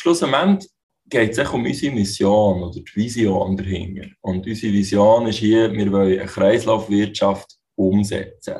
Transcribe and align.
schlussendlich 0.00 0.70
geht 1.08 1.36
es 1.36 1.50
um 1.50 1.64
unsere 1.64 1.94
Mission 1.94 2.62
oder 2.62 2.80
die 2.80 2.96
Vision 2.96 3.56
dahinter. 3.56 4.08
Und 4.22 4.46
unsere 4.46 4.72
Vision 4.72 5.26
ist 5.26 5.38
hier, 5.38 5.70
wir 5.72 5.92
wollen 5.92 6.18
eine 6.18 6.26
Kreislaufwirtschaft 6.26 7.56
umsetzen. 7.76 8.54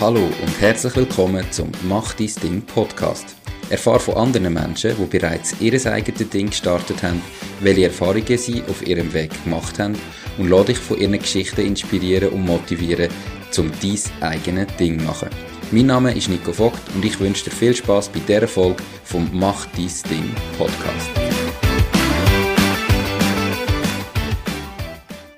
Hallo 0.00 0.20
und 0.20 0.60
herzlich 0.60 0.96
willkommen 0.96 1.50
zum 1.50 1.72
Mach 1.84 2.12
dein 2.14 2.30
Ding 2.42 2.62
Podcast. 2.62 3.36
Erfahre 3.70 4.00
von 4.00 4.16
anderen 4.16 4.52
Menschen, 4.52 4.94
die 4.98 5.18
bereits 5.18 5.58
ihr 5.60 5.72
eigenes 5.86 6.28
Ding 6.28 6.50
gestartet 6.50 7.02
haben, 7.02 7.22
welche 7.60 7.84
Erfahrungen 7.84 8.36
sie 8.36 8.62
auf 8.68 8.86
ihrem 8.86 9.10
Weg 9.14 9.30
gemacht 9.44 9.78
haben 9.78 9.98
und 10.36 10.50
lade 10.50 10.66
dich 10.66 10.78
von 10.78 10.98
ihren 10.98 11.18
Geschichten 11.18 11.62
inspirieren 11.62 12.28
und 12.30 12.44
motivieren, 12.44 13.08
um 13.56 13.70
dein 13.80 14.28
eigenes 14.30 14.76
Ding 14.76 14.98
zu 14.98 15.04
machen. 15.06 15.53
Mein 15.70 15.86
Name 15.86 16.14
ist 16.14 16.28
Nico 16.28 16.52
Vogt 16.52 16.80
und 16.94 17.04
ich 17.04 17.18
wünsche 17.18 17.44
dir 17.44 17.50
viel 17.50 17.74
Spaß 17.74 18.10
bei 18.10 18.20
dieser 18.20 18.46
Folge 18.46 18.82
vom 19.04 19.28
Mach 19.32 19.66
dein 19.66 19.90
Ding 20.10 20.34
Podcast. 20.56 21.10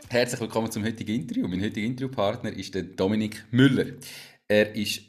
Herzlich 0.09 0.41
willkommen 0.41 0.71
zum 0.71 0.85
heutigen 0.85 1.15
Interview. 1.21 1.47
Mein 1.49 1.63
heutiger 1.63 1.87
Interviewpartner 1.87 2.53
ist 2.53 2.75
der 2.75 2.83
Dominik 2.83 3.45
Müller. 3.51 3.93
Er 4.49 4.75
ist 4.75 5.03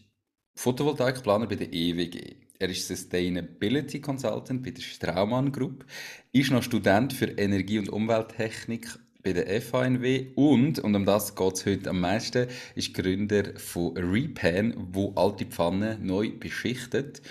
Photovoltaikplaner 0.56 1.48
bei 1.48 1.56
der 1.56 1.74
EWG. 1.74 2.36
Er 2.60 2.70
ist 2.70 2.88
Sustainability 2.88 4.02
Consultant 4.02 4.64
bei 4.64 4.72
der 4.72 4.82
Straumann 4.82 5.52
Group, 5.52 5.86
ist 6.32 6.52
noch 6.52 6.64
Student 6.64 7.14
für 7.14 7.28
Energie- 7.28 7.80
und 7.80 7.90
Umwelttechnik 7.90 8.88
bei 9.24 9.34
der 9.34 9.62
FANW 9.62 10.28
und, 10.36 10.80
und 10.80 10.96
um 10.96 11.06
das 11.06 11.36
geht 11.36 11.54
es 11.54 11.66
heute 11.66 11.90
am 11.90 12.02
meisten, 12.02 12.48
ist 12.76 12.94
Gründer 12.94 13.44
von 13.58 13.98
Repan, 13.98 14.74
wo 14.92 15.14
alte 15.16 15.46
Pfannen 15.46 16.06
neu 16.06 16.32
beschichtet. 16.32 17.22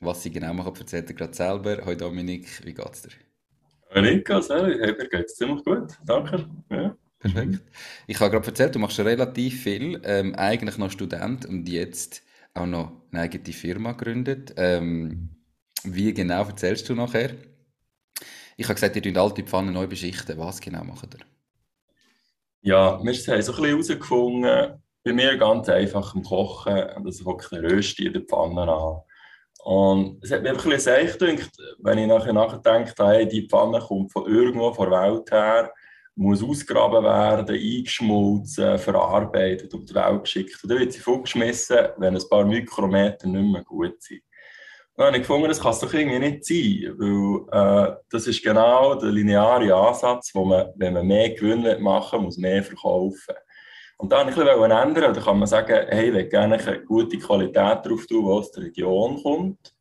Was 0.00 0.22
sie 0.22 0.30
genau 0.30 0.54
machen, 0.54 0.74
erzählt 0.78 1.08
er 1.08 1.14
gerade 1.14 1.34
selber. 1.34 1.78
Hallo 1.84 1.96
Dominik, 1.96 2.64
wie 2.64 2.74
geht's 2.74 3.02
dir? 3.02 3.10
Hallo 3.90 4.10
Nico, 4.10 4.40
hey, 4.48 4.92
mir 4.92 5.08
geht's 5.08 5.36
ziemlich 5.36 5.64
gut, 5.64 5.94
danke. 6.04 6.48
Ja. 6.70 6.96
Perfekt. 7.18 7.60
Ich 8.06 8.20
habe 8.20 8.30
gerade 8.30 8.46
erzählt, 8.46 8.74
du 8.74 8.78
machst 8.78 8.96
schon 8.96 9.06
relativ 9.06 9.62
viel, 9.62 10.00
ähm, 10.04 10.34
eigentlich 10.36 10.78
noch 10.78 10.90
Student 10.90 11.46
und 11.46 11.68
jetzt 11.68 12.22
auch 12.54 12.66
noch 12.66 12.92
eine 13.10 13.22
eigene 13.22 13.52
Firma 13.52 13.92
gegründet. 13.92 14.54
Ähm, 14.56 15.30
wie 15.84 16.12
genau 16.14 16.44
erzählst 16.44 16.88
du 16.88 16.94
nachher? 16.94 17.30
Ich 18.60 18.66
habe 18.66 18.74
gesagt, 18.74 18.96
ihr 18.96 19.02
tut 19.02 19.16
alte 19.16 19.44
Pfannen 19.44 19.72
neu 19.72 19.86
beschichten. 19.86 20.36
Was 20.36 20.60
genau 20.60 20.82
macht 20.82 21.14
ihr? 21.14 21.24
Ja, 22.60 23.00
wir 23.00 23.12
haben 23.12 23.14
so 23.14 23.32
ein 23.32 23.38
bisschen 23.38 23.64
herausgefunden, 23.64 24.82
bei 25.04 25.12
mir 25.12 25.38
ganz 25.38 25.68
einfach 25.68 26.12
im 26.16 26.24
Kochen, 26.24 26.76
ich 27.06 27.24
wirklich 27.24 27.52
eine 27.52 27.70
Rösti 27.70 28.06
in 28.06 28.14
der 28.14 28.22
Pfanne 28.22 28.62
an. 28.62 29.00
Und 29.62 30.24
es 30.24 30.32
hat 30.32 30.42
mir 30.42 30.50
einfach 30.50 30.64
ein 30.64 30.72
bisschen 30.72 31.06
gedacht, 31.06 31.52
wenn 31.78 31.98
ich 31.98 32.08
nachher 32.08 32.32
nachdenke, 32.32 32.92
hey, 32.98 33.28
die 33.28 33.46
Pfanne 33.48 33.78
kommt 33.78 34.10
von 34.12 34.26
irgendwo 34.26 34.72
von 34.72 34.90
der 34.90 35.02
Welt 35.02 35.30
her, 35.30 35.72
muss 36.16 36.42
ausgraben 36.42 37.04
werden, 37.04 37.54
eingeschmolzen, 37.54 38.76
verarbeitet, 38.76 39.72
auf 39.72 39.84
die 39.84 39.94
Welt 39.94 40.24
geschickt. 40.24 40.58
Und 40.64 40.70
dann 40.70 40.80
wird 40.80 40.92
sie 40.92 40.98
vorgeschmissen, 40.98 41.90
wenn 41.98 42.16
ein 42.16 42.28
paar 42.28 42.44
Mikrometer 42.44 43.28
nicht 43.28 43.52
mehr 43.52 43.62
gut 43.62 44.02
sind. 44.02 44.22
Dann 44.98 45.06
habe 45.06 45.18
ich 45.18 45.22
gefunden, 45.22 45.46
das 45.46 45.60
kann 45.60 45.70
es 45.70 45.78
doch 45.78 45.94
irgendwie 45.94 46.18
nicht 46.18 46.44
sein, 46.44 46.92
weil 46.98 47.92
äh, 47.92 47.96
das 48.10 48.26
ist 48.26 48.42
genau 48.42 48.96
der 48.96 49.12
lineare 49.12 49.72
Ansatz, 49.72 50.32
wo 50.34 50.44
man, 50.44 50.72
wenn 50.74 50.92
man 50.92 51.06
mehr 51.06 51.30
Gewinn 51.30 51.80
machen 51.80 52.22
muss, 52.22 52.36
mehr 52.36 52.64
verkaufen. 52.64 53.36
Und 53.96 54.10
da 54.10 54.18
habe 54.18 54.32
ich 54.32 54.36
ein 54.36 54.44
bisschen 54.44 54.70
ändern. 54.72 55.14
Da 55.14 55.20
kann 55.20 55.38
man 55.38 55.46
sagen, 55.46 55.86
hey, 55.88 56.08
ich 56.08 56.14
will 56.14 56.28
gerne 56.28 56.58
eine 56.58 56.80
gute 56.82 57.16
Qualität 57.16 57.86
drauf 57.86 58.06
tun, 58.08 58.24
die 58.24 58.30
aus 58.30 58.50
der 58.50 58.64
Region 58.64 59.22
kommt. 59.22 59.72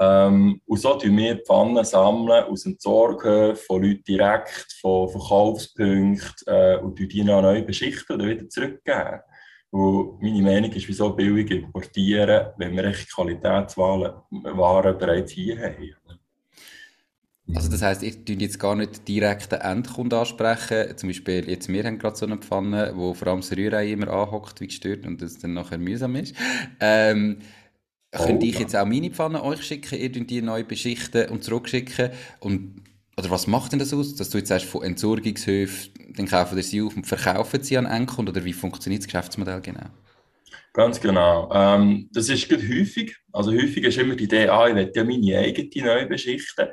Ähm, 0.00 0.62
und 0.64 0.80
so 0.80 0.94
tun 0.94 1.18
wir 1.18 1.42
Pfannen 1.44 1.84
sammeln 1.84 2.44
aus 2.44 2.62
dem 2.62 2.76
Sorghöfen 2.78 3.62
von 3.66 3.82
Leuten 3.82 4.04
direkt, 4.04 4.78
von 4.80 5.10
Verkaufspunkten 5.10 6.22
äh, 6.46 6.76
und 6.78 6.98
die 6.98 7.22
noch 7.22 7.42
neu 7.42 7.60
beschichten 7.62 8.16
oder 8.16 8.26
wieder 8.26 8.48
zurückgeben. 8.48 9.20
Und 9.70 10.22
meine 10.22 10.42
Meinung 10.42 10.72
ist, 10.72 10.88
wieso 10.88 11.10
billig 11.10 11.50
importieren, 11.50 12.48
wenn 12.56 12.74
wir 12.74 12.84
echt 12.84 13.12
Qualitätswaren 13.12 14.14
bereits 14.30 15.32
hier 15.32 15.60
haben. 15.60 15.94
Also 17.54 17.70
das 17.70 17.80
heisst, 17.80 18.02
ihr 18.02 18.24
tun 18.24 18.40
jetzt 18.40 18.58
gar 18.58 18.74
nicht 18.74 19.08
direkt 19.08 19.52
den 19.52 19.60
Endkunden 19.60 20.18
ansprechen. 20.18 20.96
Zum 20.96 21.08
Beispiel, 21.08 21.48
jetzt 21.48 21.68
wir 21.68 21.84
haben 21.84 21.98
gerade 21.98 22.16
so 22.16 22.26
eine 22.26 22.36
Pfanne, 22.36 22.92
wo 22.94 23.14
vor 23.14 23.28
allem 23.28 23.40
das 23.40 23.56
Rührei 23.56 23.90
immer 23.90 24.08
anhockt, 24.08 24.60
wie 24.60 24.66
gestört 24.66 25.06
und 25.06 25.22
das 25.22 25.38
dann 25.38 25.54
nachher 25.54 25.78
mühsam 25.78 26.16
ist. 26.16 26.34
Ähm, 26.80 27.38
Oh, 28.16 28.24
Könnte 28.24 28.46
ich 28.46 28.58
jetzt 28.58 28.74
auch 28.74 28.86
meine 28.86 29.10
Pfanne 29.10 29.44
euch 29.44 29.62
schicken, 29.62 29.98
ihr 29.98 30.08
die 30.08 30.40
neu 30.40 30.64
beschichten 30.64 31.28
und 31.28 31.44
zurückschicken? 31.44 32.10
Und, 32.40 32.82
oder 33.18 33.30
was 33.30 33.48
macht 33.48 33.72
denn 33.72 33.80
das 33.80 33.92
aus, 33.92 34.14
dass 34.14 34.30
du 34.30 34.38
jetzt 34.38 34.48
sagst, 34.48 34.66
von 34.66 34.84
Entsorgungshöfen, 34.84 36.14
dann 36.16 36.28
kaufen 36.28 36.56
ihr 36.56 36.62
sie 36.62 36.80
auf 36.80 36.96
und 36.96 37.06
verkaufen 37.06 37.62
sie 37.62 37.76
an 37.76 37.86
Endkunden? 37.86 38.32
Oder 38.32 38.44
wie 38.44 38.52
funktioniert 38.52 39.02
das 39.02 39.08
Geschäftsmodell 39.08 39.60
genau? 39.60 39.86
Ganz 40.72 41.00
genau. 41.00 41.50
Ähm, 41.52 42.08
das 42.12 42.28
ist 42.28 42.48
gut 42.48 42.60
häufig. 42.60 43.16
Also 43.32 43.50
häufig 43.52 43.82
ist 43.82 43.98
immer 43.98 44.14
die 44.14 44.24
Idee, 44.24 44.48
ah, 44.48 44.68
ich 44.68 44.74
will 44.74 44.92
ja 44.94 45.02
meine 45.04 45.38
eigene 45.38 45.84
neu 45.84 46.06
beschichten. 46.06 46.68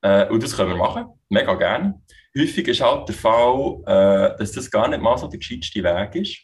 Äh, 0.00 0.26
und 0.28 0.42
das 0.42 0.56
können 0.56 0.70
wir 0.70 0.76
machen, 0.76 1.06
mega 1.28 1.54
gerne. 1.54 2.00
Häufig 2.38 2.66
ist 2.68 2.80
halt 2.80 3.06
der 3.06 3.14
Fall, 3.14 3.82
äh, 3.86 4.38
dass 4.38 4.52
das 4.52 4.70
gar 4.70 4.88
nicht 4.88 5.02
mal 5.02 5.18
so 5.18 5.28
der 5.28 5.38
gescheiteste 5.38 5.82
Weg 5.82 6.14
ist. 6.14 6.38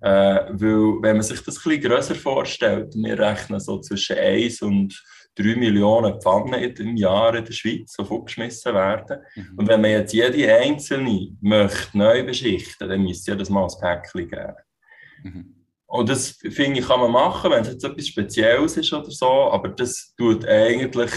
Äh, 0.00 0.46
weil, 0.50 1.02
wenn 1.02 1.16
man 1.16 1.22
sich 1.22 1.40
das 1.40 1.56
ein 1.58 1.62
bisschen 1.62 1.82
grösser 1.82 2.16
vorstellt, 2.16 2.92
wir 2.96 3.16
rechnen 3.16 3.60
so 3.60 3.78
zwischen 3.78 4.18
1 4.18 4.62
und 4.62 5.00
3 5.36 5.56
Millionen 5.56 6.20
Pfannen 6.20 6.54
im 6.54 6.96
Jahr 6.96 7.34
in 7.34 7.44
der 7.44 7.52
Schweiz, 7.52 7.94
die 7.98 8.04
vorgeschmissen 8.04 8.74
werden. 8.74 9.18
Mhm. 9.34 9.58
Und 9.58 9.68
wenn 9.68 9.80
man 9.80 9.90
jetzt 9.90 10.12
jede 10.12 10.54
einzelne 10.54 11.36
möchte 11.40 11.96
neu 11.96 12.24
beschichten, 12.24 12.88
dann 12.88 13.02
müsste 13.02 13.32
ja 13.32 13.36
das 13.36 13.50
mal 13.50 13.64
ein 13.64 13.80
Päckchen 13.80 14.28
geben. 14.28 14.54
Mhm. 15.22 15.54
Und 15.86 16.08
das 16.08 16.30
finde 16.30 16.80
ich, 16.80 16.86
kann 16.86 17.00
man 17.00 17.10
machen, 17.10 17.50
wenn 17.50 17.62
es 17.62 17.68
jetzt 17.68 17.84
etwas 17.84 18.08
Spezielles 18.08 18.76
ist 18.78 18.92
oder 18.92 19.10
so, 19.10 19.26
aber 19.26 19.68
das 19.68 20.14
tut 20.16 20.46
eigentlich 20.46 21.10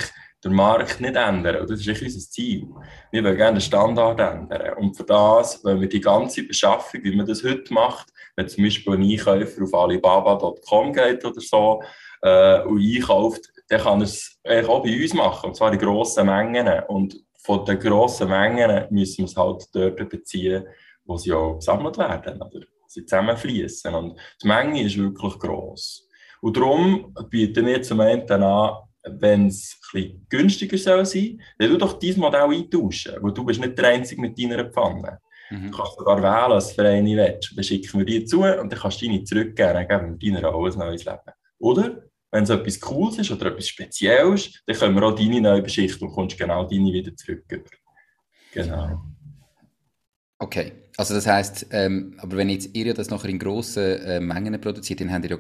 den 0.44 0.54
Markt 0.54 1.02
nicht 1.02 1.16
ändern. 1.16 1.62
Und 1.62 1.70
das 1.70 1.80
ist 1.80 2.02
unser 2.02 2.20
Ziel. 2.20 2.68
Wir 3.12 3.24
wollen 3.24 3.38
gerne 3.38 3.58
den 3.58 3.62
Standard 3.62 4.20
ändern. 4.20 4.78
Und 4.78 4.96
für 4.96 5.04
das, 5.04 5.64
wenn 5.64 5.82
wir 5.82 5.90
die 5.90 6.02
ganze 6.02 6.44
Beschaffung, 6.44 7.04
wie 7.04 7.16
man 7.16 7.26
das 7.26 7.44
heute 7.44 7.74
macht, 7.74 8.10
wenn 8.36 8.48
zum 8.48 8.64
Beispiel 8.64 8.94
ein 8.94 9.04
Einkäufer 9.04 9.64
auf 9.64 9.74
alibaba.com 9.74 10.94
geht 10.94 11.26
oder 11.26 11.42
so 11.42 11.82
äh, 12.22 12.62
und 12.62 12.80
einkauft, 12.80 13.52
dann 13.68 13.82
kann 13.82 14.02
er 14.02 14.06
es 14.06 14.40
auch 14.68 14.84
bei 14.84 15.02
uns 15.02 15.14
machen, 15.14 15.48
und 15.48 15.56
zwar 15.56 15.74
in 15.74 15.80
grossen 15.80 16.28
Mengen. 16.28 16.68
Und 16.88 17.16
von 17.44 17.66
den 17.66 17.80
grossen 17.80 18.30
Mengen 18.30 18.88
müssen 18.90 19.20
wir 19.20 19.26
es 19.26 19.36
halt 19.36 19.66
dort 19.74 20.10
beziehen, 20.10 20.66
wo 21.06 21.18
sie 21.18 21.34
auch 21.34 21.56
gesammelt 21.56 21.98
werden, 21.98 22.42
oder 22.42 22.66
sie 22.88 23.06
zusammenfließen. 23.06 23.94
Und 23.94 24.20
die 24.42 24.48
Menge 24.48 24.84
ist 24.84 24.98
wirklich 24.98 25.40
gross. 25.40 26.08
Und 26.42 26.58
darum 26.58 27.16
bieten 27.30 27.66
wir 27.66 27.82
zum 27.82 28.00
einen 28.02 28.30
an, 28.32 28.78
wenn 29.08 29.48
es 29.48 29.80
ein 29.94 30.26
günstiger 30.30 30.78
soll 30.78 31.06
sein 31.06 31.06
soll, 31.06 31.38
dann 31.60 31.70
du 31.70 31.78
doch 31.78 32.00
dein 32.00 32.20
Modell 32.20 32.42
eintauschen, 32.42 33.14
weil 33.22 33.34
du 33.34 33.46
bist 33.46 33.60
nicht 33.60 33.78
der 33.78 33.90
Einzige 33.90 34.22
mit 34.22 34.40
deiner 34.40 34.66
Pfanne. 34.66 35.20
Mhm. 35.52 35.72
Du 35.72 35.78
kannst 35.78 35.96
sogar 35.96 36.18
wählen, 36.18 36.52
was 36.52 36.72
für 36.72 36.88
eine 36.88 37.16
willst. 37.16 37.56
Dann 37.56 37.64
schicken 37.64 38.00
wir 38.00 38.06
dir 38.06 38.26
zu 38.26 38.42
und 38.42 38.72
dann 38.72 38.80
kannst 38.80 39.02
du 39.02 39.06
deine 39.06 39.24
zurückgeben, 39.24 39.86
dann 39.88 40.18
geben 40.18 40.36
wir 40.38 40.42
deiner 40.42 40.56
auch 40.56 40.66
ein 40.66 40.78
neues 40.78 41.06
Leben. 41.06 41.20
Oder, 41.60 42.02
wenn 42.36 42.44
es 42.44 42.50
etwas 42.50 42.82
Cooles 42.82 43.18
ist 43.18 43.32
oder 43.32 43.46
etwas 43.46 43.70
Spezielles, 43.70 44.62
dann 44.66 44.76
können 44.76 44.96
wir 44.96 45.04
auch 45.04 45.16
deine 45.16 45.40
neu 45.40 45.62
beschichten 45.62 46.06
und 46.06 46.14
kommst 46.14 46.38
genau 46.38 46.66
deine 46.66 46.92
wieder 46.92 47.16
zurück. 47.16 47.46
Genau. 48.52 49.02
Okay, 50.38 50.74
also 50.98 51.14
das 51.14 51.28
heisst, 51.28 51.68
ähm, 51.72 52.16
aber 52.18 52.36
wenn 52.36 52.50
jetzt 52.50 52.76
ihr 52.76 52.94
das 52.94 53.10
nachher 53.10 53.30
in 53.30 53.40
grossen 53.40 54.02
äh, 54.02 54.20
Mengen 54.20 54.60
produziert, 54.60 55.00
dann 55.00 55.14
habt 55.14 55.24
ihr 55.24 55.32
ja 55.32 55.38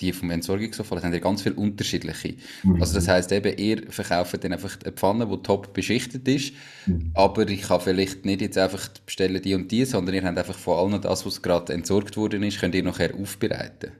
die 0.00 0.12
vom 0.12 0.32
Entsorgungsverfahren 0.32 1.04
haben 1.04 1.12
ja 1.12 1.20
ganz 1.20 1.42
viele 1.42 1.54
unterschiedliche. 1.54 2.34
Mhm. 2.64 2.80
Also 2.80 2.94
das 2.94 3.06
heißt 3.06 3.30
eben, 3.30 3.56
ihr 3.56 3.92
verkauft 3.92 4.42
dann 4.42 4.52
einfach 4.52 4.76
eine 4.82 4.92
Pfanne, 4.92 5.28
die 5.28 5.42
top 5.44 5.72
beschichtet 5.72 6.26
ist, 6.26 6.54
mhm. 6.86 7.12
aber 7.14 7.48
ich 7.48 7.62
kann 7.62 7.80
vielleicht 7.80 8.24
nicht 8.24 8.40
jetzt 8.40 8.58
einfach 8.58 8.88
bestellen 9.06 9.40
die 9.40 9.54
und 9.54 9.70
die, 9.70 9.84
sondern 9.84 10.16
ihr 10.16 10.24
habt 10.24 10.38
einfach 10.38 10.58
von 10.58 10.76
allem 10.76 11.00
das, 11.00 11.24
was 11.24 11.40
gerade 11.40 11.72
entsorgt 11.72 12.16
worden 12.16 12.42
ist, 12.42 12.58
könnt 12.58 12.74
ihr 12.74 12.82
nachher 12.82 13.14
aufbereiten. 13.14 13.92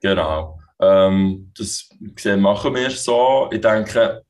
Genau. 0.00 0.60
Ähm, 0.80 1.52
das 1.56 1.88
machen 2.36 2.74
wir 2.74 2.90
so. 2.90 3.48
Ich 3.52 3.60
denke, 3.60 4.22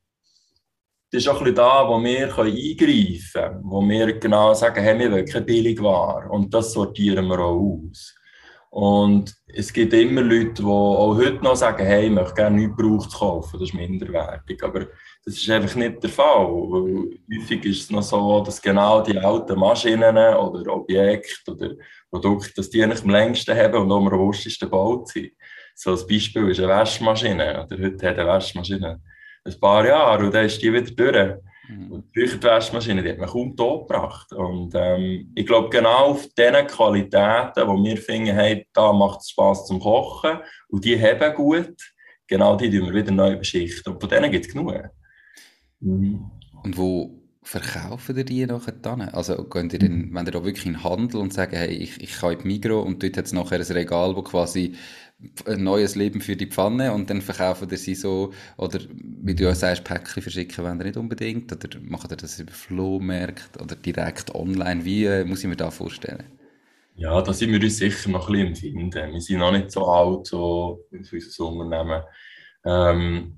das 1.11 1.23
ist 1.23 1.27
auch 1.29 1.37
ein 1.37 1.45
bisschen 1.45 1.55
da, 1.55 1.87
wo 1.87 2.03
wir 2.03 2.37
eingreifen 2.37 3.31
können, 3.33 3.61
wo 3.63 3.81
wir 3.81 4.19
genau 4.19 4.53
sagen, 4.53 4.83
hey, 4.83 4.99
wir 4.99 5.11
wollen 5.11 5.25
keine 5.25 5.45
Billigware 5.45 6.29
und 6.29 6.53
das 6.53 6.73
sortieren 6.73 7.27
wir 7.27 7.39
auch 7.39 7.81
aus. 7.89 8.13
Und 8.69 9.33
es 9.47 9.71
gibt 9.71 9.93
immer 9.93 10.21
Leute, 10.21 10.61
die 10.61 10.63
auch 10.63 11.15
heute 11.15 11.43
noch 11.43 11.55
sagen, 11.55 11.85
hey, 11.85 12.07
ich 12.07 12.11
möchte 12.11 12.33
gerne 12.33 12.57
nichts 12.57 12.75
gebraucht 12.75 13.13
kaufen, 13.13 13.59
das 13.59 13.69
ist 13.69 13.73
minderwertig. 13.73 14.61
Aber 14.61 14.87
das 15.25 15.35
ist 15.35 15.49
einfach 15.49 15.75
nicht 15.75 16.03
der 16.03 16.09
Fall. 16.09 16.45
Weil 16.45 17.17
häufig 17.33 17.65
ist 17.65 17.83
es 17.83 17.89
noch 17.89 18.03
so, 18.03 18.43
dass 18.43 18.61
genau 18.61 19.01
die 19.01 19.17
alten 19.17 19.57
Maschinen 19.57 20.15
oder 20.15 20.73
Objekte 20.73 21.51
oder 21.51 21.71
Produkte, 22.11 22.53
dass 22.57 22.69
die 22.69 22.83
eigentlich 22.83 23.03
am 23.03 23.09
längsten 23.09 23.57
haben 23.57 23.81
und 23.81 23.91
am 23.91 24.07
robustesten 24.07 24.67
gebaut 24.67 25.07
sind. 25.07 25.31
So 25.79 25.91
ein 25.91 26.07
Beispiel 26.07 26.49
ist 26.49 26.59
eine 26.59 26.69
Waschmaschine. 26.69 27.63
Oder 27.63 27.77
heute 27.83 28.09
hat 28.09 28.17
eine 28.17 28.27
Waschmaschine 28.27 28.99
ein 29.45 29.59
paar 29.59 29.85
Jahre 29.85 30.25
und 30.25 30.33
dann 30.33 30.45
ist 30.47 30.59
die 30.59 30.73
wieder 30.73 30.91
durch. 30.91 31.35
Mhm. 31.69 31.91
Und 31.91 32.15
die 32.15 32.43
Waschmaschine, 32.43 33.03
die 33.03 33.11
hat 33.11 33.19
man 33.19 33.29
kaum 33.29 33.55
tot 33.55 33.87
gebracht. 33.87 34.33
Und 34.33 34.73
ähm, 34.73 35.31
ich 35.35 35.45
glaube, 35.45 35.69
genau 35.69 36.07
auf 36.07 36.27
diesen 36.35 36.65
Qualitäten, 36.65 37.67
wo 37.67 37.83
wir 37.83 37.95
finden, 37.97 38.33
hey, 38.33 38.67
da 38.73 38.91
macht 38.91 39.21
es 39.21 39.29
Spass 39.29 39.67
zum 39.67 39.79
Kochen 39.79 40.39
und 40.69 40.83
die 40.83 40.99
haben 40.99 41.35
gut, 41.35 41.75
genau 42.25 42.55
die 42.55 42.71
tun 42.71 42.87
wir 42.87 42.95
wieder 42.95 43.11
neu 43.11 43.35
beschichten. 43.35 43.93
Und 43.93 43.99
von 43.99 44.09
denen 44.09 44.31
gibt 44.31 44.47
es 44.47 44.51
genug. 44.51 44.73
Mhm. 45.79 46.31
Und 46.63 46.75
wo 46.75 47.21
verkaufen 47.47 48.17
ihr 48.17 48.25
die 48.25 48.45
nachher 48.45 48.73
dann? 48.73 49.01
Also 49.01 49.45
gehen 49.45 49.69
ihr 49.69 49.79
dann, 49.79 50.13
wenn 50.13 50.25
ihr 50.25 50.31
da 50.31 50.43
wirklich 50.43 50.65
in 50.65 50.73
den 50.73 50.83
Handel 50.83 51.21
und 51.21 51.33
sagen, 51.33 51.55
hey, 51.55 51.69
ich, 51.69 52.01
ich 52.01 52.11
kann 52.17 52.33
in 52.33 52.39
die 52.39 52.47
Migros 52.47 52.85
und 52.85 53.01
dort 53.01 53.15
hat 53.15 53.25
es 53.25 53.31
nachher 53.31 53.59
ein 53.59 53.61
Regal, 53.61 54.17
wo 54.17 54.21
quasi 54.21 54.75
ein 55.45 55.63
neues 55.63 55.95
Leben 55.95 56.19
für 56.19 56.35
die 56.35 56.47
Pfanne 56.47 56.91
und 56.91 57.09
dann 57.09 57.21
verkaufen 57.21 57.69
ihr 57.71 57.77
sie 57.77 57.95
so, 57.95 58.33
oder 58.57 58.79
wie 58.91 59.33
du 59.33 59.45
ja 59.45 59.55
sagst, 59.55 59.85
Päckchen 59.85 60.21
verschicken 60.21 60.63
wollen 60.63 60.79
ihr 60.79 60.87
nicht 60.87 60.97
unbedingt, 60.97 61.51
oder 61.53 61.79
machen 61.79 62.09
ihr 62.11 62.17
das 62.17 62.37
über 62.37 62.51
Flohmärkte 62.51 63.63
oder 63.63 63.75
direkt 63.75 64.35
online? 64.35 64.83
Wie 64.83 65.05
äh, 65.05 65.23
muss 65.23 65.41
ich 65.41 65.49
mir 65.49 65.55
das 65.55 65.77
vorstellen? 65.77 66.25
Ja, 66.95 67.21
da 67.21 67.31
sind 67.31 67.51
wir 67.53 67.61
uns 67.61 67.77
sicher 67.77 68.09
noch 68.09 68.27
ein 68.27 68.51
bisschen 68.51 68.77
empfinden. 68.77 69.13
Wir 69.13 69.21
sind 69.21 69.39
noch 69.39 69.53
nicht 69.53 69.71
so 69.71 69.85
alt, 69.85 70.27
so 70.27 70.83
für 70.89 71.15
unser 71.15 71.45
Unternehmen. 71.45 72.03
Ähm, 72.65 73.35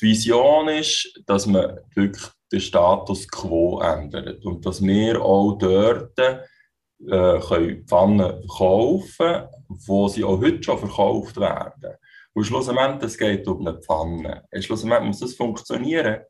die 0.00 0.06
Vision 0.06 0.68
ist, 0.68 1.20
dass 1.26 1.46
man 1.46 1.78
wirklich 1.94 2.24
den 2.52 2.60
Status 2.60 3.28
quo 3.28 3.80
ändert 3.80 4.44
und 4.44 4.64
dass 4.66 4.82
wir 4.82 5.22
auch 5.22 5.56
dort 5.58 6.18
äh, 6.18 7.40
können 7.40 7.86
Pfannen 7.86 8.46
kaufen 8.48 9.46
wo 9.86 10.08
sie 10.08 10.24
auch 10.24 10.40
heute 10.40 10.62
schon 10.62 10.78
verkauft 10.78 11.36
werden. 11.36 11.96
Und 12.32 12.44
schlussendlich, 12.44 13.02
es 13.02 13.18
geht 13.18 13.46
um 13.46 13.66
eine 13.66 13.80
Pfanne. 13.80 14.44
Schlussendlich 14.60 15.02
muss 15.02 15.20
das 15.20 15.34
funktionieren. 15.34 16.20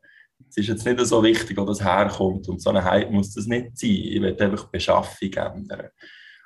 Es 0.49 0.57
ist 0.57 0.67
jetzt 0.67 0.85
nicht 0.85 0.99
so 1.05 1.21
wichtig, 1.23 1.57
wo 1.57 1.65
das 1.65 1.83
herkommt. 1.83 2.47
Und 2.49 2.61
so 2.61 2.69
eine 2.69 2.83
Hype 2.83 3.11
muss 3.11 3.33
das 3.33 3.45
nicht 3.45 3.77
sein. 3.77 3.89
Ich 3.89 4.21
will 4.21 4.35
einfach 4.39 4.65
die 4.65 4.77
Beschaffung 4.77 5.33
ändern. 5.33 5.89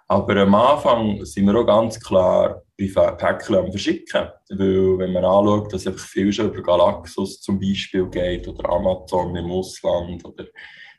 Aber 0.07 0.35
am 0.37 0.55
Anfang 0.55 1.25
sind 1.25 1.45
wir 1.45 1.55
auch 1.55 1.65
ganz 1.65 1.99
klar 1.99 2.61
bei 2.77 3.11
Päckchen 3.11 3.55
am 3.55 3.71
Verschicken. 3.71 4.27
Weil, 4.49 4.97
wenn 4.99 5.13
man 5.13 5.25
anschaut, 5.25 5.73
dass 5.73 5.87
einfach 5.87 6.05
viel 6.05 6.31
schon 6.31 6.51
über 6.51 6.61
Galaxus 6.61 7.41
zum 7.41 7.59
Beispiel 7.59 8.07
geht 8.07 8.47
oder 8.47 8.69
Amazon 8.69 9.35
im 9.35 9.51
Ausland, 9.51 10.25
oder, 10.25 10.45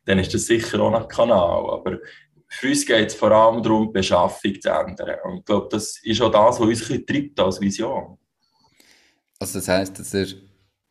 dann 0.04 0.18
ist 0.18 0.32
das 0.32 0.46
sicher 0.46 0.80
auch 0.80 0.94
ein 0.94 1.08
Kanal. 1.08 1.70
Aber 1.70 1.98
für 2.48 2.68
uns 2.68 2.86
geht 2.86 3.08
es 3.08 3.14
vor 3.14 3.32
allem 3.32 3.62
darum, 3.62 3.88
die 3.88 3.92
Beschaffung 3.92 4.60
zu 4.60 4.70
ändern. 4.70 5.16
Und 5.24 5.38
ich 5.38 5.44
glaube, 5.44 5.68
das 5.70 6.00
ist 6.02 6.22
auch 6.22 6.30
das, 6.30 6.60
was 6.60 6.66
uns 6.66 6.90
ein 6.90 7.04
treibt 7.04 7.38
als 7.40 7.60
Vision. 7.60 8.18
Also 9.38 9.58
das 9.58 9.68
heisst, 9.68 9.98
dass 9.98 10.14
er 10.14 10.26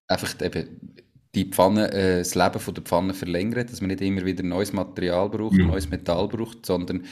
einfach 0.07 0.39
eben 0.41 0.95
die 1.33 1.45
Pfanne, 1.45 1.91
äh, 1.91 2.17
das 2.19 2.35
Leben 2.35 2.59
von 2.59 2.73
der 2.73 2.83
Pfanne 2.83 3.13
verlängert, 3.13 3.71
dass 3.71 3.81
man 3.81 3.89
nicht 3.89 4.01
immer 4.01 4.23
wieder 4.23 4.43
neues 4.43 4.71
Material 4.71 5.29
braucht, 5.29 5.53
mhm. 5.53 5.67
neues 5.67 5.89
Metall 5.89 6.27
braucht, 6.27 6.65
sondern 6.65 7.05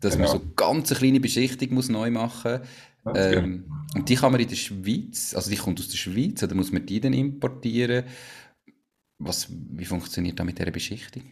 dass 0.00 0.16
genau. 0.16 0.28
man 0.28 0.40
so 0.40 0.46
ganz 0.56 0.90
eine 0.90 0.98
kleine 0.98 1.20
Beschichtung 1.20 1.74
muss 1.74 1.88
neu 1.88 2.10
machen 2.10 2.58
muss. 2.58 2.68
Ähm. 3.14 3.64
Und 3.94 4.08
die 4.08 4.14
kann 4.14 4.30
man 4.30 4.40
in 4.40 4.48
der 4.48 4.56
Schweiz, 4.56 5.34
also 5.34 5.50
die 5.50 5.56
kommt 5.56 5.80
aus 5.80 5.88
der 5.88 5.96
Schweiz, 5.96 6.42
oder 6.42 6.54
muss 6.54 6.70
man 6.70 6.86
die 6.86 7.00
dann 7.00 7.12
importieren? 7.12 8.04
Was, 9.18 9.48
wie 9.50 9.84
funktioniert 9.84 10.38
das 10.38 10.46
mit 10.46 10.58
dieser 10.58 10.70
Beschichtung? 10.70 11.24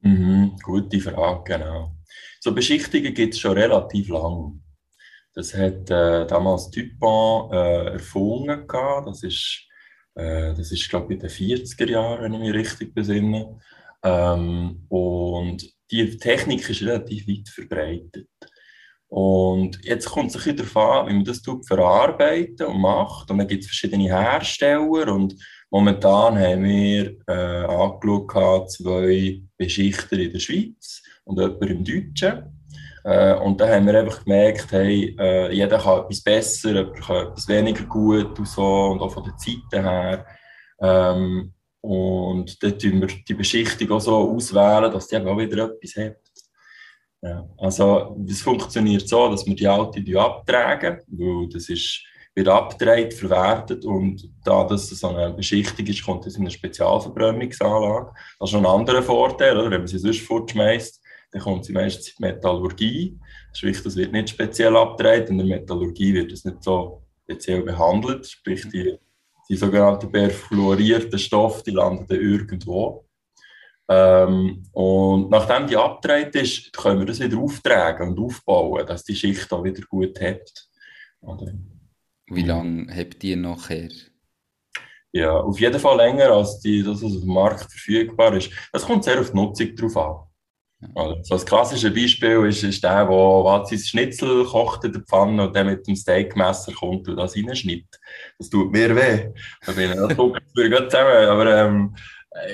Mhm, 0.00 0.56
gute 0.62 1.00
Frage, 1.00 1.42
genau. 1.44 1.96
So 2.40 2.54
Beschichtungen 2.54 3.12
gibt 3.12 3.34
es 3.34 3.40
schon 3.40 3.52
relativ 3.52 4.08
lang. 4.08 4.62
Das 5.34 5.52
hat 5.52 5.90
äh, 5.90 6.26
damals 6.26 6.70
Dupont 6.70 7.52
äh, 7.52 7.92
erfunden. 7.92 8.66
Gehabt. 8.66 9.08
Das 9.08 9.22
ist, 9.22 9.66
äh, 10.14 10.54
das 10.54 10.72
ist 10.72 10.88
glaube 10.88 11.12
ich, 11.12 11.20
in 11.20 11.28
den 11.28 11.30
40er 11.30 11.90
Jahren, 11.90 12.22
wenn 12.22 12.34
ich 12.34 12.40
mich 12.40 12.54
richtig 12.54 12.94
besinne. 12.94 13.58
Ähm, 14.02 14.86
und 14.88 15.62
die 15.90 16.16
Technik 16.16 16.68
ist 16.68 16.82
relativ 16.82 17.28
weit 17.28 17.48
verbreitet. 17.48 18.28
Und 19.16 19.82
jetzt 19.82 20.10
kommt 20.10 20.28
es 20.28 20.34
ein 20.34 20.54
bisschen 20.54 20.74
darauf 20.74 20.76
an, 20.76 21.08
wie 21.08 21.14
man 21.14 21.24
das 21.24 21.40
verarbeitet 21.66 22.60
und 22.60 22.82
macht. 22.82 23.30
Und 23.30 23.38
dann 23.38 23.48
gibt 23.48 23.62
es 23.62 23.68
verschiedene 23.70 24.10
Hersteller 24.10 25.10
und 25.10 25.34
momentan 25.70 26.38
haben 26.38 26.64
wir 26.64 27.16
äh, 27.26 27.64
angeschaut, 27.64 28.72
zwei 28.72 29.40
Beschichter 29.56 30.18
in 30.18 30.32
der 30.34 30.38
Schweiz 30.38 31.02
und 31.24 31.40
jemand 31.40 31.62
im 31.62 31.82
Deutschen. 31.82 32.60
Äh, 33.04 33.36
und 33.36 33.58
da 33.58 33.66
haben 33.68 33.86
wir 33.86 33.98
einfach 33.98 34.22
gemerkt, 34.22 34.70
hey, 34.72 35.16
äh, 35.18 35.50
jeder 35.50 35.78
kann 35.78 36.00
etwas 36.00 36.22
besser, 36.22 36.74
jemand 36.74 37.00
kann 37.00 37.28
etwas 37.28 37.48
weniger 37.48 37.84
gut 37.84 38.38
und 38.38 38.46
so, 38.46 38.88
und 38.88 39.00
auch 39.00 39.14
von 39.14 39.24
den 39.24 39.38
Zeiten 39.38 39.82
her. 39.82 40.26
Ähm, 40.78 41.54
und 41.80 42.62
dann 42.62 42.78
tun 42.78 43.00
wir 43.00 43.08
die 43.26 43.34
Beschichtung 43.34 43.92
auch 43.92 44.00
so 44.00 44.14
auswählen, 44.14 44.92
dass 44.92 45.08
die 45.08 45.16
auch 45.16 45.38
wieder 45.38 45.70
etwas 45.72 45.96
hat. 45.96 46.25
Ja, 47.22 47.48
also 47.58 48.16
es 48.28 48.42
funktioniert 48.42 49.08
so, 49.08 49.30
dass 49.30 49.46
wir 49.46 49.54
die 49.54 49.66
alte 49.66 50.20
abtragen, 50.20 51.00
weil 51.08 51.48
das 51.48 51.68
ist, 51.68 52.02
wird 52.34 52.48
abgedreht, 52.48 53.14
verwertet 53.14 53.84
und 53.84 54.30
da 54.44 54.64
das 54.64 54.90
so 54.90 55.08
eine 55.08 55.32
Beschichtung 55.32 55.86
ist, 55.86 56.04
kommt 56.04 56.26
es 56.26 56.36
in 56.36 56.42
eine 56.42 56.50
Spezialverbrennungsanlage. 56.50 58.12
Das 58.38 58.50
ist 58.50 58.56
ein 58.56 58.66
anderer 58.66 59.02
Vorteil, 59.02 59.56
oder? 59.56 59.70
wenn 59.70 59.80
man 59.80 59.88
sie 59.88 59.98
sonst 59.98 60.20
fortschmeißt, 60.20 61.02
dann 61.32 61.42
kommt 61.42 61.64
sie 61.64 61.72
meistens 61.72 62.08
in 62.08 62.14
die 62.18 62.22
Metallurgie. 62.22 63.18
Sprich, 63.52 63.82
das 63.82 63.96
wird 63.96 64.12
nicht 64.12 64.30
speziell 64.30 64.76
abgedreht. 64.76 65.30
In 65.30 65.38
der 65.38 65.46
Metallurgie 65.46 66.12
wird 66.14 66.32
es 66.32 66.44
nicht 66.44 66.62
so 66.62 67.02
speziell 67.24 67.62
behandelt. 67.62 68.26
Sprich, 68.26 68.68
die, 68.68 68.98
die 69.48 69.56
sogenannten 69.56 70.12
perfluorierten 70.12 71.18
Stoffe, 71.18 71.62
die 71.64 71.72
landen 71.72 72.14
irgendwo. 72.14 73.05
Ähm, 73.88 74.64
und 74.72 75.30
nachdem 75.30 75.66
die 75.66 75.76
abgedreht 75.76 76.34
ist, 76.34 76.72
können 76.72 76.98
wir 76.98 77.06
das 77.06 77.20
wieder 77.20 77.38
auftragen 77.38 78.10
und 78.10 78.18
aufbauen, 78.18 78.86
dass 78.86 79.04
die 79.04 79.14
Schicht 79.14 79.52
auch 79.52 79.62
wieder 79.62 79.82
gut 79.82 80.20
hebt. 80.20 80.68
Oder? 81.20 81.52
Wie 82.28 82.42
lange 82.42 82.94
habt 82.94 83.22
ihr 83.22 83.36
nachher? 83.36 83.90
Ja, 85.12 85.38
auf 85.38 85.58
jeden 85.60 85.78
Fall 85.78 85.96
länger, 85.96 86.30
als 86.30 86.60
die, 86.60 86.82
das, 86.82 87.02
was 87.02 87.14
auf 87.14 87.20
dem 87.20 87.32
Markt 87.32 87.70
verfügbar 87.70 88.34
ist. 88.34 88.50
Das 88.72 88.84
kommt 88.84 89.04
sehr 89.04 89.20
auf 89.20 89.30
die 89.30 89.36
Nutzung 89.36 89.74
drauf 89.76 89.96
an. 89.96 90.26
Also, 90.94 91.22
so 91.22 91.34
ein 91.36 91.44
klassisches 91.46 91.94
Beispiel 91.94 92.44
ist, 92.46 92.62
ist 92.62 92.84
der, 92.84 93.06
der 93.06 93.64
sein 93.64 93.78
Schnitzel 93.78 94.44
kocht 94.44 94.84
in 94.84 94.92
der 94.92 95.00
Pfanne 95.00 95.46
und 95.46 95.56
dann 95.56 95.68
mit 95.68 95.86
dem 95.86 95.96
Steakmesser 95.96 96.72
kommt 96.72 97.08
und 97.08 97.16
das 97.16 97.34
reinschneidet. 97.34 97.98
Das 98.38 98.50
tut 98.50 98.70
mir 98.70 98.94
weh. 98.94 99.32
Da 99.64 99.72
bin 99.72 99.90
ich, 99.90 99.96
das 99.96 100.90
zusammen. 100.90 101.28
Aber 101.28 101.64
ähm, 101.64 101.96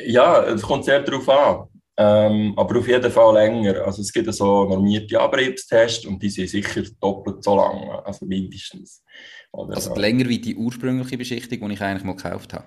ja, 0.07 0.45
es 0.45 0.63
kommt 0.63 0.85
sehr 0.85 1.01
darauf 1.01 1.29
an. 1.29 1.69
Ähm, 1.97 2.55
aber 2.57 2.79
auf 2.79 2.89
jeden 2.89 3.11
Fall 3.11 3.35
länger. 3.35 3.85
Also 3.85 4.01
es 4.03 4.13
gibt 4.13 4.33
so 4.33 4.65
normierte 4.65 5.21
Abriebstests 5.21 6.07
und 6.07 6.23
die 6.23 6.31
sind 6.31 6.49
sicher 6.49 6.83
doppelt 7.01 7.45
so 7.45 7.55
lang, 7.55 7.91
also 8.05 8.25
mindestens. 8.25 9.05
Oder 9.53 9.75
also 9.75 9.95
länger 9.95 10.29
wie 10.29 10.39
die 10.39 10.57
ursprüngliche 10.57 11.19
Beschichtung, 11.19 11.69
die 11.69 11.75
ich 11.75 11.83
eigentlich 11.83 12.05
mal 12.05 12.17
gekauft 12.17 12.55
habe? 12.55 12.65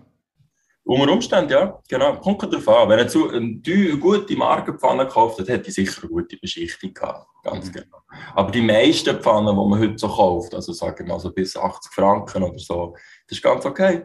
Unter 0.87 1.11
Umständen, 1.11 1.51
ja, 1.51 1.81
genau. 1.89 2.15
Kommt 2.17 2.43
darauf 2.43 2.67
an. 2.67 2.89
Wenn 2.89 2.99
er 2.99 3.33
eine 3.33 3.97
gute 3.97 4.35
Markenpfanne 4.35 5.05
gekauft 5.07 5.39
hat, 5.39 5.47
hätte 5.47 5.69
ich 5.69 5.73
sicher 5.73 6.03
eine 6.03 6.11
gute 6.11 6.37
Beschichtung 6.37 6.93
gehabt. 6.93 7.27
Ganz 7.43 7.67
mhm. 7.67 7.71
genau. 7.71 7.97
Aber 8.35 8.51
die 8.51 8.61
meisten 8.61 9.19
Pfannen, 9.19 9.55
die 9.55 9.69
man 9.69 9.79
heute 9.79 9.97
so 9.97 10.07
kauft, 10.07 10.53
also 10.53 10.73
sagen 10.73 11.07
wir 11.07 11.13
mal 11.13 11.19
so 11.19 11.31
bis 11.31 11.57
80 11.57 11.91
Franken 11.91 12.43
oder 12.43 12.59
so, 12.59 12.93
das 13.27 13.39
ist 13.39 13.43
ganz 13.43 13.65
okay. 13.65 14.03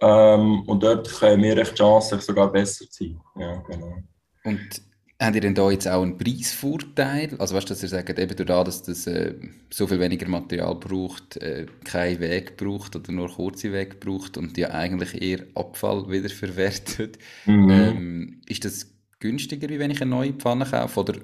Ähm, 0.00 0.62
und 0.62 0.82
dort 0.82 1.08
können 1.18 1.42
wir 1.42 1.54
die 1.54 1.62
Chance 1.62 2.20
sogar 2.20 2.50
besser 2.50 2.84
sein. 2.90 3.20
Ja, 3.36 3.56
genau. 3.68 4.02
Und 4.44 4.82
Habt 5.20 5.34
ihr 5.34 5.42
denn 5.42 5.54
da 5.54 5.70
jetzt 5.70 5.86
auch 5.86 6.02
einen 6.02 6.16
Preisvorteil? 6.16 7.36
Also 7.38 7.54
weißt 7.54 7.68
du, 7.68 7.74
dass 7.74 7.82
ihr 7.82 7.90
sagt, 7.90 8.18
eben 8.18 8.36
dadurch, 8.36 8.64
dass 8.64 8.82
das 8.84 9.06
äh, 9.06 9.34
so 9.68 9.86
viel 9.86 10.00
weniger 10.00 10.26
Material 10.26 10.74
braucht, 10.76 11.36
äh, 11.36 11.66
keinen 11.84 12.20
Weg 12.20 12.56
braucht 12.56 12.96
oder 12.96 13.12
nur 13.12 13.28
kurze 13.28 13.70
Weg 13.70 14.00
braucht 14.00 14.38
und 14.38 14.56
ja 14.56 14.70
eigentlich 14.70 15.20
eher 15.20 15.40
Abfall 15.54 16.08
wiederverwertet, 16.08 17.18
mhm. 17.44 17.70
ähm, 17.70 18.40
ist 18.48 18.64
das 18.64 18.86
günstiger, 19.18 19.68
wie 19.68 19.78
wenn 19.78 19.90
ich 19.90 20.00
eine 20.00 20.10
neue 20.10 20.32
Pfanne 20.32 20.64
kaufe? 20.64 21.00
Oder 21.00 21.18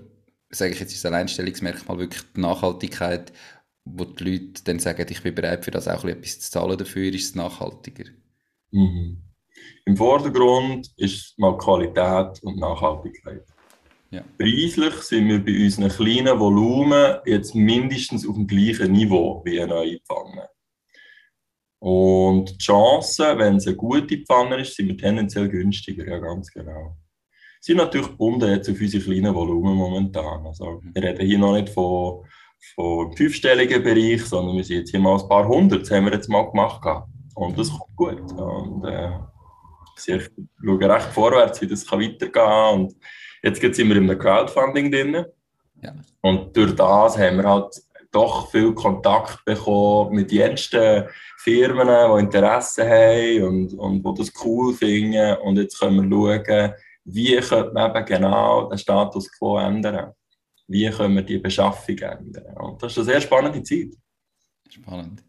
sage 0.51 0.73
ich 0.73 0.81
jetzt, 0.81 0.93
ist 0.93 1.03
das 1.03 1.11
Alleinstellungsmerkmal 1.11 1.99
wirklich 1.99 2.23
die 2.37 2.41
Nachhaltigkeit, 2.43 3.33
wo 3.87 4.05
die 4.05 4.25
Leute 4.25 4.65
dann 4.65 4.79
sagen, 4.79 5.07
ich 5.09 5.23
bin 5.23 5.35
bereit 5.35 5.65
für 5.65 5.71
das 5.71 5.89
auch 5.89 6.05
etwas 6.05 6.41
zu 6.41 6.51
zahlen 6.51 6.77
dafür, 6.77 7.15
ist 7.15 7.31
es 7.31 7.35
nachhaltiger? 7.35 8.05
Mhm. 8.77 9.23
Im 9.87 9.97
Vordergrund 9.97 10.91
ist 10.97 11.39
mal 11.39 11.57
Qualität 11.57 12.43
und 12.43 12.59
Nachhaltigkeit. 12.59 13.47
Ja. 14.11 14.23
Preislich 14.39 14.95
sind 14.97 15.29
wir 15.29 15.45
bei 15.45 15.65
unseren 15.65 15.89
kleinen 15.89 16.39
Volumen 16.39 17.17
jetzt 17.25 17.55
mindestens 17.55 18.29
auf 18.29 18.35
dem 18.35 18.47
gleichen 18.47 18.93
Niveau 18.93 19.43
wie 19.45 19.61
eine 19.61 19.75
neue 19.75 19.99
Pfanne. 20.01 20.49
Und 21.79 22.51
die 22.51 22.59
Chancen, 22.59 23.39
wenn 23.39 23.57
es 23.57 23.67
eine 23.67 23.77
gute 23.77 24.19
Pfanne 24.19 24.61
ist, 24.61 24.77
sind 24.77 24.89
wir 24.89 24.99
tendenziell 24.99 25.49
günstiger, 25.49 26.07
ja 26.07 26.19
ganz 26.19 26.51
genau. 26.51 26.97
Sie 27.61 27.73
sind 27.73 27.79
natürlich 27.79 28.09
gebunden 28.09 28.51
jetzt 28.51 28.69
auf 28.69 28.81
unsere 28.81 29.03
kleinen 29.03 29.35
Volumen 29.35 29.75
momentan. 29.75 30.47
Also, 30.47 30.83
wir 30.83 31.03
reden 31.03 31.27
hier 31.27 31.39
noch 31.39 31.55
nicht 31.55 31.71
von, 31.71 32.25
von 32.75 33.17
fünfstelligen 33.17 33.83
Bereich, 33.83 34.23
sondern 34.23 34.57
wir 34.57 34.65
sind 34.65 34.79
jetzt 34.79 34.91
hier 34.91 35.01
mal 35.01 35.19
ein 35.19 35.29
paar 35.29 35.49
hundert, 35.49 35.83
das 35.83 35.91
haben 35.91 36.05
wir 36.05 36.13
jetzt 36.13 36.29
mal 36.29 36.49
gemacht. 36.51 36.83
Und 37.37 37.59
das 37.59 37.71
kommt 37.71 37.97
gut. 37.97 38.33
Und 38.33 38.85
äh, 38.85 39.11
ich 39.97 40.31
schaue 40.65 40.81
recht 40.81 41.13
vorwärts, 41.13 41.61
wie 41.61 41.67
das 41.67 41.91
weitergehen 41.91 42.33
kann. 42.33 42.75
Und 42.75 42.97
jetzt 43.43 43.61
sind 43.61 43.89
wir 43.89 43.97
in 43.97 44.11
einem 44.11 44.19
Crowdfunding 44.19 44.91
drin. 44.91 45.25
Ja. 45.83 45.95
Und 46.23 46.57
durch 46.57 46.75
das 46.75 47.19
haben 47.19 47.37
wir 47.37 47.45
halt 47.49 47.83
doch 48.11 48.51
viel 48.51 48.73
Kontakt 48.73 49.45
bekommen 49.45 50.15
mit 50.15 50.31
den 50.31 50.53
ersten 50.53 51.05
Firmen, 51.39 51.89
die 51.89 52.25
Interesse 52.25 52.89
haben 52.89 53.43
und, 53.43 53.75
und 53.75 54.03
die 54.03 54.23
das 54.23 54.33
cool 54.43 54.73
finden. 54.73 55.37
Und 55.39 55.59
jetzt 55.59 55.79
können 55.79 56.11
wir 56.11 56.43
schauen, 56.43 56.73
wie 57.05 57.37
könnte 57.37 57.73
man 57.75 57.95
eben 57.95 58.07
genau 58.07 58.69
den 58.71 58.79
Status 58.79 59.31
quo 59.39 59.59
ändern. 59.59 60.13
Wie 60.69 60.89
können 60.89 61.17
wir 61.17 61.23
die 61.23 61.39
Beschaffung 61.39 61.99
ändern. 61.99 62.57
Und 62.57 62.83
das 62.83 62.93
ist 62.93 62.99
eine 62.99 63.05
sehr 63.05 63.21
spannende 63.21 63.63
Zeit. 63.63 63.95
Spannend. 64.71 65.23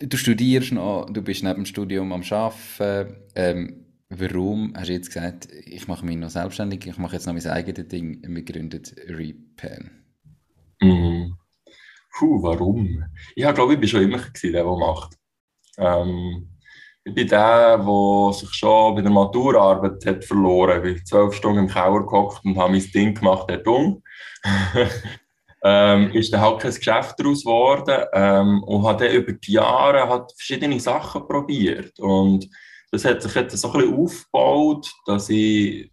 Du 0.00 0.16
studierst 0.16 0.72
noch, 0.72 1.06
du 1.10 1.22
bist 1.22 1.42
neben 1.42 1.56
dem 1.56 1.66
Studium 1.66 2.12
am 2.12 2.22
Arbeiten. 2.30 3.16
Ähm, 3.34 3.84
warum 4.08 4.72
hast 4.76 4.88
du 4.88 4.92
jetzt 4.92 5.08
gesagt, 5.08 5.48
ich 5.66 5.88
mache 5.88 6.06
mich 6.06 6.16
noch 6.16 6.30
selbstständig, 6.30 6.86
ich 6.86 6.98
mache 6.98 7.14
jetzt 7.14 7.26
noch 7.26 7.34
mein 7.34 7.46
eigenes 7.46 7.88
Ding, 7.88 8.22
wir 8.22 8.44
gründen 8.44 8.80
Repan? 9.08 9.90
Mhm. 10.80 11.36
Puh, 12.16 12.42
warum? 12.42 13.04
Ich 13.34 13.44
habe, 13.44 13.54
glaube 13.54 13.74
ich, 13.74 13.80
bin 13.80 13.88
schon 13.88 14.02
immer 14.02 14.18
der, 14.18 14.52
der 14.52 14.64
macht. 14.64 15.16
Ähm, 15.78 16.48
ich 17.02 17.14
bin 17.14 17.26
der, 17.26 17.78
der 17.78 18.32
sich 18.34 18.50
schon 18.52 18.94
bei 18.94 19.02
der 19.02 19.10
Maturarbeit 19.10 20.06
hat 20.06 20.24
verloren. 20.24 20.86
Ich 20.86 20.94
bin 20.94 21.06
zwölf 21.06 21.34
Stunden 21.34 21.64
im 21.64 21.68
Keller 21.68 22.06
gehockt 22.06 22.44
und 22.44 22.56
habe 22.56 22.70
mein 22.70 22.90
Ding 22.92 23.14
gemacht, 23.14 23.50
der 23.50 23.58
dumm. 23.58 24.02
ähm, 25.62 26.12
ist 26.12 26.32
dann 26.32 26.40
halt 26.40 26.60
kein 26.60 26.74
Geschäft 26.74 27.14
daraus 27.18 27.42
geworden 27.42 28.04
ähm, 28.12 28.62
und 28.62 28.84
habe 28.84 29.04
dann 29.04 29.14
über 29.14 29.32
die 29.32 29.52
Jahre 29.52 30.08
hat 30.08 30.32
verschiedene 30.36 30.78
Sachen 30.78 31.26
probiert. 31.26 31.98
Und 31.98 32.48
das 32.90 33.04
hat 33.04 33.22
sich 33.22 33.34
jetzt 33.34 33.56
so 33.56 33.72
ein 33.72 33.80
bisschen 33.80 33.98
aufgebaut, 33.98 34.90
dass 35.06 35.28
ich 35.28 35.90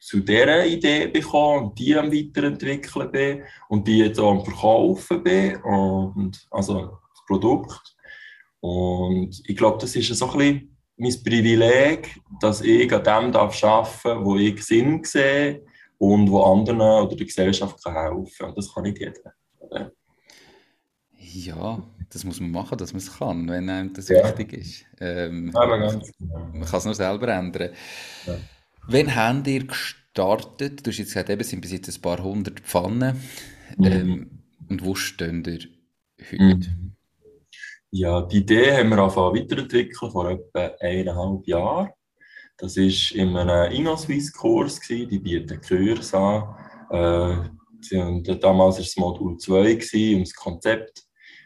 zu 0.00 0.20
dieser 0.20 0.66
Idee 0.66 1.06
bekommen 1.06 1.64
und 1.64 1.78
die 1.78 1.96
am 1.96 2.12
Weiterentwickeln 2.12 3.10
bin 3.10 3.42
und 3.68 3.88
die 3.88 3.98
jetzt 3.98 4.20
auch 4.20 4.32
am 4.32 4.44
Verkaufen 4.44 5.22
bin. 5.22 5.56
Und, 5.62 6.46
also 6.50 6.98
das 7.10 7.24
Produkt. 7.26 7.96
Und 8.60 9.40
ich 9.46 9.56
glaube, 9.56 9.78
das 9.80 9.96
ist 9.96 10.08
so 10.14 10.30
ein 10.30 10.38
bisschen 10.38 10.76
mein 10.96 11.24
Privileg, 11.24 12.20
dass 12.40 12.60
ich 12.60 12.92
an 12.92 13.02
dem 13.02 13.34
arbeiten 13.34 13.62
darf, 13.62 14.04
wo 14.04 14.36
ich 14.36 14.62
Sinn 14.62 15.02
sehe 15.04 15.64
und 16.12 16.30
wo 16.30 16.42
anderen 16.42 16.80
oder 16.80 17.16
der 17.16 17.26
Gesellschaft 17.26 17.82
kann 17.82 17.94
helfen 17.94 18.30
kann. 18.38 18.54
Das 18.54 18.72
kann 18.72 18.82
nicht 18.82 18.98
jeder. 18.98 19.34
Ja, 21.18 21.82
das 22.10 22.24
muss 22.24 22.40
man 22.40 22.50
machen, 22.50 22.78
dass 22.78 22.92
man 22.92 22.98
es 22.98 23.18
kann, 23.18 23.48
wenn 23.48 23.68
einem 23.68 23.92
das 23.92 24.08
ja. 24.08 24.22
wichtig 24.24 24.52
ist. 24.52 24.84
Ähm, 25.00 25.50
ja, 25.52 25.66
ganz. 25.66 26.12
Man 26.18 26.64
kann 26.64 26.78
es 26.78 26.84
nur 26.84 26.94
selber 26.94 27.28
ändern. 27.28 27.70
Ja. 28.26 28.36
Wann 28.86 29.16
habt 29.16 29.46
ihr 29.48 29.66
gestartet? 29.66 30.86
Du 30.86 30.90
hast 30.90 30.98
jetzt 30.98 31.08
gesagt, 31.08 31.30
eben, 31.30 31.40
es 31.40 31.48
sind 31.48 31.60
bis 31.60 31.72
jetzt 31.72 31.88
ein 31.88 32.02
paar 32.02 32.22
hundert 32.22 32.60
Pfannen. 32.60 33.20
Mhm. 33.78 33.84
Ähm, 33.84 34.30
und 34.68 34.84
wo 34.84 34.94
stehen 34.94 35.42
ihr 35.44 35.60
heute? 36.30 36.70
Mhm. 36.70 36.92
Ja, 37.90 38.22
die 38.22 38.38
Idee 38.38 38.72
haben 38.72 38.90
wir 38.90 38.98
angefangen 38.98 39.36
weiterentwickeln 39.36 40.10
vor 40.10 40.28
etwa 40.28 40.70
eineinhalb 40.80 41.46
Jahren. 41.46 41.90
Das 42.58 42.76
war 42.76 43.20
in 43.20 43.36
einem 43.36 43.72
InnoSwiss-Kurs, 43.72 44.80
die 44.88 45.18
bieten 45.18 45.60
Kurse 45.60 46.18
an. 46.18 46.54
Äh, 46.90 47.96
und 47.96 48.42
damals 48.42 48.76
war 48.76 48.82
es 48.82 48.96
Modul 48.96 49.36
2 49.36 49.74
gewesen, 49.74 50.16
und 50.16 50.28
das 50.28 50.34
Konzept 50.34 51.04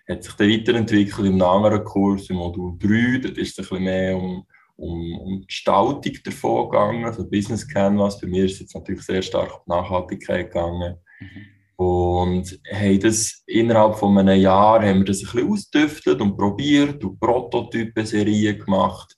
hat 0.09 0.23
sich 0.23 0.33
dann 0.35 0.51
weiterentwickelt 0.51 1.27
einem 1.27 1.43
anderen 1.43 1.85
Kurs, 1.85 2.31
im 2.31 2.37
Modul 2.37 2.79
3. 2.79 3.19
Dort 3.23 3.39
ist 3.39 3.59
es 3.59 3.59
ein 3.59 3.69
bisschen 3.69 3.85
mehr 3.85 4.17
um, 4.17 4.45
um, 4.77 5.19
um 5.19 5.41
die 5.41 5.47
Gestaltung 5.47 6.13
davon 6.25 6.71
gegangen, 6.71 7.05
also 7.05 7.29
Business 7.29 7.67
Canvas. 7.67 8.21
Bei 8.21 8.27
mir 8.27 8.45
ist 8.45 8.55
es 8.55 8.61
jetzt 8.61 8.75
natürlich 8.75 9.03
sehr 9.03 9.23
stark 9.23 9.53
um 9.55 9.63
Nachhaltigkeit 9.67 10.53
gegangen. 10.53 10.97
Mhm. 11.21 11.85
Und 11.85 12.61
haben 12.73 13.01
das 13.01 13.43
innerhalb 13.47 13.97
von 13.97 14.19
einem 14.19 14.41
Jahr 14.41 14.83
haben 14.83 14.99
wir 14.99 15.05
das 15.05 15.21
ein 15.21 15.31
bisschen 15.31 15.53
ausgetüftelt 15.53 16.21
und 16.21 16.37
probiert 16.37 17.05
und 17.05 17.21
Prototypen-Serien 17.21 18.59
gemacht. 18.59 19.17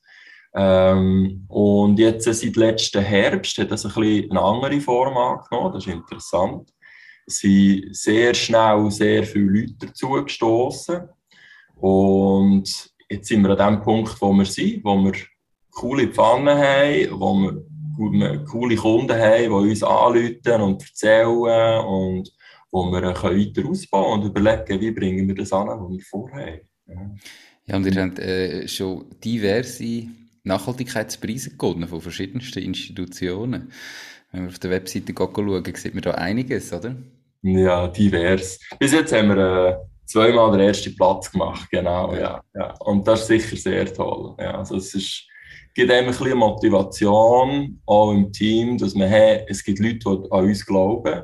Ähm, 0.55 1.45
und 1.49 1.99
jetzt 1.99 2.25
seit 2.25 2.57
letzten 2.57 3.03
Herbst 3.03 3.59
hat 3.59 3.71
das 3.71 3.87
ein 3.87 3.93
bisschen 3.93 4.31
eine 4.31 4.43
andere 4.43 4.81
Form 4.81 5.17
angenommen. 5.17 5.75
Das 5.75 5.87
ist 5.87 5.93
interessant. 5.93 6.71
Es 7.27 7.39
sind 7.39 7.95
sehr 7.95 8.35
schnell 8.35 8.91
sehr 8.91 9.23
viele 9.25 9.61
Leute 9.61 9.87
dazugestoßen. 9.87 11.09
Und 11.77 12.91
jetzt 13.09 13.29
sind 13.29 13.43
wir 13.43 13.59
an 13.59 13.75
dem 13.75 13.83
Punkt, 13.83 14.21
wo 14.21 14.33
wir 14.33 14.45
sind, 14.45 14.85
wo 14.85 14.97
wir 15.05 15.13
coole 15.71 16.09
Pfannen 16.09 16.59
haben, 16.59 17.21
wo 17.21 17.35
wir 18.13 18.45
coole 18.45 18.77
Kunden 18.77 19.17
haben, 19.17 19.43
die 19.43 19.71
uns 19.71 19.83
anrufen 19.83 20.63
und 20.63 20.83
erzählen 20.83 21.85
und 21.85 22.33
wo 22.73 22.91
wir 22.91 23.03
weiter 23.03 23.69
ausbauen 23.69 24.21
und 24.21 24.27
überlegen, 24.27 24.81
wie 24.81 24.91
bringen 24.91 25.29
wir 25.29 25.35
das 25.35 25.53
an, 25.53 25.69
was 25.69 25.91
wir 25.91 26.01
vorhaben. 26.01 26.61
Ja, 26.87 27.11
ja 27.67 27.77
und 27.77 27.87
ihr 27.87 28.03
habt 28.03 28.19
äh, 28.19 28.67
schon 28.69 29.07
diverse 29.23 30.07
Nachhaltigkeitspreise 30.45 31.57
gewonnen 31.57 31.89
von 31.89 32.01
verschiedensten 32.01 32.61
Institutionen. 32.61 33.73
Wenn 34.33 34.43
wir 34.43 34.49
auf 34.49 34.59
der 34.59 34.71
Webseite 34.71 35.13
schauen, 35.17 35.75
sieht 35.75 35.95
man 35.95 36.03
da 36.03 36.13
einiges, 36.13 36.73
oder? 36.73 36.97
Ja, 37.43 37.89
divers. 37.89 38.61
Bis 38.79 38.93
jetzt 38.93 39.13
haben 39.13 39.29
wir 39.29 39.39
äh, 39.39 39.77
zweimal 40.07 40.53
den 40.53 40.61
ersten 40.61 40.95
Platz 40.95 41.31
gemacht, 41.31 41.69
genau, 41.71 42.15
ja. 42.15 42.43
ja. 42.55 42.75
Und 42.81 43.07
das 43.09 43.23
ist 43.23 43.27
sicher 43.29 43.57
sehr 43.57 43.93
toll. 43.93 44.35
Ja, 44.39 44.59
also 44.59 44.77
es 44.77 44.95
ist, 44.95 45.25
gibt 45.75 45.91
einem 45.91 46.09
ein 46.09 46.17
bisschen 46.17 46.39
Motivation, 46.39 47.81
auch 47.87 48.13
im 48.13 48.33
Team, 48.33 48.79
dass 48.79 48.95
man, 48.95 49.09
hey, 49.09 49.45
es 49.49 49.65
gibt 49.65 49.79
Leute, 49.79 49.99
die 49.99 50.33
an 50.33 50.45
uns 50.45 50.65
glauben 50.65 51.23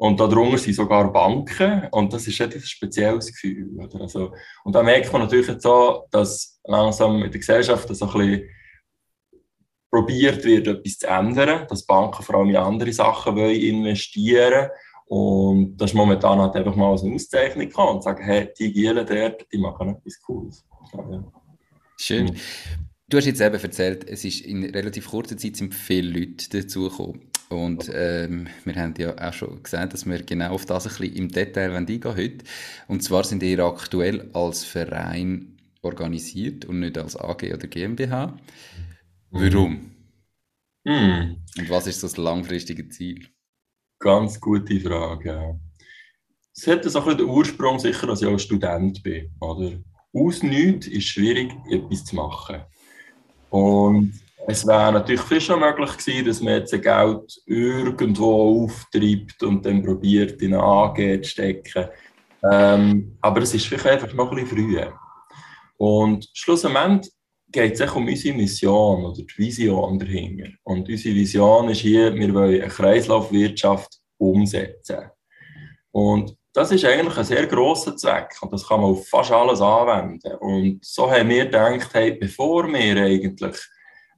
und 0.00 0.20
darunter 0.20 0.58
sind 0.58 0.74
sogar 0.74 1.12
Banken. 1.12 1.88
Und 1.90 2.12
das 2.12 2.28
ist 2.28 2.40
ein 2.40 2.52
spezielles 2.60 3.32
Gefühl. 3.32 3.68
Oder? 3.80 4.02
Also, 4.02 4.32
und 4.62 4.72
da 4.72 4.82
merkt 4.82 5.12
man 5.12 5.22
natürlich 5.22 5.48
jetzt 5.48 5.64
so, 5.64 6.04
dass 6.12 6.60
langsam 6.64 7.16
in 7.24 7.32
der 7.32 7.40
Gesellschaft 7.40 7.88
so 7.94 8.06
ein 8.06 8.12
bisschen 8.12 8.48
probiert 9.90 10.44
wird, 10.44 10.66
etwas 10.66 10.98
zu 10.98 11.06
ändern, 11.06 11.66
dass 11.68 11.86
Banken 11.86 12.22
vor 12.22 12.36
allem 12.36 12.50
in 12.50 12.56
andere 12.56 12.92
Sachen 12.92 13.36
wollen 13.36 13.56
investieren 13.56 14.70
Und 15.06 15.76
das 15.76 15.90
ist 15.90 15.94
momentan 15.96 16.38
halt 16.38 16.54
einfach 16.54 16.76
mal 16.76 16.90
als 16.90 17.02
eine 17.02 17.14
Auszeichnung 17.14 17.68
kann 17.70 17.88
und 17.88 18.02
sagen, 18.02 18.22
hey, 18.24 18.48
die 18.58 18.72
Gielen 18.72 19.06
dort, 19.06 19.46
die 19.52 19.58
machen 19.58 19.96
etwas 19.96 20.20
Cooles. 20.20 20.64
Ja. 20.92 21.24
Schön. 21.96 22.26
Mhm. 22.26 22.36
Du 23.08 23.16
hast 23.16 23.24
jetzt 23.24 23.40
eben 23.40 23.54
erzählt, 23.54 24.06
es 24.06 24.24
ist 24.24 24.42
in 24.42 24.64
relativ 24.64 25.08
kurzer 25.08 25.38
Zeit 25.38 25.56
sind 25.56 25.74
viele 25.74 26.10
Leute 26.10 26.50
dazugekommen. 26.50 27.22
Und 27.48 27.90
ähm, 27.94 28.48
wir 28.64 28.74
haben 28.76 28.92
ja 28.98 29.16
auch 29.16 29.32
schon 29.32 29.62
gesagt, 29.62 29.94
dass 29.94 30.04
wir 30.04 30.22
genau 30.22 30.52
auf 30.52 30.66
das 30.66 30.86
ein 30.86 30.90
bisschen 30.90 31.16
im 31.16 31.28
Detail 31.30 31.74
eingehen 31.74 32.04
heute. 32.04 32.44
Und 32.86 33.02
zwar 33.02 33.24
sind 33.24 33.42
ihr 33.42 33.60
aktuell 33.60 34.28
als 34.34 34.64
Verein 34.64 35.56
organisiert 35.80 36.66
und 36.66 36.80
nicht 36.80 36.98
als 36.98 37.16
AG 37.16 37.44
oder 37.44 37.66
GmbH. 37.66 38.36
Warum? 39.30 39.90
Mm. 40.84 41.36
Und 41.58 41.70
was 41.70 41.86
ist 41.86 42.02
das 42.02 42.16
langfristige 42.16 42.88
Ziel? 42.88 43.26
Ganz 43.98 44.40
gute 44.40 44.80
Frage. 44.80 45.60
Es 46.56 46.66
hat 46.66 46.84
so 46.84 47.04
ein 47.04 47.16
den 47.16 47.26
Ursprung, 47.26 47.78
sicher, 47.78 48.06
dass 48.06 48.22
ich 48.22 48.28
auch 48.28 48.38
Student 48.38 49.02
bin. 49.02 49.30
Oder? 49.40 49.78
Aus 50.14 50.42
nichts 50.42 50.86
ist 50.86 51.08
schwierig, 51.08 51.52
etwas 51.70 52.04
zu 52.04 52.16
machen. 52.16 52.62
Und 53.50 54.14
es 54.46 54.66
wäre 54.66 54.92
natürlich 54.92 55.20
viel 55.20 55.40
schon 55.40 55.60
möglich 55.60 55.96
gewesen, 55.96 56.26
dass 56.26 56.40
man 56.40 56.54
jetzt 56.54 56.70
Geld 56.70 57.42
irgendwo 57.46 58.64
auftreibt 58.64 59.42
und 59.42 59.64
dann 59.66 59.82
probiert, 59.82 60.40
in 60.40 60.54
eine 60.54 60.62
AG 60.62 61.22
zu 61.22 61.30
stecken. 61.30 61.88
Ähm, 62.50 63.16
aber 63.20 63.42
es 63.42 63.52
ist 63.52 63.66
vielleicht 63.66 63.86
einfach 63.86 64.14
noch 64.14 64.30
ein 64.30 64.42
bisschen 64.42 64.70
früh. 64.70 64.80
Und 65.76 66.28
schlussendlich 66.32 67.12
geht 67.50 67.80
es 67.80 67.92
um 67.92 68.06
unsere 68.06 68.36
Mission 68.36 69.04
oder 69.04 69.22
die 69.22 69.38
Vision 69.38 69.98
dahinter. 69.98 70.50
Und 70.64 70.88
unsere 70.88 71.14
Vision 71.14 71.68
ist 71.70 71.80
hier, 71.80 72.14
wir 72.14 72.34
wollen 72.34 72.60
eine 72.60 72.70
Kreislaufwirtschaft 72.70 73.98
umsetzen. 74.18 75.10
Und 75.90 76.36
das 76.52 76.70
ist 76.72 76.84
eigentlich 76.84 77.16
ein 77.16 77.24
sehr 77.24 77.46
grosser 77.46 77.96
Zweck 77.96 78.34
und 78.42 78.52
das 78.52 78.66
kann 78.66 78.80
man 78.80 78.90
auf 78.90 79.08
fast 79.08 79.30
alles 79.30 79.60
anwenden. 79.60 80.34
Und 80.40 80.84
so 80.84 81.10
haben 81.10 81.28
wir 81.28 81.44
gedacht, 81.44 81.90
hey, 81.92 82.12
bevor 82.12 82.66
wir 82.66 82.96
eigentlich 83.02 83.56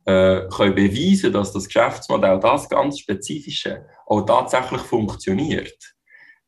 äh, 0.07 0.49
können 0.49 0.75
beweisen 0.75 1.33
dass 1.33 1.53
das 1.53 1.67
Geschäftsmodell, 1.67 2.41
das 2.41 2.69
ganz 2.69 3.01
Spezifische, 3.01 3.87
auch 4.07 4.23
tatsächlich 4.23 4.81
funktioniert, 4.81 5.77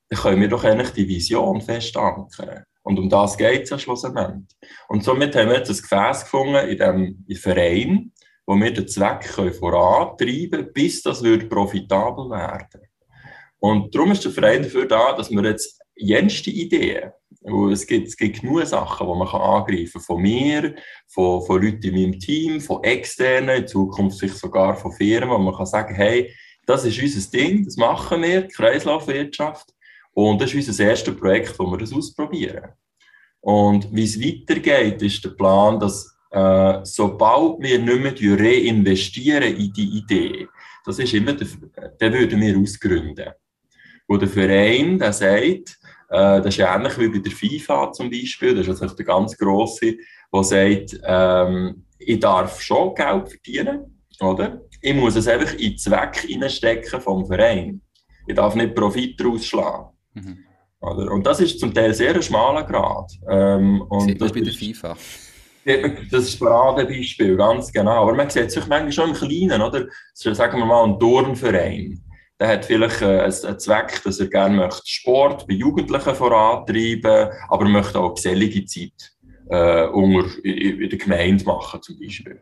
dann 0.09 0.19
können 0.19 0.41
wir 0.41 0.49
doch 0.49 0.65
eigentlich 0.65 0.91
die 0.91 1.09
Vision 1.09 1.61
fest 1.61 1.97
ankern. 1.97 2.65
Und 2.83 2.99
um 2.99 3.09
das 3.09 3.37
geht 3.37 3.63
es 3.63 3.71
ja 3.71 3.79
schlussendlich. 3.79 4.45
Und 4.89 5.05
somit 5.05 5.37
haben 5.37 5.49
wir 5.49 5.59
jetzt 5.59 5.71
ein 5.71 5.77
Gefäß 5.77 6.25
gefunden 6.25 6.69
in 6.69 6.79
diesem 6.79 7.41
Verein, 7.41 8.13
wo 8.47 8.57
wir 8.57 8.73
den 8.73 8.89
Zweck 8.89 9.21
können 9.21 9.53
vorantreiben 9.53 10.51
können, 10.51 10.73
bis 10.73 11.03
das 11.03 11.23
wird 11.23 11.49
profitabel 11.49 12.29
werden 12.31 12.89
Und 13.61 13.95
darum 13.95 14.13
ist 14.13 14.25
der 14.25 14.33
Verein 14.33 14.63
dafür 14.63 14.87
da, 14.87 15.13
dass 15.13 15.31
wir 15.31 15.43
jetzt 15.45 15.81
jenste 15.95 16.51
Ideen. 16.51 17.13
Es 17.73 17.87
gibt, 17.87 18.09
es 18.09 18.17
gibt 18.17 18.41
genug 18.41 18.65
Sachen, 18.67 19.07
die 19.07 19.15
man 19.15 19.29
kann 19.29 19.41
angreifen 19.41 19.93
kann. 19.93 20.03
Von 20.03 20.23
mir, 20.23 20.75
von, 21.09 21.43
von 21.43 21.63
Leuten 21.63 21.83
in 21.83 21.95
meinem 21.95 22.19
Team, 22.19 22.61
von 22.61 22.83
externen, 22.85 23.63
in 23.63 23.67
Zukunft 23.67 24.19
vielleicht 24.19 24.39
sogar 24.39 24.77
von 24.77 24.93
Firmen, 24.93 25.31
wo 25.31 25.39
man 25.39 25.55
kann 25.55 25.67
sagen, 25.67 25.95
hey, 25.95 26.33
das 26.67 26.85
ist 26.85 27.01
unser 27.03 27.31
Ding, 27.31 27.65
das 27.65 27.77
machen 27.77 28.23
wir, 28.23 28.43
die 28.43 28.49
Kreislaufwirtschaft. 28.49 29.73
Und 30.15 30.41
das 30.41 30.53
ist 30.53 30.69
unser 30.69 30.85
erstes 30.85 31.17
Projekt, 31.17 31.59
wo 31.59 31.71
wir 31.71 31.79
das 31.79 31.93
ausprobieren. 31.93 32.71
Und 33.41 33.89
wie 33.93 34.05
es 34.05 34.21
weitergeht, 34.21 35.03
ist 35.03 35.25
der 35.25 35.31
Plan, 35.31 35.79
dass 35.81 36.15
äh, 36.31 36.81
sobald 36.85 37.61
wir 37.61 37.79
nicht 37.79 38.21
mehr 38.21 38.39
reinvestieren 38.39 39.57
in 39.57 39.73
die 39.73 39.99
Idee, 39.99 40.49
das 40.85 40.99
ist 40.99 41.13
immer, 41.15 41.33
der, 41.33 41.47
den 42.01 42.13
würden 42.13 42.41
wir 42.41 42.59
ausgründen. 42.59 43.31
Wo 44.09 44.17
der 44.17 44.29
Verein, 44.29 44.99
der 44.99 45.13
sagt, 45.13 45.79
äh, 46.09 46.41
das 46.41 46.47
ist 46.47 46.59
ähnlich 46.59 46.99
wie 46.99 47.09
bei 47.09 47.19
der 47.19 47.33
FIFA 47.33 47.93
zum 47.93 48.11
Beispiel, 48.11 48.55
das 48.55 48.69
ist 48.69 48.83
also 48.83 48.95
der 48.95 49.05
ganz 49.05 49.37
grosse, 49.37 49.97
der 50.33 50.45
sagt, 50.45 51.01
ähm, 51.05 51.85
ich 51.99 52.19
darf 52.21 52.61
schon 52.61 52.95
Geld 52.95 53.29
verdienen, 53.29 54.03
oder? 54.21 54.63
Ich 54.81 54.95
muss 54.95 55.17
es 55.17 55.29
einfach 55.29 55.53
in 55.55 55.71
den 55.71 55.79
Zweck 55.79 56.27
reinstecken 56.29 57.01
vom 57.01 57.27
Verein. 57.27 57.81
Ich 58.27 58.35
darf 58.35 58.55
nicht 58.55 58.75
Profit 58.75 59.21
daraus 59.21 59.47
schlagen. 59.47 59.92
Mhm. 60.15 60.39
Oder? 60.81 61.13
Und 61.13 61.27
das 61.27 61.41
ist 61.41 61.61
zum 61.61 61.73
Teil 61.73 61.95
sehr 61.95 62.15
ein 62.15 62.23
schmaler 62.23 62.65
Grad. 62.65 63.13
Ähm, 63.29 63.83
und 63.83 64.09
Sieht 64.09 64.21
das 64.21 64.33
bei 64.33 64.41
der 64.41 64.53
FIFA. 64.53 64.97
Das 65.65 66.25
ist 66.25 66.43
ein 66.43 66.49
Paradebeispiel, 66.49 67.37
ganz 67.37 67.73
genau. 67.73 68.03
Aber 68.03 68.15
man 68.15 68.29
sieht 68.29 68.51
sich 68.51 68.67
manchmal 68.67 68.91
schon 68.93 69.11
im 69.11 69.15
Kleinen, 69.15 69.63
oder? 69.63 69.87
Sagen 70.13 70.59
wir 70.59 70.67
mal, 70.67 70.85
ein 70.85 70.99
Turnverein. 70.99 72.03
Der 72.41 72.49
hat 72.49 72.65
vielleicht 72.65 73.01
äh, 73.03 73.21
einen 73.21 73.61
Zweck, 73.61 74.03
dass 74.03 74.19
er 74.19 74.27
gerne 74.27 74.57
möchte 74.57 74.83
Sport 74.85 75.47
bei 75.47 75.55
Jugendlichen 75.55 76.15
vorantreiben, 76.17 77.29
aber 77.49 77.65
möchte 77.67 78.01
auch 78.01 78.15
gesellige 78.15 78.65
Zeit 78.65 79.13
äh, 79.51 79.87
unter, 79.87 80.45
in, 80.45 80.81
in 80.81 80.91
der 80.91 80.99
Gemeinde 80.99 81.45
machen, 81.45 81.81
zum 81.81 82.01
Beispiel. 82.01 82.41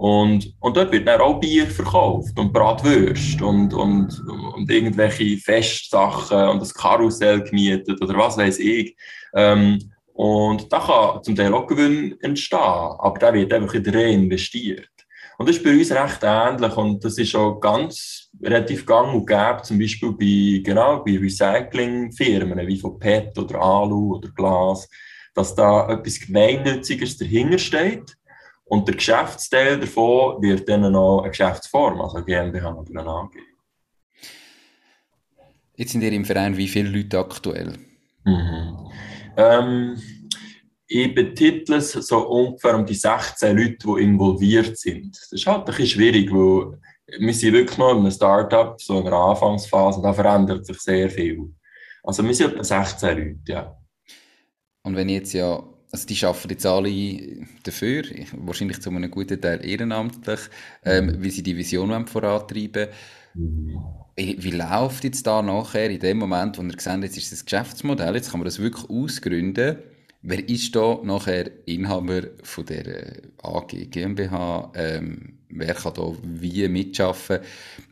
Und, 0.00 0.54
und 0.60 0.78
dort 0.78 0.92
wird 0.92 1.06
dann 1.06 1.20
auch 1.20 1.38
Bier 1.40 1.66
verkauft 1.66 2.38
und 2.38 2.54
Bratwürst 2.54 3.42
und, 3.42 3.74
und, 3.74 4.18
und 4.54 4.70
irgendwelche 4.70 5.36
Festsachen 5.36 6.48
und 6.48 6.62
das 6.62 6.72
Karussell 6.72 7.42
gemietet 7.42 8.00
oder 8.00 8.16
was 8.16 8.38
weiß 8.38 8.60
ich. 8.60 8.96
Ähm, 9.34 9.78
und 10.14 10.72
da 10.72 10.78
kann 10.78 11.22
zum 11.22 11.36
Teil 11.36 11.52
auch 11.52 11.66
Gewinn 11.66 12.16
entstehen, 12.22 12.58
aber 12.60 13.18
der 13.18 13.34
wird 13.34 13.52
einfach 13.52 13.74
in 13.74 13.86
reinvestiert. 13.90 14.88
Und 15.36 15.46
das 15.46 15.56
ist 15.56 15.64
bei 15.64 15.72
uns 15.72 15.92
recht 15.92 16.20
ähnlich 16.22 16.76
und 16.78 17.04
das 17.04 17.18
ist 17.18 17.36
auch 17.36 17.60
ganz 17.60 18.30
relativ 18.42 18.86
gang 18.86 19.12
und 19.12 19.26
gäbe, 19.26 19.60
zum 19.64 19.78
Beispiel 19.78 20.12
bei, 20.12 20.62
genau, 20.64 21.04
bei 21.04 21.18
Recyclingfirmen 21.18 22.66
wie 22.66 22.80
von 22.80 22.98
PET 22.98 23.36
oder 23.38 23.60
Alu 23.60 24.16
oder 24.16 24.30
Glas, 24.30 24.88
dass 25.34 25.54
da 25.54 25.90
etwas 25.90 26.20
Gemeinnütziges 26.20 27.18
dahinter 27.18 27.58
steht 27.58 28.16
und 28.70 28.86
der 28.86 28.94
Geschäftsteil 28.94 29.80
davon 29.80 30.40
wird 30.40 30.68
dann 30.68 30.92
noch 30.92 31.22
eine 31.22 31.30
Geschäftsform, 31.30 32.00
also 32.00 32.24
GmbH 32.24 32.72
oder 32.72 33.00
eine 33.00 33.10
AG. 33.10 33.32
Jetzt 35.74 35.90
sind 35.90 36.02
ihr 36.02 36.12
im 36.12 36.24
Verein 36.24 36.56
wie 36.56 36.68
viele 36.68 36.88
Leute 36.88 37.18
aktuell? 37.18 37.72
Mhm. 38.24 38.92
Ähm, 39.36 40.00
ich 40.86 41.12
betitle 41.12 41.76
es 41.76 41.92
so 41.92 42.28
ungefähr 42.28 42.76
um 42.76 42.86
die 42.86 42.94
16 42.94 43.56
Leute, 43.56 43.76
die 43.84 44.02
involviert 44.04 44.78
sind. 44.78 45.16
Das 45.16 45.32
ist 45.32 45.46
halt 45.48 45.60
ein 45.60 45.64
bisschen 45.64 45.86
schwierig, 45.88 46.30
weil 46.32 46.78
wir 47.18 47.34
sind 47.34 47.54
wirklich 47.54 47.78
noch 47.78 47.90
in 47.90 47.98
einem 47.98 48.12
Startup, 48.12 48.80
so 48.80 49.00
in 49.00 49.06
einer 49.08 49.16
Anfangsphase, 49.16 50.00
da 50.00 50.12
verändert 50.12 50.64
sich 50.64 50.78
sehr 50.78 51.10
viel. 51.10 51.52
Also 52.04 52.24
wir 52.24 52.34
sind 52.34 52.52
etwa 52.52 52.62
16 52.62 53.18
Leute, 53.18 53.52
ja. 53.52 53.76
Und 54.84 54.94
wenn 54.94 55.08
jetzt 55.08 55.32
ja 55.32 55.60
also 55.92 56.06
die 56.06 56.24
arbeiten 56.24 56.50
jetzt 56.50 56.66
alle 56.66 57.46
dafür, 57.62 58.04
wahrscheinlich 58.32 58.80
zu 58.80 58.90
einem 58.90 59.10
guten 59.10 59.40
Teil 59.40 59.64
ehrenamtlich, 59.64 60.40
ähm, 60.84 61.06
mhm. 61.06 61.22
wie 61.22 61.30
sie 61.30 61.42
die 61.42 61.56
Vision 61.56 62.06
vorantreiben 62.06 62.88
mhm. 63.34 63.78
Wie 64.16 64.50
läuft 64.50 65.04
jetzt 65.04 65.26
da 65.26 65.40
nachher 65.40 65.88
in 65.88 66.00
dem 66.00 66.18
Moment, 66.18 66.58
wo 66.58 66.62
ihr 66.62 66.76
gesehen 66.76 67.02
jetzt 67.02 67.16
ist 67.16 67.32
das 67.32 67.44
Geschäftsmodell, 67.44 68.14
jetzt 68.16 68.30
kann 68.30 68.40
man 68.40 68.44
das 68.44 68.58
wirklich 68.58 68.90
ausgründen. 68.90 69.78
Wer 70.22 70.46
ist 70.46 70.76
da 70.76 71.00
nachher 71.02 71.50
Inhaber 71.64 72.24
von 72.42 72.66
der 72.66 73.22
AG 73.42 73.68
GmbH? 73.90 74.72
Ähm, 74.74 75.38
wer 75.48 75.72
kann 75.72 75.94
da 75.94 76.12
wie 76.22 76.68
mitschaffen? 76.68 77.38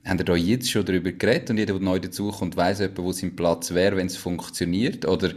Haben 0.04 0.18
ihr 0.18 0.24
da 0.24 0.36
jetzt 0.36 0.70
schon 0.70 0.84
darüber 0.84 1.12
geredet 1.12 1.48
und 1.48 1.56
jeder, 1.56 1.72
der 1.74 1.82
neu 1.82 1.98
dazukommt, 1.98 2.58
weiss 2.58 2.80
etwa, 2.80 3.02
wo 3.02 3.12
sein 3.12 3.34
Platz 3.34 3.72
wäre, 3.72 3.96
wenn 3.96 4.08
es 4.08 4.18
funktioniert? 4.18 5.06
Oder 5.06 5.32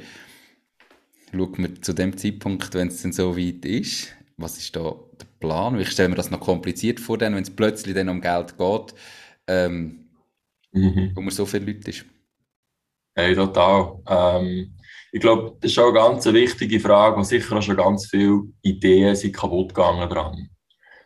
schaut 1.31 1.59
man 1.59 1.81
zu 1.81 1.93
dem 1.93 2.17
Zeitpunkt, 2.17 2.73
wenn 2.73 2.87
es 2.87 3.01
dann 3.01 3.13
so 3.13 3.37
weit 3.37 3.65
ist, 3.65 4.15
was 4.37 4.57
ist 4.57 4.75
da 4.75 4.95
der 5.19 5.27
Plan? 5.39 5.79
Ich 5.79 5.91
stelle 5.91 6.09
mir 6.09 6.15
das 6.15 6.31
noch 6.31 6.39
kompliziert 6.39 6.99
vor, 6.99 7.19
wenn 7.19 7.33
es 7.35 7.49
plötzlich 7.49 7.95
dann 7.95 8.09
um 8.09 8.21
Geld 8.21 8.57
geht, 8.57 8.93
ähm, 9.47 10.09
mhm. 10.71 11.11
wo 11.15 11.21
man 11.21 11.31
so 11.31 11.45
viele 11.45 11.65
Leute 11.65 11.89
ist. 11.89 12.05
Hey, 13.15 13.35
total. 13.35 13.99
Ähm, 14.07 14.73
ich 15.11 15.19
glaube, 15.19 15.57
das 15.59 15.71
ist 15.71 15.79
auch 15.79 15.89
eine 15.89 15.93
ganz 15.93 16.25
wichtige 16.25 16.79
Frage, 16.79 17.17
wo 17.17 17.23
sicher 17.23 17.57
auch 17.57 17.61
schon 17.61 17.75
ganz 17.75 18.07
viele 18.07 18.43
Ideen 18.61 19.15
sind 19.15 19.35
kaputt 19.35 19.75
gegangen 19.75 20.09
dran. 20.09 20.49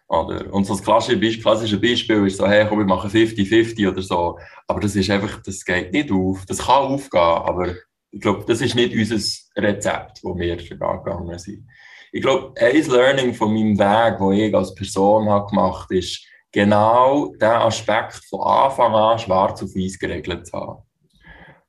Oder? 0.08 0.54
Und 0.54 0.66
so 0.66 0.74
das 0.76 0.84
klassische 0.84 1.18
Beispiel, 1.18 1.42
klassische 1.42 1.80
Beispiel 1.80 2.28
ist 2.28 2.38
so, 2.38 2.48
hey, 2.48 2.68
komm, 2.70 2.78
wir 2.78 2.86
machen 2.86 3.10
50-50 3.10 3.90
oder 3.90 4.02
so. 4.04 4.38
Aber 4.68 4.80
das 4.80 4.96
ist 4.96 5.10
einfach, 5.10 5.42
das 5.42 5.66
geht 5.66 5.92
nicht 5.92 6.12
auf. 6.12 6.46
Das 6.46 6.60
kann 6.60 6.84
aufgehen, 6.84 7.20
aber 7.20 7.74
ich 8.16 8.22
glaube, 8.22 8.46
das 8.48 8.62
ist 8.62 8.76
nicht 8.76 8.96
unser 8.96 9.62
Rezept, 9.62 10.24
wo 10.24 10.38
wir 10.38 10.54
angegangen 10.54 11.38
sind. 11.38 11.68
Ich 12.14 12.22
glaube, 12.22 12.54
ein 12.58 12.88
Learning 12.88 13.34
von 13.34 13.54
meinem 13.54 13.78
Weg, 13.78 14.22
wo 14.22 14.32
ich 14.32 14.56
als 14.56 14.74
Person 14.74 15.28
habe 15.28 15.50
gemacht 15.50 15.84
habe, 15.84 15.98
ist 15.98 16.26
genau 16.50 17.34
der 17.42 17.66
Aspekt 17.66 18.22
von 18.30 18.40
Anfang 18.40 18.96
an 18.96 19.20
schwarz 19.20 19.62
auf 19.62 19.76
weiß 19.76 20.00
geregelt 20.00 20.48
zu 20.48 20.54
haben. 20.54 20.84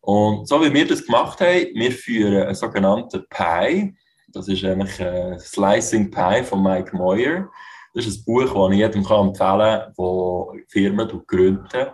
Und 0.02 0.46
so 0.46 0.64
wie 0.64 0.72
wir 0.72 0.86
das 0.86 1.04
gemacht 1.04 1.40
haben, 1.40 1.66
wir 1.74 1.90
führen 1.90 2.44
einen 2.44 2.54
sogenannten 2.54 3.26
Pie. 3.28 3.96
Das 4.28 4.46
ist 4.46 4.64
eigentlich 4.64 5.02
ein 5.02 5.40
Slicing 5.40 6.12
Pie 6.12 6.44
von 6.44 6.62
Mike 6.62 6.96
Moyer. 6.96 7.48
Das 7.92 8.06
ist 8.06 8.20
ein 8.20 8.24
Buch, 8.24 8.54
das 8.54 8.72
ich 8.72 8.78
jedem 8.78 9.00
empfehlen 9.00 9.34
kann, 9.34 9.94
der 9.98 10.64
Firmen 10.68 11.22
gründet. 11.26 11.92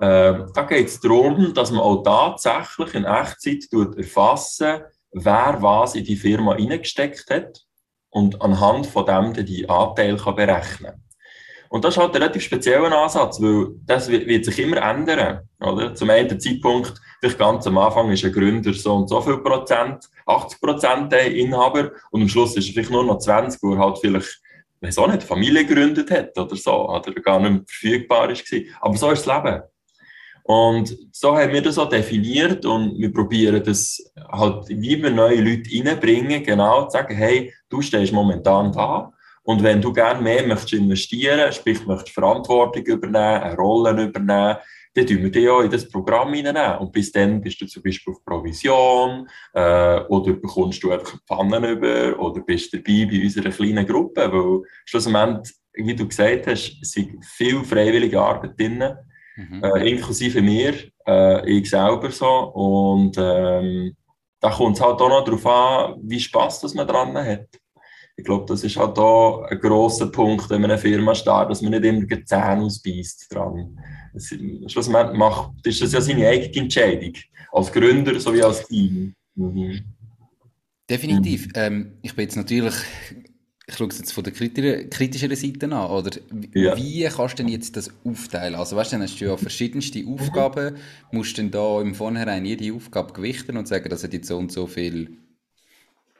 Ähm, 0.00 0.50
da 0.54 0.62
geht 0.62 0.88
es 0.88 1.00
darum, 1.00 1.54
dass 1.54 1.70
man 1.70 1.80
auch 1.80 2.02
tatsächlich 2.02 2.94
in 2.94 3.04
Echtzeit 3.04 3.64
erfassen 3.96 4.82
wer 5.16 5.56
was 5.60 5.94
in 5.94 6.04
die 6.04 6.16
Firma 6.16 6.56
hineingesteckt 6.56 7.30
hat 7.30 7.60
und 8.10 8.40
anhand 8.42 8.86
von 8.86 9.06
dem 9.06 9.32
die 9.46 9.68
Anteile 9.68 10.16
kann 10.16 10.36
berechnen 10.36 11.02
Und 11.70 11.84
das 11.84 11.94
ist 11.94 12.00
halt 12.00 12.14
ein 12.14 12.22
relativ 12.22 12.42
spezieller 12.42 12.92
Ansatz, 12.92 13.40
weil 13.40 13.68
das 13.84 14.08
wird, 14.08 14.44
sich 14.44 14.58
immer 14.58 14.76
ändern. 14.76 15.48
Oder? 15.60 15.94
Zum 15.94 16.10
einen 16.10 16.38
Zeitpunkt, 16.38 16.94
vielleicht 17.20 17.38
ganz 17.38 17.66
am 17.66 17.78
Anfang 17.78 18.10
ist 18.10 18.24
ein 18.24 18.32
Gründer 18.32 18.74
so 18.74 18.94
und 18.94 19.08
so 19.08 19.20
viel 19.22 19.38
Prozent, 19.38 20.04
80 20.26 20.60
Prozent 20.60 21.12
Inhaber 21.12 21.92
und 22.10 22.22
am 22.22 22.28
Schluss 22.28 22.56
ist 22.56 22.68
er 22.68 22.72
vielleicht 22.74 22.90
nur 22.90 23.04
noch 23.04 23.18
20, 23.18 23.62
wo 23.62 23.72
er 23.72 23.78
halt 23.78 23.98
vielleicht 23.98 24.42
weiß 24.82 24.98
auch 24.98 25.08
nicht, 25.08 25.22
Familie 25.22 25.64
gegründet 25.64 26.10
hat 26.10 26.36
oder 26.38 26.54
so, 26.54 26.90
oder 26.90 27.12
gar 27.14 27.40
nicht 27.40 27.50
mehr 27.50 27.62
verfügbar 27.66 28.30
ist. 28.30 28.44
Aber 28.80 28.96
so 28.96 29.10
ist 29.10 29.26
das 29.26 29.44
Leben. 29.44 29.62
Und 30.46 30.96
so 31.10 31.36
haben 31.36 31.52
wir 31.52 31.60
das 31.60 31.76
auch 31.76 31.88
definiert 31.88 32.64
und 32.64 32.96
wir 32.98 33.12
probieren 33.12 33.60
das 33.64 34.00
halt, 34.30 34.68
wie 34.68 35.02
wir 35.02 35.10
neue 35.10 35.40
Leute 35.40 35.68
reinbringen, 35.72 36.44
genau 36.44 36.84
zu 36.84 36.90
sagen, 36.90 37.16
hey, 37.16 37.52
du 37.68 37.82
stehst 37.82 38.12
momentan 38.12 38.70
da 38.70 39.12
und 39.42 39.62
wenn 39.64 39.82
du 39.82 39.92
gerne 39.92 40.22
mehr 40.22 40.46
möchtest 40.46 40.74
investieren, 40.74 41.52
sprich, 41.52 41.84
möchtest 41.84 42.14
Verantwortung 42.14 42.84
übernehmen, 42.84 43.42
eine 43.42 43.56
Rolle 43.56 44.04
übernehmen, 44.04 44.56
dann 44.94 45.06
tun 45.06 45.22
wir 45.22 45.30
dich 45.30 45.48
auch 45.48 45.62
in 45.62 45.70
das 45.70 45.88
Programm 45.88 46.32
hineinnehmen. 46.32 46.78
Und 46.78 46.92
bis 46.92 47.10
dann 47.10 47.40
bist 47.40 47.60
du 47.60 47.66
zum 47.66 47.82
Beispiel 47.82 48.14
auf 48.14 48.24
Provision 48.24 49.28
äh, 49.52 50.00
oder 50.08 50.32
bekommst 50.32 50.82
du 50.82 50.92
einfach 50.92 51.18
Pfannen 51.26 51.64
über 51.64 52.18
oder 52.20 52.40
bist 52.40 52.72
dabei 52.72 53.06
bei 53.10 53.20
unserer 53.22 53.50
kleinen 53.50 53.86
Gruppe, 53.86 54.30
weil 54.32 54.62
schlussendlich, 54.84 55.54
wie 55.74 55.94
du 55.94 56.06
gesagt 56.06 56.46
hast, 56.46 56.78
sind 56.82 57.24
viel 57.24 57.64
freiwillige 57.64 58.20
Arbeit 58.20 58.58
drin 58.58 58.82
Mhm. 59.36 59.62
Äh, 59.62 59.90
inklusive 59.90 60.40
mir, 60.42 60.74
äh, 61.06 61.50
ich 61.50 61.68
selber 61.68 62.10
so. 62.10 62.26
Und 62.26 63.16
ähm, 63.18 63.94
da 64.40 64.50
kommt 64.50 64.76
es 64.76 64.82
halt 64.82 65.00
auch 65.00 65.08
noch 65.08 65.24
darauf 65.24 65.46
an, 65.46 66.00
wie 66.02 66.20
Spaß 66.20 66.60
das 66.60 66.74
man 66.74 66.86
dran 66.86 67.16
hat. 67.16 67.48
Ich 68.16 68.24
glaube, 68.24 68.46
das 68.46 68.64
ist 68.64 68.76
halt 68.76 68.98
auch 68.98 69.42
ein 69.42 69.60
grosser 69.60 70.06
Punkt, 70.06 70.48
wenn 70.48 70.62
man 70.62 70.70
eine 70.70 70.80
Firma 70.80 71.14
startet, 71.14 71.50
dass 71.50 71.62
man 71.62 71.72
nicht 71.72 71.84
immer 71.84 72.06
die 72.06 72.24
Zähne 72.24 72.62
ausbeißt 72.62 73.26
dran. 73.30 73.78
Schlussendlich 74.66 75.18
macht, 75.18 75.66
ist 75.66 75.82
das 75.82 75.92
ja 75.92 76.00
seine 76.00 76.26
eigene 76.26 76.62
Entscheidung. 76.62 77.12
Als 77.52 77.70
Gründer 77.70 78.18
sowie 78.18 78.42
als 78.42 78.66
Team. 78.66 79.14
Mhm. 79.34 79.80
Definitiv. 80.88 81.48
Mhm. 81.48 81.52
Ähm, 81.56 81.92
ich 82.00 82.14
bin 82.14 82.22
jetzt 82.22 82.36
natürlich 82.36 82.74
ich 83.68 83.76
schaue 83.76 83.88
es 83.88 83.98
jetzt 83.98 84.12
von 84.12 84.22
der 84.22 84.32
kritischeren 84.32 85.34
Seite 85.34 85.66
an, 85.66 85.90
oder? 85.90 86.10
Ja. 86.54 86.76
Wie 86.76 87.02
kannst 87.04 87.38
du 87.38 87.42
denn 87.42 87.52
jetzt 87.52 87.76
das 87.76 87.90
aufteilen? 88.04 88.54
Also 88.54 88.76
weißt 88.76 88.92
du, 88.92 88.96
dann 88.96 89.02
hast 89.02 89.20
du 89.20 89.24
ja 89.24 89.36
verschiedenste 89.36 90.04
Aufgaben, 90.06 90.76
musst 91.10 91.36
dann 91.36 91.50
da 91.50 91.80
im 91.80 91.94
Vornherein 91.94 92.44
jede 92.44 92.72
Aufgabe 92.72 93.12
gewichten 93.12 93.56
und 93.56 93.66
sagen, 93.66 93.88
das 93.88 94.04
hat 94.04 94.12
jetzt 94.12 94.28
so 94.28 94.38
und 94.38 94.52
so 94.52 94.68
viele 94.68 95.08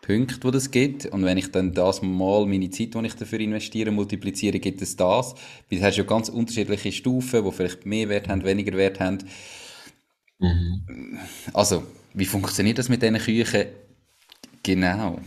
Punkte, 0.02 0.40
die 0.40 0.50
das 0.50 0.72
gibt. 0.72 1.06
Und 1.06 1.24
wenn 1.24 1.38
ich 1.38 1.52
dann 1.52 1.72
das 1.72 2.02
mal 2.02 2.46
meine 2.46 2.70
Zeit, 2.70 2.94
die 2.94 3.06
ich 3.06 3.14
dafür 3.14 3.38
investiere, 3.38 3.92
multipliziere, 3.92 4.58
gibt 4.58 4.82
es 4.82 4.96
das. 4.96 5.34
Weil 5.70 5.78
du 5.78 5.84
hast 5.84 5.96
ja 5.96 6.04
ganz 6.04 6.28
unterschiedliche 6.28 6.90
Stufen, 6.90 7.44
die 7.44 7.52
vielleicht 7.52 7.86
mehr 7.86 8.08
Wert 8.08 8.28
haben, 8.28 8.44
weniger 8.44 8.76
Wert 8.76 8.98
haben. 8.98 9.18
Mhm. 10.38 11.18
Also, 11.52 11.84
wie 12.12 12.24
funktioniert 12.24 12.78
das 12.78 12.88
mit 12.88 13.02
diesen 13.02 13.18
Küchen 13.18 13.66
genau? 14.62 15.20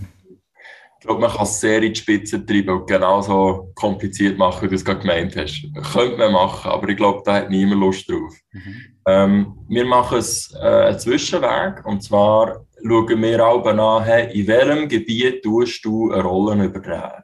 Ich 0.99 1.07
glaube, 1.07 1.21
man 1.21 1.31
kann 1.31 1.43
es 1.43 1.61
sehr 1.61 1.81
in 1.81 1.93
die 1.93 1.99
Spitze 1.99 2.45
treiben 2.45 2.69
und 2.71 2.87
genauso 2.87 3.71
kompliziert 3.73 4.37
machen, 4.37 4.63
wie 4.63 4.67
du 4.67 4.75
es 4.75 4.83
gerade 4.83 4.99
gemeint 4.99 5.33
hast. 5.37 5.65
Könnte 5.93 6.17
man 6.17 6.33
machen, 6.33 6.69
aber 6.69 6.89
ich 6.89 6.97
glaube, 6.97 7.21
da 7.23 7.35
hat 7.35 7.49
niemand 7.49 7.79
Lust 7.79 8.09
drauf. 8.09 8.33
Mhm. 8.51 8.75
Ähm, 9.07 9.57
wir 9.69 9.85
machen 9.85 10.17
es 10.17 10.53
äh, 10.61 10.67
einen 10.67 10.99
Zwischenweg 10.99 11.85
und 11.85 12.03
zwar 12.03 12.65
schauen 12.85 13.21
wir 13.21 13.45
auch 13.45 13.65
an, 13.65 14.03
hey, 14.03 14.37
in 14.37 14.47
welchem 14.47 14.89
Gebiet 14.89 15.41
tust 15.41 15.85
du 15.85 16.11
eine 16.11 16.21
Rolle 16.21 16.65
übertragen. 16.65 17.23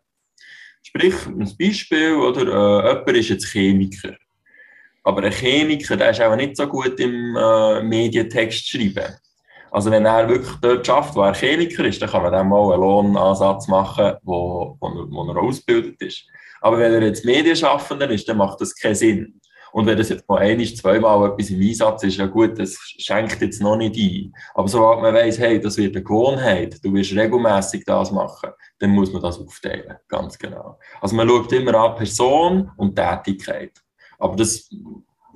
Sprich, 0.81 1.25
ein 1.25 1.51
Beispiel, 1.59 2.15
oder, 2.15 2.43
äh, 2.43 2.89
jemand 2.93 3.17
ist 3.17 3.29
jetzt 3.29 3.51
Chemiker. 3.51 4.15
Aber 5.03 5.21
ein 5.21 5.33
Chemiker, 5.33 5.97
der 5.97 6.11
ist 6.11 6.21
auch 6.21 6.35
nicht 6.37 6.55
so 6.55 6.65
gut 6.65 6.97
im 7.01 7.35
äh, 7.35 7.83
Medientext 7.83 8.69
schreiben. 8.69 9.15
Also 9.75 9.91
wenn 9.91 10.05
er 10.05 10.29
wirklich 10.29 10.55
dort 10.61 10.87
schafft, 10.87 11.17
wo 11.17 11.21
er 11.23 11.33
Chemiker 11.33 11.83
ist, 11.83 12.01
dann 12.01 12.09
kann 12.09 12.23
man 12.23 12.31
dann 12.31 12.47
mal 12.47 12.71
einen 12.71 12.81
Lohnansatz 12.81 13.67
machen, 13.67 14.13
wo, 14.23 14.77
wo, 14.79 14.87
wo 14.87 15.29
er 15.29 15.37
ausgebildet 15.37 16.01
ist. 16.01 16.25
Aber 16.61 16.77
wenn 16.77 16.93
er 16.93 17.03
jetzt 17.03 17.25
Medienschaffender 17.25 18.09
ist, 18.09 18.29
dann 18.29 18.37
macht 18.37 18.61
das 18.61 18.73
keinen 18.73 18.95
Sinn. 18.95 19.41
Und 19.73 19.85
wenn 19.85 19.97
das 19.97 20.07
jetzt 20.07 20.29
mal 20.29 20.37
ein, 20.37 20.65
zweimal 20.65 21.29
etwas 21.29 21.49
im 21.49 21.59
Einsatz 21.59 22.03
ist, 22.03 22.15
ja 22.15 22.25
gut, 22.25 22.57
das 22.57 22.77
schenkt 22.99 23.41
jetzt 23.41 23.61
noch 23.61 23.75
nicht 23.75 23.97
ein. 23.97 24.33
Aber 24.53 24.69
sobald 24.69 25.01
man 25.01 25.13
weiss, 25.13 25.37
hey, 25.39 25.59
das 25.59 25.75
wird 25.75 25.93
eine 25.93 26.05
Gewohnheit, 26.05 26.79
du 26.81 26.93
wirst 26.93 27.11
regelmäßig 27.11 27.83
das 27.83 28.13
machen, 28.13 28.51
dann 28.79 28.91
muss 28.91 29.11
man 29.11 29.21
das 29.21 29.37
aufteilen, 29.41 29.97
ganz 30.07 30.37
genau. 30.37 30.79
Also 31.01 31.17
man 31.17 31.27
schaut 31.27 31.51
immer 31.51 31.75
an 31.75 31.97
Person 31.97 32.71
und 32.77 32.95
Tätigkeit. 32.95 33.73
Aber 34.19 34.37
das 34.37 34.69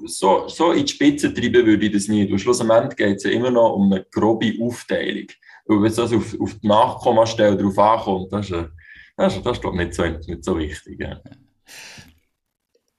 so, 0.05 0.47
so 0.47 0.71
in 0.71 0.85
die 0.85 0.91
Spitze 0.91 1.33
treiben 1.33 1.65
würde 1.65 1.85
ich 1.85 1.91
das 1.91 2.07
nicht. 2.07 2.31
Und 2.31 2.39
schlussendlich 2.39 2.95
geht 2.95 3.17
es 3.17 3.23
ja 3.23 3.31
immer 3.31 3.51
noch 3.51 3.73
um 3.73 3.91
eine 3.91 4.05
grobe 4.11 4.53
Aufteilung. 4.61 5.27
Und 5.65 5.83
wenn 5.83 5.91
es 5.91 5.99
also 5.99 6.17
auf, 6.17 6.39
auf 6.39 6.53
die 6.59 6.67
Nachkommastelle 6.67 7.57
drauf 7.57 7.77
ankommt, 7.77 8.33
das 8.33 8.49
ist, 8.49 8.69
das 9.15 9.35
ist, 9.35 9.45
das 9.45 9.57
ist 9.57 9.73
nicht 9.73 9.93
so, 9.93 10.03
nicht 10.05 10.43
so 10.43 10.57
wichtig. 10.57 10.99
Ja. 10.99 11.21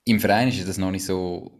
Im 0.04 0.20
Verein 0.20 0.48
ist 0.48 0.68
das 0.68 0.78
noch 0.78 0.90
nicht 0.90 1.04
so 1.04 1.59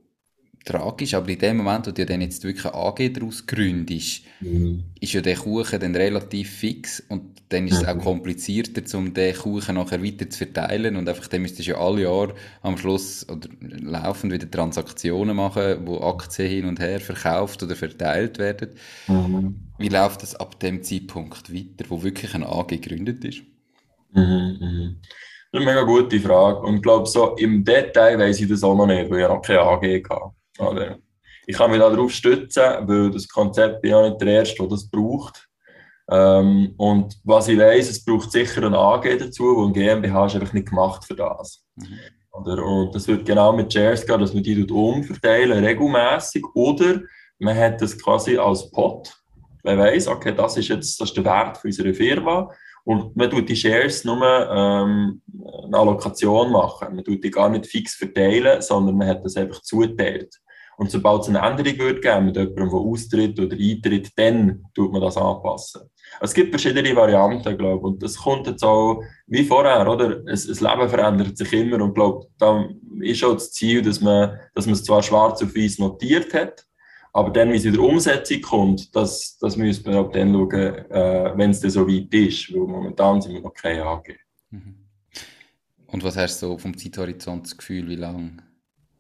tragisch, 0.65 1.15
aber 1.15 1.29
in 1.29 1.39
dem 1.39 1.57
Moment, 1.59 1.87
wo 1.87 1.91
du 1.91 2.05
dann 2.05 2.21
jetzt 2.21 2.45
wirklich 2.45 2.67
eine 2.67 2.75
AG 2.75 3.13
daraus 3.15 3.47
gründest, 3.47 4.23
mhm. 4.41 4.85
ist 5.01 5.13
ja 5.13 5.21
der 5.21 5.37
Kuchen 5.37 5.81
dann 5.81 5.97
relativ 5.97 6.51
fix 6.51 7.01
und 7.09 7.41
dann 7.49 7.67
ist 7.67 7.79
es 7.79 7.85
auch 7.89 7.95
mhm. 7.95 8.01
komplizierter, 8.01 8.83
um 8.97 9.13
den 9.13 9.35
Kuchen 9.35 9.75
nachher 9.75 10.03
weiter 10.03 10.29
zu 10.29 10.39
verteilen 10.39 10.97
und 10.97 11.09
einfach 11.09 11.27
dann 11.29 11.43
müsstest 11.43 11.69
du 11.69 11.73
ja 11.73 11.79
alle 11.79 12.03
Jahre 12.03 12.35
am 12.63 12.77
Schluss 12.77 13.27
oder 13.29 13.49
laufend 13.61 14.33
wieder 14.33 14.51
Transaktionen 14.51 15.35
machen, 15.35 15.87
wo 15.87 16.01
Aktien 16.01 16.49
hin 16.49 16.65
und 16.67 16.79
her 16.79 17.01
verkauft 17.01 17.63
oder 17.63 17.75
verteilt 17.75 18.39
werden. 18.39 18.71
Mhm. 19.09 19.55
Wie 19.79 19.89
läuft 19.89 20.23
das 20.23 20.37
ab 20.37 20.61
dem 20.61 20.83
Zeitpunkt 20.83 21.53
weiter, 21.53 21.89
wo 21.89 22.03
wirklich 22.03 22.35
eine 22.35 22.47
AG 22.47 22.69
gegründet 22.69 23.25
ist? 23.25 23.43
Mhm, 24.13 24.59
mhm. 24.61 24.97
Das 25.53 25.61
ist 25.61 25.67
eine 25.67 25.75
mega 25.75 25.83
gute 25.83 26.21
Frage. 26.21 26.61
Und 26.61 26.77
ich 26.77 26.83
glaube, 26.83 27.07
so 27.07 27.35
im 27.37 27.65
Detail 27.65 28.19
weiß 28.19 28.41
ich 28.41 28.49
das 28.49 28.63
auch 28.63 28.77
noch 28.77 28.87
nicht, 28.87 29.11
weil 29.11 29.23
ich 29.23 29.29
noch 29.29 29.43
keine 29.43 29.63
AG 29.63 29.83
hatte. 30.09 30.40
Oder? 30.61 30.99
Ich 31.47 31.57
kann 31.57 31.71
mich 31.71 31.81
darauf 31.81 32.11
stützen, 32.13 32.63
weil 32.83 33.11
das 33.11 33.29
Konzept 33.29 33.83
bin 33.83 33.91
ja 33.93 34.09
nicht 34.09 34.21
der 34.21 34.29
Erste, 34.29 34.57
der 34.59 34.69
das 34.69 34.89
braucht. 34.89 35.49
Ähm, 36.11 36.75
und 36.77 37.17
was 37.25 37.49
ich 37.49 37.59
weiß, 37.59 37.89
es 37.89 38.05
braucht 38.05 38.33
sicher 38.33 38.65
ein 38.65 38.75
AG 38.75 39.19
dazu, 39.19 39.45
wo 39.57 39.67
ein 39.67 39.73
GmbH 39.73 40.27
ist 40.27 40.35
einfach 40.35 40.53
nicht 40.53 40.69
gemacht 40.69 41.05
für 41.05 41.15
das. 41.15 41.65
Mhm. 41.77 41.99
Oder, 42.33 42.65
und 42.65 42.95
das 42.95 43.07
wird 43.09 43.27
genau 43.27 43.53
mit 43.53 43.73
Shares 43.73 44.07
gehen, 44.07 44.21
dass 44.21 44.35
man 44.35 44.43
die 44.43 44.65
umverteilen, 44.65 45.65
regelmäßig. 45.65 46.45
Oder 46.55 47.01
man 47.39 47.57
hat 47.57 47.81
das 47.81 47.99
quasi 47.99 48.37
als 48.37 48.71
Pot. 48.71 49.13
Man 49.63 49.79
weiß, 49.79 50.09
okay, 50.09 50.33
das 50.35 50.57
ist 50.57 50.69
jetzt 50.69 51.01
das 51.01 51.09
ist 51.09 51.17
der 51.17 51.25
Wert 51.25 51.61
unserer 51.65 51.93
Firma. 51.93 52.51
Und 52.85 53.15
man 53.17 53.31
tut 53.31 53.49
die 53.49 53.57
Shares 53.57 54.05
nur 54.05 54.23
ähm, 54.25 55.21
eine 55.65 55.77
Allokation 55.77 56.51
machen. 56.51 56.95
Man 56.95 57.05
tut 57.05 57.23
die 57.23 57.31
gar 57.31 57.49
nicht 57.49 57.67
fix 57.67 57.95
verteilen, 57.95 58.63
sondern 58.63 58.97
man 58.97 59.09
hat 59.09 59.25
das 59.25 59.37
einfach 59.37 59.61
zuteilt. 59.61 60.35
Und 60.81 60.91
sobald 60.91 61.21
es 61.21 61.29
eine 61.29 61.41
Änderung 61.41 61.79
wird 61.79 62.01
geben 62.01 62.25
mit 62.25 62.37
jemandem, 62.37 62.71
der 62.71 62.73
austritt 62.73 63.39
oder 63.39 63.55
eintritt, 63.55 64.13
dann 64.17 64.65
tut 64.75 64.91
man 64.91 65.03
das 65.03 65.19
anpassen. 65.19 65.83
Es 66.23 66.33
gibt 66.33 66.49
verschiedene 66.49 66.97
Varianten, 66.97 67.59
glaube 67.59 67.77
ich. 67.77 67.83
Und 67.83 68.03
das 68.03 68.17
kommt 68.17 68.47
jetzt 68.47 68.65
auch 68.65 69.03
wie 69.27 69.45
vorher, 69.45 69.87
oder? 69.87 70.21
Das, 70.21 70.47
Leben 70.47 70.89
verändert 70.89 71.37
sich 71.37 71.53
immer 71.53 71.85
und 71.85 71.95
glaube, 71.95 72.29
da 72.39 72.67
ist 73.03 73.23
auch 73.23 73.35
das 73.35 73.53
Ziel, 73.53 73.83
dass 73.83 74.01
man, 74.01 74.39
dass 74.55 74.65
man 74.65 74.73
es 74.73 74.83
zwar 74.83 75.03
schwarz 75.03 75.43
auf 75.43 75.55
weiß 75.55 75.81
notiert 75.81 76.33
hat, 76.33 76.67
aber 77.13 77.29
dann, 77.29 77.53
wie 77.53 77.57
es 77.57 77.67
in 77.67 77.75
der 77.75 77.83
Umsetzung 77.83 78.41
kommt, 78.41 78.97
das, 78.97 79.37
das 79.39 79.59
müssen 79.59 79.85
wir 79.85 80.01
auch 80.01 80.11
dann 80.11 80.33
schauen, 80.33 80.51
äh, 80.51 81.33
wenn 81.37 81.51
es 81.51 81.61
dann 81.61 81.73
so 81.73 81.87
weit 81.87 82.15
ist, 82.15 82.55
weil 82.55 82.61
momentan 82.61 83.21
sind 83.21 83.35
wir 83.35 83.43
noch 83.43 83.53
keine 83.53 83.85
AG. 83.85 84.17
Mhm. 84.49 84.77
Und 85.89 86.03
was 86.03 86.17
hast 86.17 86.41
du 86.41 86.47
so 86.47 86.57
vom 86.57 86.75
Zeithorizont 86.75 87.45
das 87.45 87.59
Gefühl, 87.59 87.87
wie 87.87 87.97
lange 87.97 88.39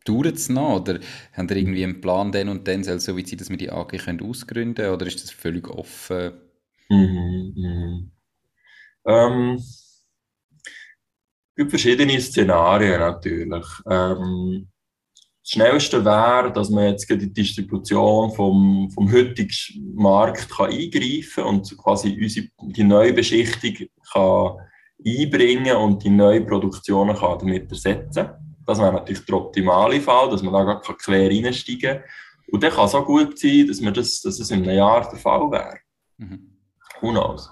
dauert 0.05 0.37
es 0.37 0.49
noch? 0.49 0.81
Oder 0.81 1.01
haben 1.33 1.49
ihr 1.49 1.57
irgendwie 1.57 1.85
einen 1.85 2.01
Plan, 2.01 2.33
dann 2.33 2.49
und 2.49 2.67
dann 2.67 2.85
soll 2.85 2.97
es 2.97 3.05
so 3.05 3.17
weit 3.17 3.29
sein, 3.29 3.39
dass 3.39 3.51
wir 3.51 3.57
die 3.57 3.71
AG 3.71 3.89
können 3.99 4.23
ausgründen 4.23 4.75
können? 4.75 4.95
Oder 4.95 5.07
ist 5.07 5.23
das 5.23 5.31
völlig 5.31 5.69
offen? 5.69 6.33
Mhm, 6.89 7.53
mhm. 7.57 8.11
Ähm, 9.07 9.55
es 9.57 10.05
gibt 11.57 11.71
verschiedene 11.71 12.21
Szenarien 12.21 13.01
natürlich. 13.01 13.67
Ähm, 13.89 14.69
das 15.43 15.51
Schnellste 15.53 16.05
wäre, 16.05 16.53
dass 16.53 16.71
man 16.71 16.91
jetzt 16.91 17.09
die 17.09 17.33
Distribution 17.33 18.31
vom, 18.33 18.91
vom 18.91 19.11
heutigen 19.11 19.51
Markt 19.95 20.49
kann 20.49 20.71
eingreifen 20.71 21.45
und 21.45 21.77
quasi 21.79 22.17
unsere, 22.21 22.47
die 22.63 22.85
neue 22.85 23.13
Beschichtung 23.13 23.89
kann 24.13 24.59
einbringen 25.05 25.77
und 25.77 26.05
die 26.05 26.11
neue 26.11 26.43
Produktionen 26.43 27.17
kann 27.17 27.39
damit 27.39 27.71
ersetzen 27.71 28.27
kann. 28.27 28.50
Das 28.71 28.79
wäre 28.79 28.93
natürlich 28.93 29.25
der 29.25 29.35
optimale 29.35 30.01
Fall, 30.01 30.31
dass 30.31 30.45
man 30.45 30.55
da 30.55 30.63
gar 30.63 30.81
quer 30.81 31.29
reinsteigen 31.29 31.81
kann. 31.81 32.05
Und 32.53 32.63
dann 32.63 32.71
kann 32.71 32.85
es 32.85 32.95
auch 32.95 33.05
gut 33.05 33.37
sein, 33.37 33.67
dass, 33.67 33.81
wir 33.81 33.91
das, 33.91 34.21
dass 34.21 34.39
es 34.39 34.51
in 34.53 34.63
einem 34.63 34.77
Jahr 34.77 35.11
der 35.11 35.19
Fall 35.19 35.51
wäre. 35.51 35.79
Mhm. 36.19 36.53
Who 37.01 37.11
knows? 37.11 37.51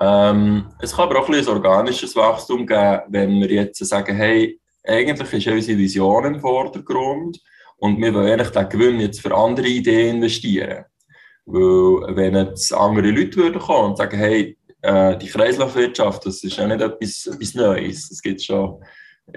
Ähm, 0.00 0.70
es 0.80 0.96
kann 0.96 1.10
aber 1.10 1.20
auch 1.20 1.28
ein, 1.28 1.34
ein 1.34 1.48
organisches 1.48 2.16
Wachstum 2.16 2.66
geben, 2.66 3.02
wenn 3.08 3.40
wir 3.40 3.50
jetzt 3.50 3.84
sagen, 3.84 4.16
hey, 4.16 4.58
eigentlich 4.82 5.32
ist 5.34 5.52
unsere 5.52 5.78
Vision 5.78 6.24
im 6.24 6.40
Vordergrund 6.40 7.38
und 7.76 8.00
wir 8.00 8.14
wollen 8.14 8.32
eigentlich 8.32 8.50
den 8.50 8.68
Gewinn 8.70 9.00
jetzt 9.00 9.20
für 9.20 9.34
andere 9.34 9.66
Ideen 9.66 10.16
investieren. 10.16 10.86
Weil, 11.44 12.16
wenn 12.16 12.36
jetzt 12.36 12.72
andere 12.72 13.10
Leute 13.10 13.36
würden 13.36 13.60
kommen 13.60 13.90
und 13.90 13.98
sagen, 13.98 14.16
hey, 14.16 14.56
äh, 14.80 15.18
die 15.18 15.28
Kreislaufwirtschaft, 15.28 16.24
das 16.24 16.42
ist 16.42 16.56
ja 16.56 16.66
nicht 16.66 16.80
etwas, 16.80 17.26
etwas 17.26 17.54
Neues. 17.54 18.10
Es 18.10 18.22
gibt 18.22 18.42
schon 18.42 18.82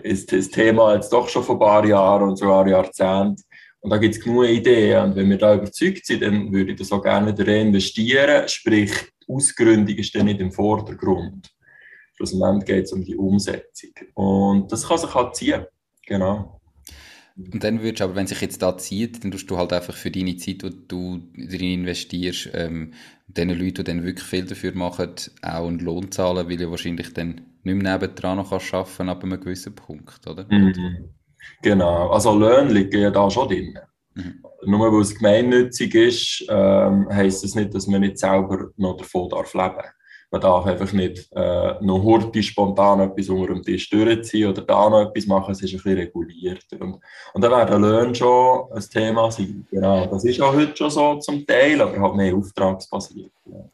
ist 0.03 0.31
das 0.31 0.49
Thema 0.49 0.95
jetzt 0.95 1.11
doch 1.11 1.29
schon 1.29 1.43
vor 1.43 1.55
ein 1.55 1.59
paar 1.59 1.85
Jahren 1.85 2.29
und 2.29 2.37
sogar 2.37 2.67
Jahrzehnten. 2.67 3.41
Und 3.79 3.91
da 3.91 3.97
gibt 3.97 4.15
es 4.15 4.21
genug 4.21 4.45
Ideen. 4.45 5.03
Und 5.03 5.15
wenn 5.15 5.29
wir 5.29 5.37
da 5.37 5.55
überzeugt 5.55 6.05
sind, 6.05 6.21
dann 6.21 6.51
würde 6.51 6.71
ich 6.71 6.77
das 6.77 6.91
auch 6.91 7.01
gerne 7.01 7.31
wieder 7.31 7.49
reinvestieren. 7.51 8.47
Sprich, 8.47 8.91
die 8.91 9.33
Ausgründung 9.33 9.95
ist 9.95 10.13
dann 10.15 10.25
nicht 10.25 10.41
im 10.41 10.51
Vordergrund. 10.51 11.49
Schlussendlich 12.15 12.65
geht 12.65 12.85
es 12.85 12.93
um 12.93 13.03
die 13.03 13.15
Umsetzung. 13.15 13.91
Und 14.15 14.71
das 14.71 14.87
kann 14.87 14.97
sich 14.97 15.13
halt 15.13 15.35
ziehen. 15.35 15.65
Genau. 16.05 16.59
Und 17.37 17.63
dann 17.63 17.81
würdest 17.81 17.99
du 17.99 18.05
aber, 18.05 18.15
wenn 18.15 18.25
sich 18.25 18.41
jetzt 18.41 18.63
da 18.63 18.75
zieht, 18.77 19.23
dann 19.23 19.29
tust 19.29 19.49
du 19.49 19.57
halt 19.57 19.71
einfach 19.71 19.93
für 19.93 20.09
deine 20.09 20.37
Zeit, 20.37 20.63
die 20.63 20.87
du 20.87 21.21
drin 21.35 21.81
investierst, 21.81 22.49
ähm, 22.53 22.93
den 23.27 23.49
Leuten, 23.49 23.75
die 23.75 23.83
dann 23.83 24.03
wirklich 24.03 24.25
viel 24.25 24.45
dafür 24.45 24.73
machen, 24.73 25.13
auch 25.43 25.67
einen 25.67 25.79
Lohn 25.79 26.11
zahlen, 26.11 26.49
weil 26.49 26.57
du 26.57 26.71
wahrscheinlich 26.71 27.13
dann 27.13 27.41
nicht 27.67 27.83
mehr 27.83 27.93
nebendran 27.93 28.37
noch 28.37 28.51
arbeiten 28.51 28.69
kannst 28.71 28.99
ab 28.99 29.23
einem 29.23 29.39
gewissen 29.39 29.75
Punkt, 29.75 30.25
oder? 30.27 30.45
Mhm. 30.49 31.09
Genau, 31.61 32.09
also 32.09 32.37
Löhne 32.37 32.73
liegen 32.73 33.01
ja 33.01 33.11
da 33.11 33.29
schon 33.29 33.47
drin. 33.47 33.77
Mhm. 34.15 34.43
Nur 34.65 34.91
weil 34.91 35.01
es 35.01 35.15
gemeinnützig 35.15 35.93
ist, 35.95 36.45
ähm, 36.49 37.07
heisst 37.11 37.43
das 37.43 37.55
nicht, 37.55 37.73
dass 37.73 37.87
man 37.87 38.01
nicht 38.01 38.17
selber 38.17 38.69
noch 38.77 38.97
davon 38.97 39.29
darf 39.29 39.53
leben 39.53 39.75
darf. 39.75 39.93
Man 40.29 40.41
darf 40.41 40.65
einfach 40.65 40.91
nicht 40.91 41.29
äh, 41.35 41.75
noch 41.79 42.03
hurtig 42.03 42.47
spontan 42.47 42.99
etwas 42.99 43.29
unter 43.29 43.53
dem 43.53 43.63
Tisch 43.63 43.89
durchziehen 43.89 44.49
oder 44.49 44.61
da 44.61 44.89
noch 44.89 45.09
etwas 45.09 45.25
machen, 45.25 45.51
es 45.53 45.61
ist 45.61 45.71
ein 45.71 45.77
bisschen 45.77 45.99
regulierter. 45.99 46.81
Und, 46.81 46.99
und 47.33 47.41
da 47.41 47.49
werden 47.49 47.81
Löhne 47.81 48.13
schon 48.13 48.69
ein 48.73 48.81
Thema 48.81 49.31
sein. 49.31 49.65
Genau, 49.71 50.05
das 50.07 50.25
ist 50.25 50.41
auch 50.41 50.53
heute 50.53 50.75
schon 50.75 50.89
so 50.89 51.15
zum 51.19 51.45
Teil, 51.45 51.79
aber 51.79 51.97
halt 51.97 52.15
mehr 52.15 52.35
auftragsbasiert. 52.35 53.31
Ja. 53.45 53.69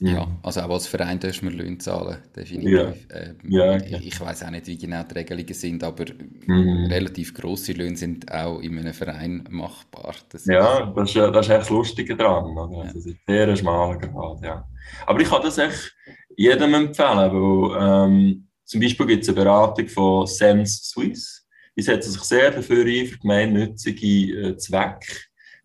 Ja, 0.00 0.28
also 0.42 0.60
auch 0.60 0.70
als 0.70 0.86
Verein 0.86 1.18
darfst 1.18 1.40
du 1.42 1.46
mir 1.46 1.52
Löhne 1.52 1.78
zahlen, 1.78 2.18
definitiv. 2.34 2.70
Ja. 2.70 2.92
Ähm, 3.10 3.36
Ja, 3.48 3.76
ich, 3.76 3.94
okay. 3.94 4.00
ich 4.04 4.20
weiß 4.20 4.42
auch 4.44 4.50
nicht, 4.50 4.66
wie 4.66 4.76
genau 4.78 5.02
die 5.04 5.14
Regelungen 5.14 5.54
sind, 5.54 5.82
aber 5.84 6.04
Mhm. 6.46 6.86
relativ 6.90 7.32
grosse 7.34 7.72
Löhne 7.72 7.96
sind 7.96 8.30
auch 8.30 8.60
in 8.60 8.78
einem 8.78 8.92
Verein 8.94 9.44
machbar. 9.50 10.14
Das 10.30 10.44
Ja, 10.46 10.92
das 10.94 11.10
ist, 11.10 11.16
das 11.16 11.46
ist 11.46 11.50
echt 11.52 11.60
das 11.62 11.70
Lustige 11.70 12.16
dran. 12.16 12.44
Oder? 12.56 12.76
ja. 12.76 12.82
Also, 12.82 12.94
das 12.94 13.06
ist 13.06 13.16
sehr 13.26 13.48
ein 13.48 13.56
schmaler 13.56 13.98
Grad, 13.98 14.42
ja. 14.42 14.68
Aber 15.06 15.20
ich 15.20 15.28
kann 15.28 15.42
das 15.42 15.58
echt 15.58 15.94
jedem 16.36 16.74
empfehlen, 16.74 17.32
weil 17.32 18.06
ähm, 18.08 18.48
zum 18.64 18.80
Beispiel 18.80 19.06
gibt 19.06 19.22
es 19.22 19.28
eine 19.28 19.36
Beratung 19.36 19.88
von 19.88 20.26
SEMS 20.26 20.90
Swiss. 20.90 21.46
Die 21.78 21.82
setzen 21.82 22.10
sich 22.12 22.22
sehr 22.22 22.50
dafür 22.50 22.84
ein, 22.86 23.06
für 23.06 23.18
gemeinnützige 23.18 24.06
äh, 24.50 24.56
Zwecke, 24.56 25.06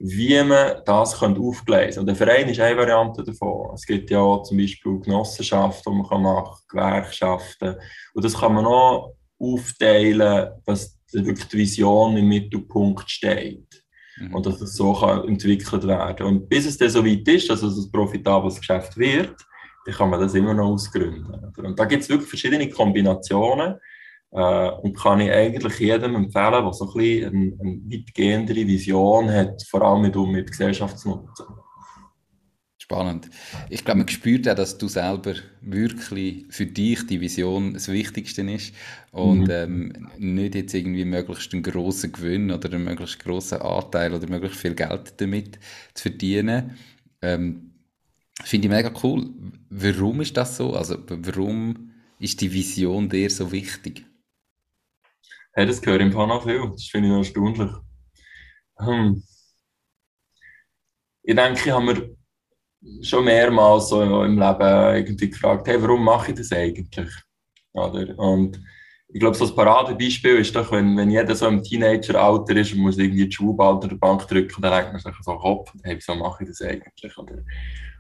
wie 0.04 0.44
man 0.44 0.82
das 0.86 1.20
könnte 1.20 1.40
aufgleisen 1.40 2.00
Und 2.02 2.08
der 2.08 2.16
Verein 2.16 2.50
ist 2.50 2.60
eine 2.60 2.78
Variante 2.78 3.24
davon. 3.24 3.72
Es 3.76 3.86
gibt 3.86 4.10
ja 4.10 4.42
zum 4.44 4.58
Beispiel 4.58 5.00
Genossenschaften, 5.00 5.94
die 5.94 5.98
man 6.00 6.10
kann 6.10 6.22
machen 6.24 6.58
Gewerkschaften. 6.68 7.76
Und 8.14 8.26
das 8.26 8.40
kann 8.40 8.54
man 8.54 8.66
auch 8.66 9.14
aufteilen, 9.40 10.50
dass 10.66 10.98
wirklich 11.12 11.48
die 11.48 11.58
Vision 11.58 12.18
im 12.18 12.28
Mittelpunkt 12.28 13.10
steht 13.10 13.82
Mhm. 14.22 14.36
und 14.36 14.46
dass 14.46 14.62
es 14.62 14.76
so 14.76 14.94
kann 14.94 15.28
entwickelt 15.28 15.88
werden 15.88 16.28
Und 16.28 16.50
bis 16.50 16.66
es 16.66 16.78
dann 16.78 16.90
so 16.90 17.06
weit 17.06 17.28
ist, 17.28 17.50
dass 17.50 17.64
es 17.64 17.78
ein 17.78 17.92
profitables 17.92 18.60
Geschäft 18.60 18.98
wird, 18.98 19.36
dann 19.86 19.96
kann 19.96 20.10
man 20.10 20.20
das 20.20 20.36
immer 20.36 20.54
noch 20.54 20.68
ausgründen. 20.68 21.54
Und 21.58 21.80
da 21.80 21.86
gibt 21.86 22.04
es 22.04 22.10
wirklich 22.10 22.30
verschiedene 22.30 22.70
Kombinationen 22.70 23.76
äh, 24.32 24.70
und 24.82 24.98
kann 24.98 25.20
ich 25.22 25.32
eigentlich 25.32 25.80
jedem 25.80 26.16
empfehlen, 26.16 26.64
der 26.64 26.74
so 26.74 26.88
ein 26.90 26.94
bisschen 26.98 27.30
eine, 27.36 27.60
eine 27.62 27.82
weitgehendere 27.92 28.68
Vision 28.68 29.32
hat, 29.32 29.64
vor 29.70 29.82
allem 29.84 30.02
mit, 30.04 30.16
mit 30.16 30.52
Gesellschaftsnutzen. 30.52 31.46
Spannend. 32.78 33.30
Ich 33.70 33.86
glaube, 33.86 34.00
man 34.00 34.08
spürt 34.10 34.50
auch, 34.50 34.56
dass 34.56 34.78
du 34.78 34.88
selber 34.88 35.36
wirklich 35.62 36.46
für 36.50 36.66
dich 36.66 37.06
die 37.06 37.22
Vision 37.22 37.74
das 37.76 37.88
Wichtigste 37.90 38.42
ist 38.42 38.74
und 39.12 39.48
Mhm. 39.48 39.50
ähm, 39.50 40.10
nicht 40.18 40.56
jetzt 40.56 40.74
irgendwie 40.74 41.06
möglichst 41.06 41.54
einen 41.54 41.62
grossen 41.64 42.12
Gewinn 42.12 42.50
oder 42.52 42.74
einen 42.74 42.84
möglichst 42.84 43.20
grossen 43.24 43.62
Anteil 43.62 44.14
oder 44.14 44.28
möglichst 44.28 44.60
viel 44.60 44.74
Geld 44.74 45.14
damit 45.22 45.60
zu 45.94 46.04
verdienen. 46.10 46.76
Ähm, 47.22 47.72
finde 48.44 48.68
ich 48.68 48.74
mega 48.74 48.92
cool. 49.04 49.30
Warum 49.70 50.22
ist 50.22 50.38
das 50.38 50.58
so? 50.58 50.76
Also 50.76 50.98
warum 51.08 51.92
ist 52.20 52.42
die 52.42 52.54
Vision 52.54 53.10
dir 53.10 53.30
so 53.30 53.52
wichtig? 53.52 54.06
Hey, 55.54 55.66
das 55.66 55.82
gehört 55.82 56.02
im 56.02 56.10
noch 56.10 56.44
viel. 56.44 56.70
Das 56.72 56.86
finde 56.86 57.10
ich 57.10 57.14
erstaunlich. 57.16 57.72
Hm. 58.78 59.24
Ich 61.24 61.36
denke, 61.36 61.60
ich 61.66 61.72
habe 61.72 61.86
mir 61.86 62.16
schon 63.04 63.26
mehrmals 63.26 63.90
so 63.90 64.02
im 64.02 64.40
Leben 64.40 64.96
irgendwie 64.96 65.30
gefragt, 65.30 65.68
hey, 65.68 65.82
warum 65.82 66.04
mache 66.04 66.32
ich 66.32 66.38
das 66.38 66.52
eigentlich? 66.52 67.12
Oder? 67.74 68.18
Und 68.18 68.60
ich 69.10 69.20
glaube, 69.20 69.36
so 69.36 69.46
ein 69.46 69.56
Paradebeispiel 69.56 70.38
ist 70.38 70.56
doch, 70.56 70.72
wenn, 70.72 70.96
wenn 70.98 71.12
jeder 71.12 71.36
so 71.36 71.48
im 71.48 71.62
Teenager-Alter 71.62 72.56
ist 72.56 72.74
und 72.74 72.80
muss 72.80 72.98
irgendwie 72.98 73.26
die 73.26 73.32
Schulball 73.32 73.74
unter 73.74 73.90
der 73.90 73.98
Bank 73.98 74.26
drücken, 74.28 74.62
dann 74.62 74.72
denkt 74.72 74.94
man 74.94 75.02
sich 75.02 75.24
so 75.24 75.38
Kopf, 75.38 75.74
hey, 75.84 75.96
wieso 75.98 76.16
mache 76.16 76.44
ich 76.44 76.50
das 76.50 76.62
eigentlich? 76.62 77.18
Oder? 77.18 77.44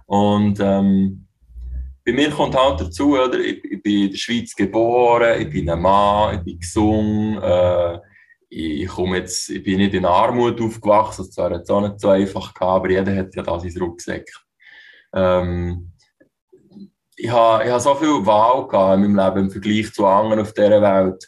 Und 0.05 0.59
ähm, 0.61 1.27
bei 2.03 2.13
mir 2.13 2.31
kommt 2.31 2.55
halt 2.55 2.81
dazu, 2.81 3.13
oder? 3.13 3.39
Ich, 3.39 3.63
ich 3.63 3.81
bin 3.81 4.05
in 4.05 4.11
der 4.11 4.17
Schweiz 4.17 4.55
geboren, 4.55 5.41
ich 5.41 5.49
bin 5.49 5.69
ein 5.69 5.81
Mann, 5.81 6.35
ich 6.35 6.43
bin 6.43 6.59
gesund, 6.59 7.39
äh, 7.41 7.99
ich, 8.49 8.87
komme 8.87 9.17
jetzt, 9.17 9.49
ich 9.49 9.63
bin 9.63 9.77
nicht 9.77 9.93
in 9.93 10.05
Armut 10.05 10.59
aufgewachsen, 10.59 11.25
das 11.25 11.37
war 11.37 11.51
jetzt 11.51 11.69
auch 11.71 11.81
nicht 11.81 11.99
so 11.99 12.09
einfach 12.09 12.53
gehabt, 12.53 12.61
aber 12.61 12.89
jeder 12.89 13.15
hat 13.15 13.35
ja 13.35 13.43
da 13.43 13.59
sein 13.59 13.73
Rucksack. 13.79 14.25
Ähm, 15.13 15.91
ich 17.15 17.29
habe, 17.29 17.63
ich 17.63 17.69
habe 17.69 17.79
so 17.79 17.95
viel 17.95 18.25
Wahl 18.25 18.67
gehabt 18.67 18.95
in 18.95 19.13
meinem 19.13 19.25
Leben 19.25 19.45
im 19.45 19.51
Vergleich 19.51 19.93
zu 19.93 20.05
anderen 20.05 20.41
auf 20.41 20.53
dieser 20.53 20.81
Welt. 20.81 21.27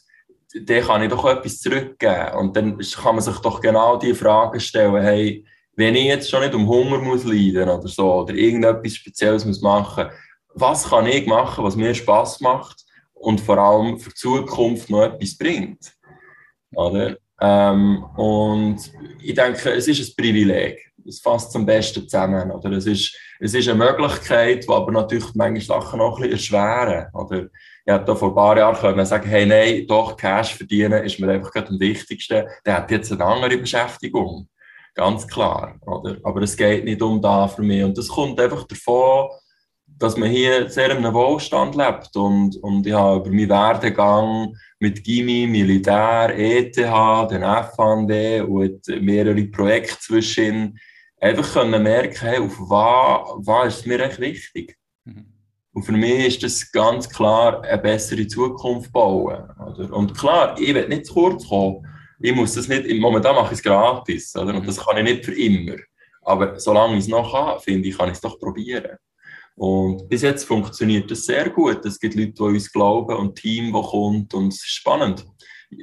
Da 0.66 0.82
kann 0.82 1.04
ich 1.04 1.10
doch 1.10 1.26
etwas 1.26 1.60
zurückgeben. 1.60 2.34
Und 2.40 2.58
dann 2.58 2.78
kann 2.78 3.16
man 3.16 3.24
sich 3.24 3.38
doch 3.38 3.62
genau 3.62 3.98
die 3.98 4.14
Frage 4.14 4.60
stellen, 4.60 5.02
hey, 5.02 5.46
wenn 5.76 5.96
ich 5.96 6.06
jetzt 6.06 6.30
schon 6.30 6.42
nicht 6.42 6.54
um 6.54 6.68
Hunger 6.68 7.00
muss 7.00 7.24
leiden 7.24 7.70
oder 7.70 7.88
so, 7.88 8.22
oder 8.22 8.34
irgendetwas 8.34 8.96
Spezielles 8.96 9.46
muss 9.46 9.62
machen, 9.62 10.10
was 10.56 10.90
kann 10.90 11.08
ich 11.08 11.26
machen, 11.26 11.64
was 11.64 11.76
mir 11.76 11.94
Spaß 11.94 12.42
macht 12.42 12.84
und 13.14 13.42
vor 13.42 13.58
allem 13.58 14.00
für 14.00 14.10
die 14.10 14.16
Zukunft 14.16 14.90
noch 14.90 15.04
etwas 15.04 15.38
bringt? 15.38 15.94
Oder? 16.76 17.18
Ähm, 17.42 18.04
und 18.16 18.92
ich 19.22 19.34
denke, 19.34 19.72
es 19.72 19.88
ist 19.88 20.00
ein 20.00 20.16
Privileg. 20.16 20.92
Es 21.06 21.20
fasst 21.20 21.54
am 21.56 21.66
besten 21.66 22.08
zusammen. 22.08 22.52
Oder? 22.52 22.72
Es, 22.72 22.86
ist, 22.86 23.16
es 23.40 23.54
ist 23.54 23.68
eine 23.68 23.84
Möglichkeit, 23.84 24.64
die 24.64 24.70
aber 24.70 24.92
natürlich 24.92 25.34
manche 25.36 25.66
Sachen 25.66 26.00
noch 26.00 26.18
ein 26.18 26.30
bisschen 26.30 26.32
erschweren. 26.32 27.08
Oder? 27.14 27.48
Ich 27.86 27.94
hätte 27.94 28.06
da 28.06 28.16
vor 28.16 28.30
ein 28.30 28.36
paar 28.36 28.58
Jahren 28.58 28.78
können 28.78 29.06
sagen, 29.06 29.28
hey, 29.28 29.46
nein, 29.46 29.86
doch, 29.88 30.16
Cash 30.16 30.56
verdienen 30.56 31.04
ist 31.04 31.20
mir 31.20 31.30
einfach 31.30 31.52
gerade 31.52 31.70
am 31.70 31.80
wichtigsten. 31.80 32.46
Der 32.66 32.78
hat 32.78 32.92
jetzt 32.92 33.12
eine 33.12 33.26
andere 33.26 33.58
Beschäftigung. 33.58 34.48
Ganz 34.96 35.28
klar. 35.28 35.76
Oder? 35.86 36.18
Aber 36.24 36.42
es 36.44 36.56
geht 36.56 36.86
nicht 36.86 37.02
um 37.02 37.22
da 37.22 37.48
für 37.48 37.64
mich. 37.64 37.84
Und 37.84 37.98
das 37.98 38.08
kommt 38.08 38.40
einfach 38.40 38.64
davon, 38.64 39.30
dass 40.04 40.18
man 40.18 40.30
hier 40.30 40.70
sehr 40.70 40.92
in 40.92 40.98
einem 40.98 41.14
Wohlstand 41.14 41.76
lebt. 41.76 42.14
Und, 42.16 42.58
und 42.58 42.86
ich 42.86 42.92
habe 42.94 43.20
über 43.20 43.30
meinen 43.30 43.50
Werdegang 43.50 44.54
mit 44.80 45.02
Gimi, 45.02 45.48
Militär, 45.48 46.38
ETH, 46.38 46.76
den 46.76 47.42
FHND 47.42 48.42
und 48.50 48.86
mehrere 49.02 49.44
Projekte 49.46 49.98
zwischen 50.00 50.78
einfach 51.22 51.54
können 51.54 51.82
merken, 51.82 52.20
hey, 52.20 52.40
auf 52.40 52.60
was, 52.60 53.48
was 53.48 53.78
ist 53.78 53.88
mir 53.88 54.02
echt 54.02 54.20
wichtig. 54.20 54.78
Mhm. 55.06 55.26
Und 55.72 55.84
für 55.84 55.94
mich 55.94 56.28
ist 56.28 56.44
das 56.44 56.70
ganz 56.70 57.08
klar 57.08 57.64
eine 57.64 57.82
bessere 57.82 58.28
Zukunft 58.28 58.92
bauen. 58.92 59.50
Oder? 59.58 59.94
Und 59.94 60.18
klar, 60.18 60.60
ich 60.60 60.74
will 60.74 60.90
nicht 60.90 61.06
zu 61.06 61.14
kurz 61.14 61.48
kommen. 61.48 61.88
Ich 62.20 62.36
muss 62.36 62.56
das 62.56 62.68
nicht, 62.68 62.94
momentan 63.00 63.36
mache 63.36 63.54
ich 63.54 63.60
es 63.60 63.64
gratis. 63.64 64.36
Oder? 64.36 64.54
Und 64.54 64.68
das 64.68 64.78
kann 64.78 64.98
ich 64.98 65.04
nicht 65.04 65.24
für 65.24 65.34
immer. 65.34 65.78
Aber 66.24 66.60
solange 66.60 66.96
ich 66.96 67.06
es 67.06 67.08
noch 67.08 67.32
kann, 67.32 67.62
finde 67.62 67.88
ich, 67.88 67.98
kann 67.98 68.10
ich 68.10 68.16
es 68.16 68.22
doch 68.22 68.38
probieren. 68.38 68.98
Und 69.56 70.10
bis 70.10 70.24
jetzt 70.24 70.46
funktioniert 70.46 71.10
das 71.12 71.26
sehr 71.26 71.50
gut. 71.50 71.86
Es 71.86 72.00
gibt 72.00 72.16
Leute, 72.16 72.32
die 72.32 72.42
uns 72.42 72.72
glauben 72.72 73.16
und 73.16 73.36
Team, 73.36 73.72
das 73.72 73.86
kommt 73.86 74.34
und 74.34 74.48
es 74.48 74.56
ist 74.56 74.76
spannend. 74.76 75.26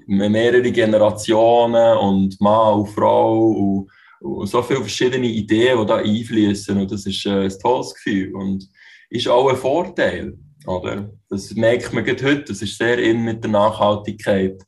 Mehrere 0.06 0.70
Generationen 0.70 1.98
und 1.98 2.40
Mann 2.40 2.74
und 2.74 2.88
Frau 2.88 3.48
und, 3.48 3.90
und 4.20 4.46
so 4.46 4.62
viele 4.62 4.80
verschiedene 4.80 5.26
Ideen, 5.26 5.80
die 5.80 5.87
da 5.87 5.96
einfließen 5.96 6.80
und 6.80 6.90
das 6.90 7.06
ist 7.06 7.24
äh, 7.26 7.44
ein 7.44 7.59
tolles 7.61 7.94
Gefühl 7.94 8.35
und 8.35 8.68
ist 9.09 9.28
auch 9.28 9.48
ein 9.48 9.56
Vorteil. 9.56 10.37
Oder? 10.66 11.11
Das 11.28 11.52
merkt 11.54 11.92
man 11.92 12.04
gerade 12.04 12.24
heute, 12.24 12.44
das 12.44 12.62
ist 12.62 12.76
sehr 12.76 12.98
in 12.98 13.22
mit 13.24 13.42
der 13.42 13.50
Nachhaltigkeit. 13.50 14.62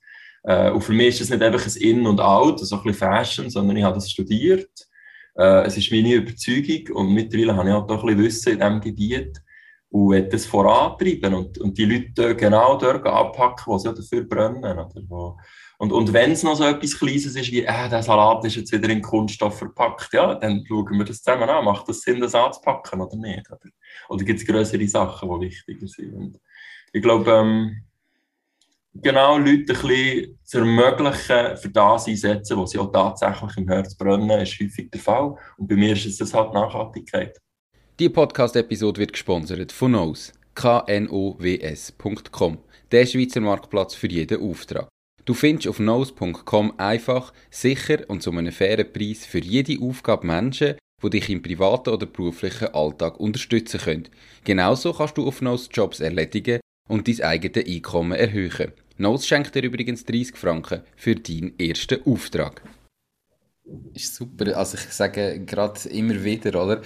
Äh, 0.44 0.70
und 0.70 0.82
für 0.82 0.92
mich 0.92 1.08
ist 1.08 1.22
das 1.22 1.30
nicht 1.30 1.42
einfach 1.42 1.64
ein 1.64 1.80
In 1.80 2.06
und 2.06 2.20
Out, 2.20 2.60
so 2.60 2.76
ein 2.76 2.82
bisschen 2.82 2.98
Fashion, 2.98 3.50
sondern 3.50 3.76
ich 3.76 3.84
habe 3.84 3.94
das 3.94 4.10
studiert. 4.10 4.70
Äh, 5.36 5.66
es 5.66 5.76
ist 5.76 5.90
meine 5.90 6.14
Überzeugung 6.14 6.96
und 6.96 7.14
mittlerweile 7.14 7.56
habe 7.56 7.68
ich 7.68 7.74
auch 7.74 7.86
doch 7.86 8.04
ein 8.04 8.16
bisschen 8.16 8.24
Wissen 8.24 8.52
in 8.52 8.58
diesem 8.58 8.80
Gebiet 8.80 9.42
und 9.90 10.10
will 10.10 10.28
das 10.28 10.46
vorantreiben 10.46 11.34
und, 11.34 11.58
und 11.58 11.76
die 11.76 11.84
Leute 11.84 12.34
genau 12.36 12.76
dort 12.76 13.06
abpacken, 13.06 13.64
wo 13.66 13.78
sie 13.78 13.92
dafür 13.92 14.22
brennen. 14.22 14.62
Oder? 14.62 15.02
Wo, 15.08 15.36
und, 15.78 15.92
und 15.92 16.12
wenn 16.12 16.30
es 16.30 16.42
noch 16.42 16.54
so 16.54 16.64
etwas 16.64 16.98
Kleines 16.98 17.26
ist, 17.26 17.50
wie 17.50 17.64
äh, 17.64 17.88
der 17.88 18.02
Salat 18.02 18.44
ist 18.44 18.56
jetzt 18.56 18.72
wieder 18.72 18.88
in 18.88 19.02
Kunststoff 19.02 19.58
verpackt, 19.58 20.12
ja, 20.12 20.34
dann 20.36 20.64
schauen 20.66 20.96
wir 20.96 21.04
das 21.04 21.22
zusammen 21.22 21.48
an. 21.48 21.64
Macht 21.64 21.88
das 21.88 22.02
Sinn, 22.02 22.20
das 22.20 22.34
anzupacken 22.34 23.00
oder 23.00 23.16
nicht? 23.16 23.50
Oder, 23.50 23.70
oder 24.08 24.24
gibt 24.24 24.40
es 24.40 24.46
größere 24.46 24.86
Sachen, 24.86 25.28
die 25.40 25.46
wichtiger 25.46 25.88
sind? 25.88 26.14
Und 26.14 26.40
ich 26.92 27.02
glaube, 27.02 27.30
ähm, 27.32 27.82
genau 28.94 29.38
Leute 29.38 29.74
ein 29.74 30.38
zu 30.44 30.58
ermöglichen, 30.58 31.56
für 31.56 31.70
das 31.70 32.06
einsetzen, 32.06 32.58
was 32.58 32.70
sie 32.70 32.78
auch 32.78 32.92
tatsächlich 32.92 33.56
im 33.56 33.68
Herz 33.68 33.94
brennen, 33.94 34.40
ist 34.40 34.60
häufig 34.60 34.90
der 34.90 35.00
Fall. 35.00 35.34
Und 35.56 35.68
bei 35.68 35.76
mir 35.76 35.94
ist 35.94 36.06
es 36.06 36.18
das 36.18 36.34
halt 36.34 36.52
Nachhaltigkeit. 36.52 37.38
Die 37.98 38.08
Podcast-Episode 38.08 39.00
wird 39.00 39.12
gesponsert 39.12 39.72
von 39.72 39.92
Knows, 39.92 40.32
knows.com, 40.54 42.58
der 42.90 43.06
Schweizer 43.06 43.40
Marktplatz 43.40 43.94
für 43.94 44.08
jeden 44.08 44.42
Auftrag. 44.42 44.88
Du 45.24 45.34
findest 45.34 45.68
auf 45.68 45.76
knows.com 45.76 46.74
einfach, 46.78 47.32
sicher 47.50 47.98
und 48.08 48.22
zu 48.22 48.32
einem 48.32 48.50
fairen 48.50 48.92
Preis 48.92 49.24
für 49.24 49.38
jede 49.38 49.80
Aufgabe 49.80 50.26
Menschen, 50.26 50.74
die 51.02 51.10
dich 51.10 51.30
im 51.30 51.42
privaten 51.42 51.90
oder 51.90 52.06
beruflichen 52.06 52.74
Alltag 52.74 53.20
unterstützen 53.20 53.80
können. 53.80 54.08
Genauso 54.44 54.92
kannst 54.92 55.16
du 55.16 55.26
auf 55.26 55.38
Knows 55.38 55.68
Jobs 55.72 56.00
erledigen 56.00 56.60
und 56.92 57.08
dein 57.08 57.22
eigenes 57.22 57.66
Einkommen 57.66 58.12
erhöhen. 58.12 58.72
Knows 58.96 59.26
schenkt 59.26 59.54
dir 59.54 59.62
übrigens 59.62 60.04
30 60.04 60.36
Franken 60.36 60.82
für 60.94 61.14
deinen 61.14 61.58
ersten 61.58 62.04
Auftrag. 62.04 62.60
Ist 63.94 64.14
super. 64.14 64.54
Also 64.58 64.76
ich 64.76 64.92
sage 64.92 65.40
gerade 65.46 65.88
immer 65.88 66.22
wieder, 66.22 66.62
oder? 66.62 66.82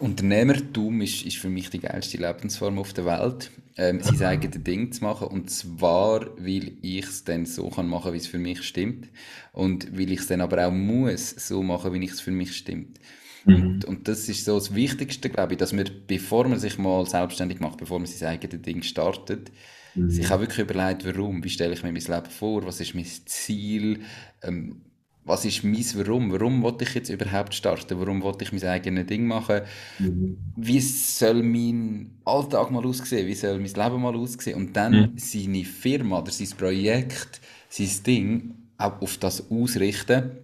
Unternehmertum 0.00 1.02
ist, 1.02 1.24
ist 1.26 1.36
für 1.36 1.50
mich 1.50 1.68
die 1.68 1.80
geilste 1.80 2.16
Lebensform 2.16 2.78
auf 2.78 2.94
der 2.94 3.04
Welt, 3.04 3.50
ähm, 3.76 4.00
sein 4.02 4.22
eigenes 4.22 4.62
Ding 4.64 4.90
zu 4.92 5.04
machen 5.04 5.28
und 5.28 5.50
zwar, 5.50 6.26
weil 6.38 6.72
ich 6.80 7.04
es 7.04 7.24
dann 7.24 7.44
so 7.44 7.68
kann 7.68 7.88
machen, 7.88 8.14
wie 8.14 8.18
es 8.18 8.26
für 8.26 8.38
mich 8.38 8.62
stimmt 8.62 9.08
und 9.52 9.98
weil 9.98 10.12
ich 10.12 10.20
es 10.20 10.28
dann 10.28 10.40
aber 10.40 10.66
auch 10.66 10.72
muss 10.72 11.30
so 11.30 11.62
machen, 11.62 11.92
wie 11.92 12.06
es 12.06 12.20
für 12.20 12.30
mich 12.30 12.56
stimmt. 12.56 12.98
Mhm. 13.46 13.80
Und, 13.86 14.08
das 14.08 14.28
ist 14.28 14.44
so 14.44 14.58
das 14.58 14.74
Wichtigste, 14.74 15.30
glaube 15.30 15.54
ich, 15.54 15.58
dass 15.58 15.72
man, 15.72 15.88
bevor 16.06 16.48
man 16.48 16.58
sich 16.58 16.78
mal 16.78 17.06
selbstständig 17.06 17.60
macht, 17.60 17.78
bevor 17.78 17.98
man 17.98 18.06
sein 18.06 18.28
eigenes 18.28 18.62
Ding 18.62 18.82
startet, 18.82 19.52
mhm. 19.94 20.10
sich 20.10 20.30
auch 20.30 20.40
wirklich 20.40 20.58
überlegt, 20.58 21.06
warum, 21.06 21.42
wie 21.44 21.48
stelle 21.48 21.74
ich 21.74 21.82
mir 21.82 21.92
mein 21.92 22.02
Leben 22.02 22.30
vor, 22.30 22.66
was 22.66 22.80
ist 22.80 22.94
mein 22.94 23.04
Ziel, 23.04 24.00
ähm, 24.42 24.82
was 25.24 25.44
ist 25.44 25.64
mein 25.64 25.84
Warum, 25.94 26.32
warum 26.32 26.62
wollte 26.62 26.84
ich 26.84 26.94
jetzt 26.94 27.08
überhaupt 27.10 27.54
starten, 27.54 27.98
warum 27.98 28.22
wollte 28.22 28.44
ich 28.44 28.52
mein 28.52 28.64
eigenes 28.64 29.06
Ding 29.06 29.26
machen, 29.26 29.62
mhm. 29.98 30.38
wie 30.56 30.80
soll 30.80 31.42
mein 31.42 32.18
Alltag 32.24 32.70
mal 32.70 32.84
aussehen, 32.84 33.26
wie 33.26 33.34
soll 33.34 33.58
mein 33.58 33.66
Leben 33.66 34.02
mal 34.02 34.16
aussehen 34.16 34.56
und 34.56 34.76
dann 34.76 34.92
mhm. 34.92 35.12
seine 35.16 35.64
Firma 35.64 36.20
oder 36.20 36.30
sein 36.32 36.48
Projekt, 36.56 37.40
sein 37.68 37.90
Ding 38.04 38.54
auch 38.78 39.00
auf 39.00 39.18
das 39.18 39.50
ausrichten 39.50 40.38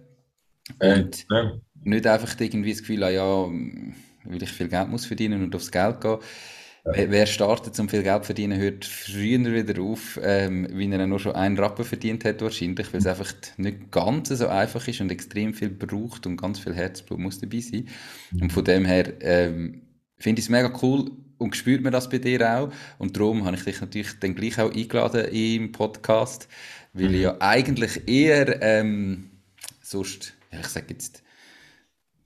äh, 0.79 1.01
und 1.01 1.25
ja. 1.29 1.53
Nicht 1.83 2.07
einfach 2.07 2.39
irgendwie 2.39 2.71
das 2.71 2.79
Gefühl 2.79 3.03
haben, 3.05 3.95
ja, 4.25 4.31
weil 4.31 4.43
ich 4.43 4.51
viel 4.51 4.67
Geld 4.67 4.89
muss 4.89 5.05
verdienen 5.05 5.43
und 5.43 5.55
aufs 5.55 5.71
Geld 5.71 6.01
gehen, 6.01 6.19
ja. 6.85 6.91
Wer 6.95 7.25
startet, 7.27 7.79
um 7.79 7.87
viel 7.87 8.03
Geld 8.03 8.23
zu 8.23 8.25
verdienen, 8.25 8.59
hört 8.59 8.83
früher 8.83 9.39
wieder 9.39 9.81
auf, 9.81 10.19
ähm, 10.21 10.67
wie 10.69 10.91
er 10.91 11.07
nur 11.07 11.19
schon 11.19 11.33
einen 11.33 11.57
Rappen 11.57 11.85
verdient 11.85 12.25
hat, 12.25 12.41
wahrscheinlich, 12.41 12.91
weil 12.91 12.99
es 12.99 13.07
einfach 13.07 13.33
nicht 13.55 13.89
ganz 13.89 14.27
so 14.29 14.47
einfach 14.47 14.85
ist 14.85 14.99
und 14.99 15.09
extrem 15.09 15.53
viel 15.53 15.69
braucht 15.69 16.27
und 16.27 16.35
ganz 16.35 16.59
viel 16.59 16.73
Herzblut 16.73 17.19
muss 17.19 17.39
dabei 17.39 17.61
sein. 17.61 17.87
Und 18.37 18.51
von 18.51 18.65
dem 18.65 18.83
her 18.83 19.13
ähm, 19.21 19.83
finde 20.17 20.39
ich 20.39 20.47
es 20.47 20.49
mega 20.49 20.77
cool 20.81 21.09
und 21.37 21.55
spürt 21.55 21.83
man 21.83 21.93
das 21.93 22.09
bei 22.09 22.17
dir 22.17 22.53
auch. 22.53 22.69
Und 22.97 23.15
darum 23.15 23.45
habe 23.45 23.55
ich 23.55 23.63
dich 23.63 23.79
natürlich 23.79 24.19
dann 24.19 24.35
gleich 24.35 24.59
auch 24.59 24.73
eingeladen 24.73 25.25
im 25.31 25.71
Podcast, 25.71 26.49
weil 26.91 27.07
mhm. 27.09 27.15
ich 27.15 27.21
ja 27.21 27.37
eigentlich 27.39 28.09
eher 28.09 28.61
ähm, 28.61 29.31
sonst, 29.81 30.33
ja, 30.51 30.59
ich 30.59 30.67
sage 30.67 30.87
jetzt, 30.89 31.23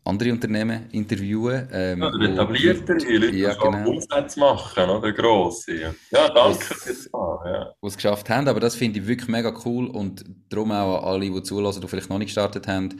andere 0.07 0.31
Unternehmen 0.31 0.89
interviewen. 0.91 1.67
Ähm, 1.71 2.01
ja, 2.01 2.07
oder 2.07 2.29
etablierte 2.29 2.93
Leute, 2.93 3.31
die 3.31 3.39
ja, 3.39 3.53
genau. 3.53 3.89
Umsätze 3.89 4.39
machen, 4.39 4.89
oder 4.89 5.11
grosse. 5.11 5.93
Ja, 6.11 6.29
danke 6.29 6.63
fürs 6.63 7.09
ja. 7.45 7.73
Die 7.81 7.87
es 7.87 7.95
geschafft 7.95 8.29
haben, 8.29 8.47
aber 8.47 8.59
das 8.59 8.75
finde 8.75 8.99
ich 8.99 9.07
wirklich 9.07 9.27
mega 9.27 9.53
cool 9.65 9.87
und 9.87 10.23
darum 10.49 10.71
auch 10.71 11.03
an 11.03 11.03
alle, 11.03 11.31
die 11.31 11.43
zulassen, 11.43 11.81
die 11.81 11.87
vielleicht 11.87 12.09
noch 12.09 12.17
nicht 12.17 12.27
gestartet 12.27 12.67
haben, 12.67 12.99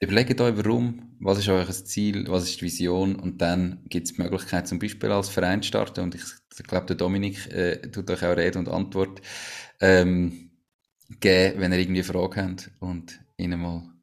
überlegt 0.00 0.40
euch, 0.40 0.56
warum, 0.56 1.16
was 1.20 1.38
ist 1.38 1.48
euer 1.48 1.68
Ziel, 1.68 2.26
was 2.28 2.44
ist 2.44 2.60
die 2.60 2.66
Vision 2.66 3.16
und 3.16 3.40
dann 3.40 3.84
gibt 3.88 4.06
es 4.06 4.14
die 4.14 4.22
Möglichkeit, 4.22 4.66
zum 4.66 4.78
Beispiel 4.78 5.10
als 5.10 5.28
Verein 5.28 5.62
zu 5.62 5.68
starten 5.68 6.00
und 6.00 6.14
ich, 6.14 6.22
ich 6.58 6.64
glaube, 6.64 6.86
der 6.86 6.96
Dominik 6.96 7.50
äh, 7.52 7.80
tut 7.90 8.10
euch 8.10 8.24
auch 8.24 8.36
Rede 8.36 8.58
und 8.58 8.68
Antwort 8.68 9.20
ähm, 9.80 10.50
geben, 11.20 11.60
wenn 11.60 11.72
ihr 11.72 11.78
irgendwie 11.78 12.02
Fragen 12.02 12.50
habt 12.50 12.70
und 12.80 13.20
ihnen 13.36 13.60
mal 13.60 13.93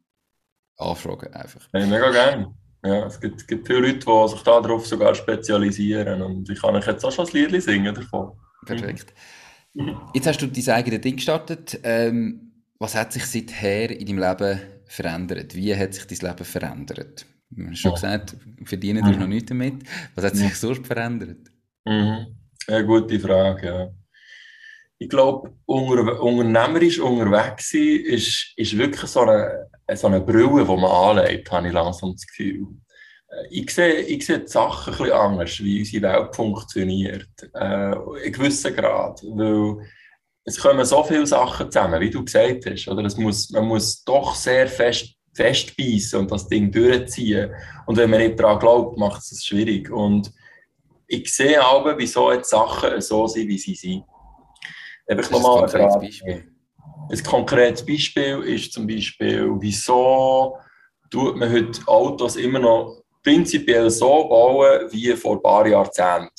anfragen 0.81 1.33
einfach. 1.33 1.67
Hey, 1.73 1.87
mega 1.87 2.09
gerne. 2.11 2.53
Ja, 2.83 3.05
es 3.05 3.19
gibt, 3.19 3.47
gibt 3.47 3.67
viele 3.67 3.79
Leute, 3.79 3.99
die 3.99 4.27
sich 4.29 4.41
darauf 4.41 4.87
sogar 4.87 5.13
spezialisieren 5.13 6.21
und 6.21 6.49
ich 6.49 6.59
kann 6.59 6.75
euch 6.75 6.87
jetzt 6.87 7.05
auch 7.05 7.11
schon 7.11 7.27
ein 7.27 7.49
Lied 7.51 7.61
singen 7.61 7.93
davon. 7.93 8.31
Perfekt. 8.65 9.13
Jetzt 10.13 10.27
hast 10.27 10.41
du 10.41 10.47
dein 10.47 10.69
eigenes 10.69 11.01
Ding 11.01 11.15
gestartet. 11.15 11.79
Ähm, 11.83 12.53
was 12.79 12.95
hat 12.95 13.13
sich 13.13 13.25
seither 13.25 13.91
in 13.91 14.05
deinem 14.05 14.19
Leben 14.19 14.59
verändert? 14.85 15.55
Wie 15.55 15.75
hat 15.75 15.93
sich 15.93 16.07
dein 16.07 16.29
Leben 16.29 16.45
verändert? 16.45 17.25
Du 17.51 17.69
hast 17.69 17.79
schon 17.79 17.93
gesagt, 17.93 18.35
verdienen 18.65 19.05
mhm. 19.05 19.19
noch 19.19 19.27
nichts 19.27 19.49
damit. 19.49 19.83
Was 20.15 20.25
hat 20.25 20.35
sich 20.35 20.49
mhm. 20.49 20.55
sonst 20.55 20.87
verändert? 20.87 21.51
Mhm. 21.85 22.27
Ja, 22.67 22.81
gute 22.81 23.19
Frage, 23.19 23.67
ja 23.67 23.89
ich 25.01 25.09
glaube, 25.09 25.51
unter, 25.65 26.21
unternehmerisch 26.21 26.99
unterwegs 26.99 27.71
sein 27.71 28.03
ist, 28.05 28.53
ist 28.55 28.77
wirklich 28.77 29.09
so 29.09 29.21
eine, 29.21 29.67
so 29.93 30.07
eine 30.07 30.21
Brille, 30.21 30.65
die 30.65 30.75
man 30.75 30.85
anlegt, 30.85 31.51
habe 31.51 31.67
ich 31.67 31.73
langsam 31.73 32.13
das 32.13 32.25
Gefühl. 32.25 32.67
Äh, 33.29 33.47
ich 33.49 33.69
sehe, 33.71 34.01
ich 34.01 34.25
sehe 34.25 34.39
die 34.39 34.47
Sachen 34.47 34.93
ein 34.93 34.97
bisschen 34.97 35.13
anders, 35.13 35.59
wie 35.59 35.79
unsere 35.79 36.03
Welt 36.03 36.35
funktioniert. 36.35 37.29
Äh, 37.53 38.25
in 38.25 38.33
gewissen 38.33 38.75
Grad. 38.75 39.21
Weil 39.23 39.87
es 40.43 40.59
kommen 40.59 40.85
so 40.85 41.03
viele 41.03 41.27
Sachen 41.27 41.71
zusammen, 41.71 42.01
wie 42.01 42.09
du 42.09 42.23
gesagt 42.23 42.65
hast. 42.65 42.87
Oder? 42.87 43.05
Es 43.05 43.17
muss, 43.17 43.49
man 43.51 43.65
muss 43.65 44.03
doch 44.03 44.35
sehr 44.35 44.67
fest 44.67 45.15
festbeißen 45.33 46.19
und 46.19 46.31
das 46.31 46.47
Ding 46.47 46.71
durchziehen. 46.71 47.51
Und 47.85 47.97
wenn 47.97 48.09
man 48.09 48.19
nicht 48.19 48.37
daran 48.37 48.59
glaubt, 48.59 48.97
macht 48.97 49.21
es 49.21 49.31
es 49.31 49.45
schwierig. 49.45 49.89
Und 49.89 50.31
ich 51.07 51.33
sehe 51.33 51.63
aber, 51.63 51.97
wieso 51.97 52.31
jetzt 52.31 52.49
Sachen 52.49 52.99
so 52.99 53.27
sind, 53.27 53.47
wie 53.47 53.57
sie 53.57 53.75
sind. 53.75 54.03
Einfach 55.07 55.31
nochmal 55.31 55.63
ein 55.63 55.69
konkretes 55.69 55.99
Beispiel. 55.99 56.50
Ein 57.09 57.23
konkretes 57.23 57.85
Beispiel 57.85 58.39
ist 58.43 58.73
zum 58.73 58.87
Beispiel, 58.87 59.49
wieso 59.59 60.57
tut 61.09 61.35
man 61.35 61.51
heute 61.51 61.81
Autos 61.87 62.35
immer 62.35 62.59
noch 62.59 63.01
prinzipiell 63.23 63.89
so 63.89 64.27
bauen 64.27 64.91
wie 64.91 65.11
vor 65.13 65.35
ein 65.35 65.41
paar 65.41 65.67
Jahrzehnten. 65.67 66.29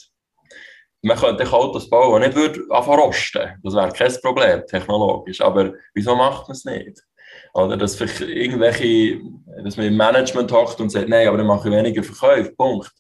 Man 1.03 1.17
könnte 1.17 1.53
Autos 1.53 1.91
bauen, 1.91 2.23
die 2.23 2.29
nicht 2.29 2.37
würde 2.37 2.61
rosten. 2.71 3.61
Das 3.63 3.75
wäre 3.75 3.93
kein 3.93 4.13
Problem, 4.23 4.63
technologisch. 4.67 5.41
Aber 5.41 5.73
wieso 5.95 6.15
macht 6.15 6.49
man 6.49 6.57
es 6.57 6.65
nicht? 6.65 7.03
Oder 7.55 7.77
dass 7.77 8.01
irgendwelche, 8.01 9.21
dass 9.65 9.77
man 9.77 9.87
im 9.87 9.97
Management 9.97 10.53
hockt 10.53 10.81
und 10.81 10.91
sagt, 10.91 11.09
nein, 11.09 11.29
aber 11.29 11.39
dann 11.39 11.47
mache 11.47 11.69
ich 11.69 11.75
weniger 11.75 12.03
Verkäufe. 12.03 12.53
Punkt. 12.53 12.93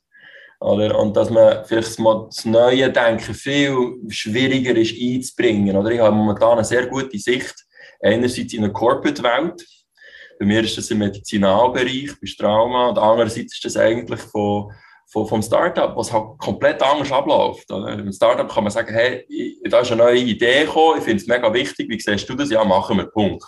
Oder? 0.63 0.97
Und 0.99 1.17
dass 1.17 1.29
man 1.29 1.65
vielleicht 1.65 1.99
mal 1.99 2.27
das 2.27 2.45
neue 2.45 2.91
Denken 2.91 3.35
viel 3.35 3.97
schwieriger 4.09 4.77
ist 4.77 4.95
einzubringen. 4.99 5.77
Oder? 5.77 5.91
Ich 5.91 6.01
habe 6.01 6.15
momentan 6.15 6.53
eine 6.53 6.65
sehr 6.65 6.87
gute 6.87 7.19
Sicht, 7.19 7.55
einerseits 8.01 8.53
in 8.53 8.63
der 8.63 8.73
Corporate-Welt. 8.73 9.67
Bei 10.39 10.47
mir 10.47 10.61
ist 10.63 10.79
das 10.79 10.91
im 10.91 10.99
Medizinalbereich, 10.99 12.13
bei 12.21 12.29
Trauma. 12.39 12.91
Und 12.91 12.99
andererseits 12.99 13.55
ist 13.55 13.65
das 13.65 13.77
eigentlich 13.77 14.21
von, 14.21 14.73
von, 15.11 15.27
vom 15.27 15.43
Startup, 15.43 15.97
was 15.97 16.13
halt 16.13 16.39
komplett 16.39 16.81
anders 16.81 17.11
abläuft. 17.11 17.71
Oder? 17.73 17.95
Im 17.99 18.13
Startup 18.13 18.49
kann 18.49 18.65
man 18.65 18.73
sagen, 18.73 18.95
hey, 18.95 19.27
da 19.69 19.81
ist 19.81 19.91
eine 19.91 20.05
neue 20.05 20.21
Idee 20.21 20.65
gekommen, 20.65 20.99
ich 20.99 21.05
finde 21.05 21.23
es 21.23 21.27
mega 21.27 21.53
wichtig, 21.53 21.89
wie 21.89 21.99
siehst 22.01 22.29
du 22.29 22.35
das? 22.35 22.51
Ja, 22.51 22.65
machen 22.65 22.99
wir, 22.99 23.07
Punkt. 23.07 23.45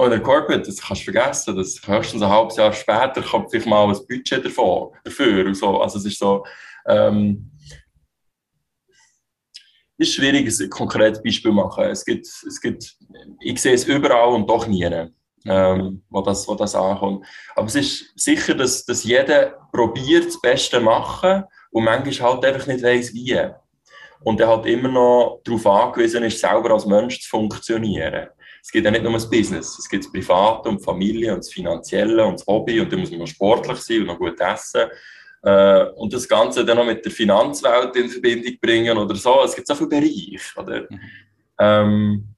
Und 0.00 0.08
der 0.08 0.22
Corporate, 0.22 0.62
das 0.62 0.80
kannst 0.80 1.06
du 1.06 1.12
vergessen, 1.12 1.56
das 1.56 1.78
höchstens 1.86 2.22
ein 2.22 2.30
halbes 2.30 2.56
Jahr 2.56 2.72
später 2.72 3.20
kommt 3.20 3.50
vielleicht 3.50 3.68
mal 3.68 3.86
ein 3.86 4.06
Budget 4.08 4.42
davon, 4.42 4.94
dafür. 5.04 5.44
Und 5.44 5.54
so. 5.54 5.78
Also 5.78 5.98
es 5.98 6.06
ist 6.06 6.18
so, 6.18 6.42
ähm, 6.86 7.50
ist 9.98 10.14
schwierig, 10.14 10.58
ein 10.58 10.70
konkretes 10.70 11.22
Beispiel 11.22 11.50
zu 11.50 11.54
machen. 11.54 11.84
Es 11.84 12.02
gibt, 12.02 12.24
es 12.24 12.60
gibt, 12.62 12.96
ich 13.40 13.60
sehe 13.60 13.74
es 13.74 13.84
überall 13.84 14.28
und 14.28 14.48
doch 14.48 14.66
nie, 14.66 14.90
ähm, 15.44 16.02
wo, 16.08 16.22
das, 16.22 16.48
wo 16.48 16.54
das 16.54 16.74
ankommt. 16.74 17.26
Aber 17.54 17.66
es 17.66 17.74
ist 17.74 18.18
sicher, 18.18 18.54
dass, 18.54 18.86
dass 18.86 19.04
jeder 19.04 19.68
probiert, 19.70 20.28
das 20.28 20.40
Beste 20.40 20.78
zu 20.78 20.82
machen 20.82 21.44
und 21.72 21.84
manchmal 21.84 22.32
halt 22.32 22.44
einfach 22.46 22.66
nicht 22.68 22.82
weiß 22.82 23.12
wie. 23.12 23.38
Und 24.24 24.40
er 24.40 24.48
halt 24.48 24.64
immer 24.64 24.88
noch 24.88 25.42
darauf 25.44 25.66
angewiesen 25.66 26.24
ist, 26.24 26.40
selber 26.40 26.70
als 26.70 26.86
Mensch 26.86 27.20
zu 27.20 27.28
funktionieren 27.28 28.28
es 28.62 28.70
gibt 28.70 28.84
ja 28.84 28.90
nicht 28.90 29.02
nur 29.02 29.12
das 29.12 29.28
Business, 29.28 29.78
es 29.78 29.88
gibt 29.88 30.04
das 30.04 30.12
Private 30.12 30.68
und 30.68 30.80
die 30.80 30.84
Familie 30.84 31.32
und 31.32 31.38
das 31.38 31.52
Finanzielle 31.52 32.24
und 32.24 32.40
das 32.40 32.46
Hobby 32.46 32.80
und 32.80 32.92
da 32.92 32.96
muss 32.96 33.10
man 33.10 33.26
sportlich 33.26 33.78
sein 33.78 34.00
und 34.00 34.06
noch 34.06 34.18
gut 34.18 34.40
essen. 34.40 34.88
Äh, 35.42 35.84
und 35.96 36.12
das 36.12 36.28
Ganze 36.28 36.64
dann 36.64 36.76
noch 36.76 36.84
mit 36.84 37.04
der 37.04 37.12
Finanzwelt 37.12 37.96
in 37.96 38.08
Verbindung 38.08 38.58
bringen 38.60 38.98
oder 38.98 39.14
so. 39.14 39.42
Es 39.44 39.54
gibt 39.54 39.66
so 39.66 39.74
viele 39.74 39.88
Bereiche. 39.88 40.38
Oder? 40.56 40.82
Mhm. 40.82 41.00
Ähm, 41.58 42.34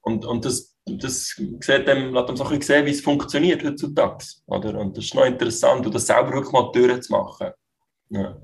und, 0.00 0.24
und 0.24 0.44
das, 0.44 0.76
das 0.84 1.28
sieht 1.28 1.86
dem, 1.86 2.12
lässt 2.12 2.28
einem 2.28 2.36
so 2.36 2.44
ein 2.44 2.58
bisschen 2.58 2.62
sehen, 2.62 2.86
wie 2.86 2.90
es 2.90 3.00
funktioniert 3.00 3.62
heutzutage. 3.62 4.24
Oder? 4.46 4.78
Und 4.78 4.96
das 4.96 5.04
ist 5.04 5.14
noch 5.14 5.24
interessant, 5.24 5.86
und 5.86 5.94
das 5.94 6.06
selber 6.06 6.32
wirklich 6.32 6.52
mal 6.52 6.72
durchzumachen. 6.72 7.52
Ja. 8.10 8.36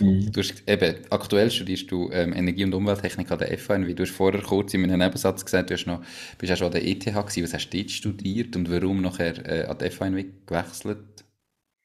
Mhm. 0.00 0.32
Du 0.32 0.40
hast, 0.40 0.62
eben, 0.66 0.96
aktuell 1.10 1.50
studierst 1.50 1.90
du 1.90 2.10
ähm, 2.12 2.32
Energie- 2.32 2.64
und 2.64 2.74
Umwelttechnik 2.74 3.30
an 3.30 3.38
der 3.38 3.56
FHNW. 3.58 3.94
Du 3.94 4.04
hast 4.04 4.12
vorher 4.12 4.42
kurz 4.42 4.74
in 4.74 4.84
einem 4.84 4.98
Nebensatz 4.98 5.44
gesagt, 5.44 5.70
du 5.70 5.74
hast 5.74 5.86
noch, 5.86 6.02
bist 6.38 6.52
auch 6.52 6.56
schon 6.56 6.66
an 6.68 6.72
der 6.72 6.86
ETH 6.86 7.04
gewesen. 7.04 7.42
Was 7.44 7.54
hast 7.54 7.70
du 7.70 7.78
dort 7.78 7.90
studiert 7.90 8.56
und 8.56 8.70
warum 8.70 9.02
nachher 9.02 9.46
äh, 9.46 9.66
an 9.66 9.78
der 9.78 9.90
FHNW 9.90 10.24
gewechselt? 10.46 11.24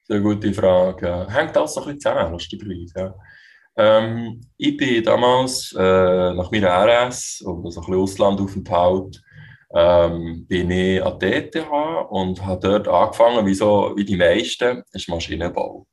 Sehr 0.06 0.20
gute 0.20 0.52
Frage. 0.52 1.26
Hängt 1.30 1.56
alles 1.56 1.74
so 1.74 1.80
ein 1.80 1.86
bisschen 1.86 2.00
zusammen, 2.00 2.32
lustigerweise. 2.32 2.94
Ja. 2.96 3.14
Ähm, 3.76 4.40
ich 4.56 4.76
bin 4.76 5.02
damals 5.02 5.74
äh, 5.76 6.34
nach 6.34 6.50
meiner 6.50 6.68
RS 6.68 7.40
und 7.40 7.64
also 7.64 7.80
ein 7.80 7.86
bisschen 7.86 8.02
Auslandaufenthalt 8.02 9.22
ähm, 9.74 10.46
bin 10.46 10.70
ich 10.70 11.02
an 11.02 11.18
der 11.18 11.36
ETH 11.36 11.56
und 12.10 12.44
habe 12.44 12.60
dort 12.60 12.86
angefangen, 12.88 13.44
wie, 13.46 13.54
so, 13.54 13.92
wie 13.96 14.04
die 14.04 14.16
meisten, 14.16 14.82
ist 14.92 15.08
Maschinenbau. 15.08 15.86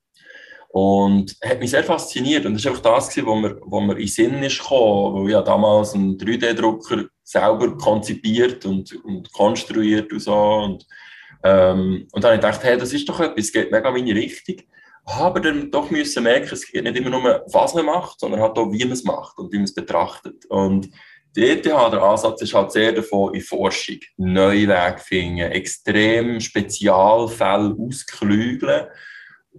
Und 0.74 1.36
hat 1.44 1.60
mich 1.60 1.72
sehr 1.72 1.84
fasziniert. 1.84 2.46
Und 2.46 2.54
das 2.54 2.64
war 2.64 2.72
einfach 2.72 2.96
das, 2.96 3.10
gewesen, 3.10 3.28
wo 3.28 3.36
mir, 3.36 3.58
wo 3.62 3.82
mir 3.82 3.94
in 3.94 4.00
den 4.00 4.08
Sinn 4.08 4.44
ist 4.44 4.60
gekommen, 4.60 5.26
weil 5.26 5.38
ich 5.38 5.46
damals 5.46 5.94
einen 5.94 6.18
3D-Drucker 6.18 7.06
selber 7.24 7.78
konzipiert 7.78 8.66
und, 8.66 8.94
und 9.04 9.32
konstruiert 9.34 10.12
und 10.14 10.20
so. 10.20 10.34
Und, 10.34 10.86
ähm, 11.44 12.08
und 12.12 12.24
dann 12.24 12.32
habe 12.32 12.36
ich 12.36 12.42
gedacht, 12.42 12.64
hey, 12.64 12.78
das 12.78 12.94
ist 12.94 13.08
doch 13.10 13.20
etwas, 13.20 13.46
es 13.46 13.52
geht 13.52 13.72
mega 13.72 13.90
in 13.90 13.96
meine 13.96 14.16
Richtung. 14.16 14.58
Aber 15.04 15.40
dann 15.40 15.72
doch 15.72 15.90
müssen 15.90 16.24
merken, 16.24 16.54
es 16.54 16.72
geht 16.72 16.84
nicht 16.84 16.96
immer 16.96 17.10
nur, 17.10 17.44
was 17.48 17.74
man 17.74 17.86
macht, 17.86 18.20
sondern 18.20 18.40
halt 18.40 18.58
auch, 18.58 18.72
wie 18.72 18.86
man 18.86 18.94
es 18.94 19.04
macht 19.04 19.38
und 19.40 19.52
wie 19.52 19.58
man 19.58 19.66
es 19.66 19.74
betrachtet. 19.74 20.46
Und 20.46 20.90
Die 21.36 21.48
ETH, 21.48 21.66
der 21.66 22.04
Ansatz 22.04 22.42
ist 22.42 22.54
halt 22.54 22.74
sehr 22.74 22.92
davon 22.92 23.34
in 23.34 23.40
Forschung, 23.42 24.00
neue 24.18 24.68
Wege 24.68 25.00
finden, 25.00 25.52
extrem 25.52 26.42
Spezialfälle 26.42 27.74
ausklügeln. 27.80 28.88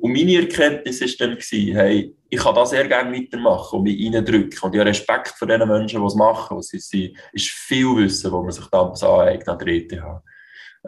Und 0.01 0.13
meine 0.13 0.37
Erkenntnis 0.37 1.01
war 1.01 1.27
dann, 1.27 1.39
hey, 1.39 2.17
ich 2.29 2.39
kann 2.39 2.55
das 2.55 2.71
sehr 2.71 2.89
gerne 2.89 3.15
weitermachen 3.15 3.77
und 3.77 3.83
mich 3.83 4.03
reindrücken. 4.03 4.59
Und 4.63 4.75
ich 4.75 4.81
habe 4.81 4.87
Respekt 4.87 5.35
vor 5.39 5.47
den 5.47 5.69
Menschen, 5.69 6.01
die 6.01 6.07
es 6.07 6.15
machen. 6.15 6.59
Es 6.59 6.73
ist, 6.73 6.95
ist 6.95 7.49
viel 7.51 7.97
Wissen, 7.97 8.33
wo 8.33 8.43
man 8.43 8.53
sich 8.53 8.67
damals 8.67 9.03
aneignet 9.03 9.49
an 9.49 9.59
der 9.59 9.69
ETH. 9.69 10.03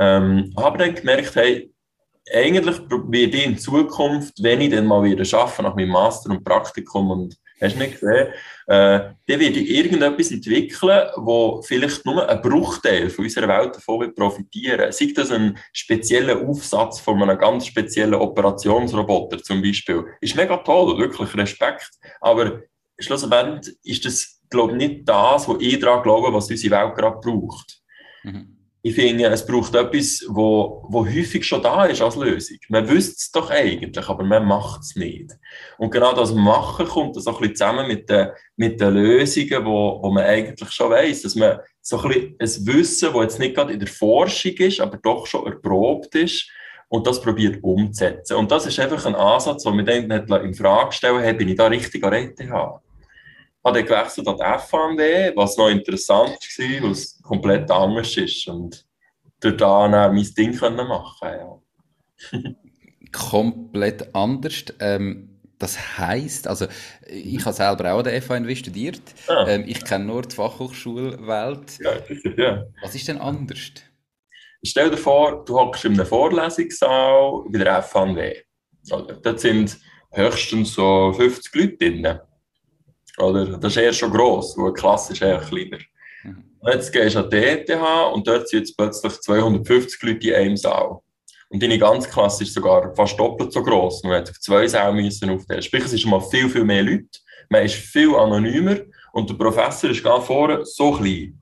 Ähm, 0.01 0.53
habe 0.57 0.79
dann 0.79 0.95
gemerkt, 0.95 1.37
hey, 1.37 1.71
eigentlich 2.33 2.81
werde 2.89 3.37
ich 3.37 3.47
in 3.47 3.59
Zukunft, 3.59 4.43
wenn 4.43 4.63
ich 4.63 4.71
dann 4.71 4.87
mal 4.87 5.05
wieder 5.05 5.39
arbeite, 5.39 5.63
nach 5.63 5.77
meinem 5.77 5.91
Master 5.91 6.31
und 6.31 6.43
Praktikum 6.43 7.11
und 7.11 7.37
hast 7.61 7.75
du 7.75 7.79
nicht 7.79 8.01
gesehen, 8.01 8.29
äh, 8.67 8.99
dann 9.27 9.41
werde 9.41 9.61
irgendetwas 9.61 10.31
entwickeln, 10.31 11.09
wo 11.17 11.63
vielleicht 11.63 12.05
nur 12.05 12.29
ein 12.29 12.41
Bruchteil 12.41 13.11
von 13.11 13.25
unserer 13.25 13.49
Welt 13.49 13.77
davon 13.77 14.15
profitieren 14.15 14.79
wird. 14.81 14.95
Sei 14.95 15.13
das 15.15 15.31
ein 15.31 15.59
spezieller 15.73 16.41
Aufsatz 16.41 17.01
von 17.01 17.23
einem 17.23 17.39
ganz 17.39 17.67
speziellen 17.67 18.15
Operationsroboter 18.15 19.43
zum 19.43 19.63
Beispiel. 19.63 20.05
Ist 20.21 20.37
mega 20.37 20.57
toll, 20.59 20.99
wirklich 20.99 21.35
Respekt. 21.37 21.91
Aber 22.21 22.63
schlussendlich 22.99 23.77
ist 23.85 24.05
das, 24.05 24.41
glaube 24.51 24.73
ich, 24.73 24.79
nicht 24.79 25.09
das, 25.09 25.49
was 25.49 25.57
ich 25.61 25.79
daran 25.79 26.03
glaube, 26.03 26.33
was 26.33 26.51
unsere 26.51 26.77
Welt 26.77 26.95
gerade 26.95 27.21
braucht. 27.21 27.81
Mhm 28.23 28.54
ich 28.87 28.95
finde, 28.95 29.25
es 29.29 29.47
braucht 29.47 29.75
etwas, 29.75 30.27
wo, 30.29 30.85
wo 30.91 31.07
häufig 31.07 31.43
schon 31.47 31.63
da 31.63 31.87
ist 31.87 32.03
als 32.03 32.17
Lösung. 32.17 32.59
Man 32.69 32.87
wüsste 32.87 33.15
es 33.17 33.33
doch 33.33 33.49
eigentlich, 33.49 34.07
aber 34.07 34.25
man 34.25 34.45
macht 34.45 34.83
es 34.83 34.95
nicht. 34.95 35.31
Und 35.79 35.91
genau 35.91 36.13
das 36.13 36.35
Machen 36.35 36.87
kommt 36.87 37.17
das 37.17 37.27
auch 37.27 37.41
ein 37.41 37.49
bisschen 37.49 37.57
zusammen 37.57 37.89
mit 37.89 38.11
den, 38.11 38.29
mit 38.57 38.79
den 38.79 38.93
Lösungen, 38.93 39.65
wo, 39.65 40.03
wo 40.03 40.11
man 40.11 40.25
eigentlich 40.25 40.71
schon 40.71 40.91
weiß, 40.91 41.23
dass 41.23 41.35
man 41.35 41.61
so 41.81 41.99
ein 42.03 42.37
bisschen 42.39 42.67
ein 42.69 42.75
Wissen, 42.75 43.13
das 43.15 43.23
jetzt 43.23 43.39
nicht 43.39 43.55
gerade 43.55 43.73
in 43.73 43.79
der 43.79 43.89
Forschung 43.89 44.53
ist, 44.53 44.81
aber 44.81 44.99
doch 44.99 45.27
schon 45.27 45.47
erprobt 45.47 46.15
ist, 46.15 46.51
und 46.89 47.07
das 47.07 47.23
probiert 47.23 47.65
umzusetzen. 47.65 48.37
Und 48.37 48.51
das 48.51 48.67
ist 48.67 48.79
einfach 48.79 49.07
ein 49.07 49.15
Ansatz, 49.15 49.65
den 49.65 49.79
wir 49.79 49.85
dann 49.85 50.45
in 50.45 50.55
Frage 50.55 50.93
stellen, 50.93 51.23
hey, 51.23 51.33
bin 51.33 51.49
ich 51.49 51.57
da 51.57 51.69
richtig 51.69 52.05
an 52.05 52.13
ETH? 52.13 52.39
Habe 53.65 53.79
dann 53.79 53.87
gewechselt 53.87 54.29
an 54.29 54.37
die 54.37 54.69
FAMW, 54.69 55.33
was 55.37 55.57
noch 55.57 55.69
interessant 55.69 56.31
war, 56.31 56.83
weil 56.83 56.91
es 56.91 57.21
komplett 57.23 57.71
anders 57.71 58.17
ist. 58.17 58.47
Und 58.47 58.85
durch 59.41 59.57
da 59.57 59.89
mein 59.89 60.35
Ding 60.37 60.57
können 60.57 60.87
machen 60.87 61.29
ja. 61.29 61.61
komplett 63.13 64.15
anders. 64.15 64.65
Ähm, 64.81 65.31
das 65.59 65.99
heisst, 65.99 66.47
also 66.49 66.67
ich 67.07 67.43
habe 67.45 67.55
selber 67.55 67.95
auch 67.95 67.99
an 67.99 68.05
der 68.05 68.21
FANW 68.21 68.55
studiert. 68.55 69.01
Ah. 69.29 69.47
Ähm, 69.49 69.65
ich 69.67 69.83
kenne 69.85 70.05
nur 70.05 70.23
die 70.23 70.35
Fachhochschulwelt. 70.35 71.79
Ja, 71.79 71.93
ja. 72.37 72.65
Was 72.83 72.95
ist 72.95 73.09
denn 73.09 73.19
anders? 73.19 73.73
Stell 74.67 74.91
dir 74.91 74.97
vor, 74.97 75.45
du 75.45 75.59
hockst 75.59 75.85
in 75.85 75.93
einem 75.93 76.07
Vorlesungssaal 76.07 77.45
bei 77.49 77.59
der 77.59 77.83
FANW. 77.83 78.35
Also, 78.91 79.07
dort 79.23 79.41
sind 79.41 79.79
höchstens 80.11 80.75
so 80.75 81.13
50 81.13 81.55
Leute 81.55 81.77
drin. 81.77 82.19
Oder? 83.19 83.59
Das 83.59 83.73
ist 83.73 83.83
eher 83.83 83.93
schon 83.93 84.11
gross, 84.11 84.57
weil 84.57 84.67
eine 84.67 84.75
Klasse 84.75 85.13
ist 85.13 85.23
eher 85.23 85.39
kleiner. 85.39 85.79
Mhm. 86.25 86.45
Jetzt 86.67 86.93
gehst 86.93 87.15
du 87.15 87.21
an 87.21 87.31
die 87.31 87.37
ETH 87.37 87.71
und 88.13 88.27
dort 88.27 88.49
sind 88.49 88.61
jetzt 88.61 88.77
plötzlich 88.77 89.13
250 89.21 90.03
Leute 90.03 90.29
in 90.29 90.35
einem 90.35 90.57
Saal. 90.57 90.99
Und 91.49 91.63
deine 91.63 91.79
ganze 91.79 92.09
Klasse 92.09 92.45
ist 92.45 92.55
sogar 92.55 92.95
fast 92.95 93.19
doppelt 93.19 93.53
so 93.53 93.63
gross. 93.63 94.03
Man 94.03 94.15
hat 94.15 94.31
auf 94.31 94.41
zwei 94.41 94.67
Säle 94.67 94.93
müssen 94.93 95.31
aufteilen. 95.31 95.63
Sprich, 95.63 95.85
es 95.85 95.93
ist 95.93 96.01
schon 96.01 96.11
mal 96.11 96.21
viel, 96.21 96.49
viel 96.49 96.65
mehr 96.65 96.83
Leute. 96.83 97.07
Man 97.49 97.65
ist 97.65 97.75
viel 97.75 98.15
anonymer 98.15 98.79
und 99.13 99.29
der 99.29 99.35
Professor 99.35 99.91
ist 99.91 100.03
ganz 100.03 100.25
vorne 100.25 100.65
so 100.65 100.93
klein. 100.93 101.41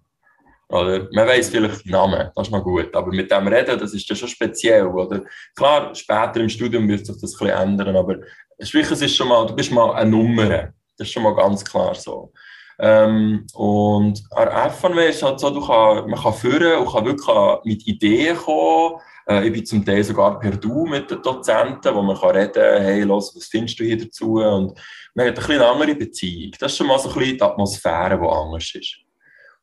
Oder 0.69 1.07
man 1.13 1.29
weiß 1.29 1.51
vielleicht 1.51 1.85
den 1.85 1.93
Namen, 1.93 2.31
das 2.35 2.49
ist 2.49 2.53
noch 2.53 2.65
gut. 2.65 2.95
Aber 2.95 3.13
mit 3.13 3.31
dem 3.31 3.47
Reden, 3.47 3.79
das 3.79 3.93
ist 3.95 4.09
dann 4.09 4.17
schon 4.17 4.29
speziell. 4.29 4.87
Oder? 4.87 5.23
Klar, 5.55 5.95
später 5.95 6.41
im 6.41 6.49
Studium 6.49 6.89
wird 6.89 7.07
sich 7.07 7.21
das 7.21 7.35
ein 7.35 7.47
bisschen 7.47 7.49
ändern, 7.49 7.97
aber 7.97 8.17
sprich, 8.61 8.91
es 8.91 9.03
ist 9.03 9.15
schon 9.15 9.29
mal, 9.29 9.47
du 9.47 9.55
bist 9.55 9.71
mal 9.71 9.95
eine 9.95 10.11
Nummer. 10.11 10.73
Das 10.97 11.09
ist 11.09 11.13
schon 11.13 11.23
mal 11.23 11.35
ganz 11.35 11.65
klar 11.65 11.95
so. 11.95 12.33
Ähm, 12.79 13.47
und 13.55 14.23
an 14.31 14.71
FNW 14.71 15.09
ist 15.09 15.23
halt 15.23 15.39
so, 15.39 15.51
du 15.51 15.65
kann, 15.65 16.09
man 16.09 16.21
kann 16.21 16.35
führen 16.35 16.81
und 16.81 16.93
kann 16.93 17.05
wirklich 17.05 17.65
mit 17.65 17.87
Ideen 17.87 18.37
kommen. 18.37 19.01
Äh, 19.29 19.47
ich 19.47 19.53
bin 19.53 19.67
zum 19.67 19.85
Teil 19.85 20.03
sogar 20.03 20.39
per 20.39 20.57
Du 20.57 20.87
mit 20.87 21.11
den 21.11 21.23
Dozenten, 21.23 21.95
wo 21.95 22.03
man 22.03 22.17
kann 22.17 22.31
reden 22.31 22.53
kann, 22.53 22.83
hey, 22.83 23.03
los, 23.03 23.35
was 23.37 23.45
findest 23.45 23.79
du 23.79 23.85
hier 23.85 23.99
dazu? 23.99 24.35
Und 24.35 24.79
man 25.15 25.27
hat 25.27 25.39
ein 25.39 25.47
bisschen 25.47 25.63
andere 25.63 25.95
Beziehung. 25.95 26.53
Das 26.59 26.73
ist 26.73 26.79
schon 26.79 26.87
mal 26.87 26.99
so 26.99 27.11
ein 27.11 27.15
bisschen 27.15 27.37
die 27.37 27.43
Atmosphäre, 27.43 28.19
die 28.19 28.27
anders 28.27 28.75
ist. 28.75 28.97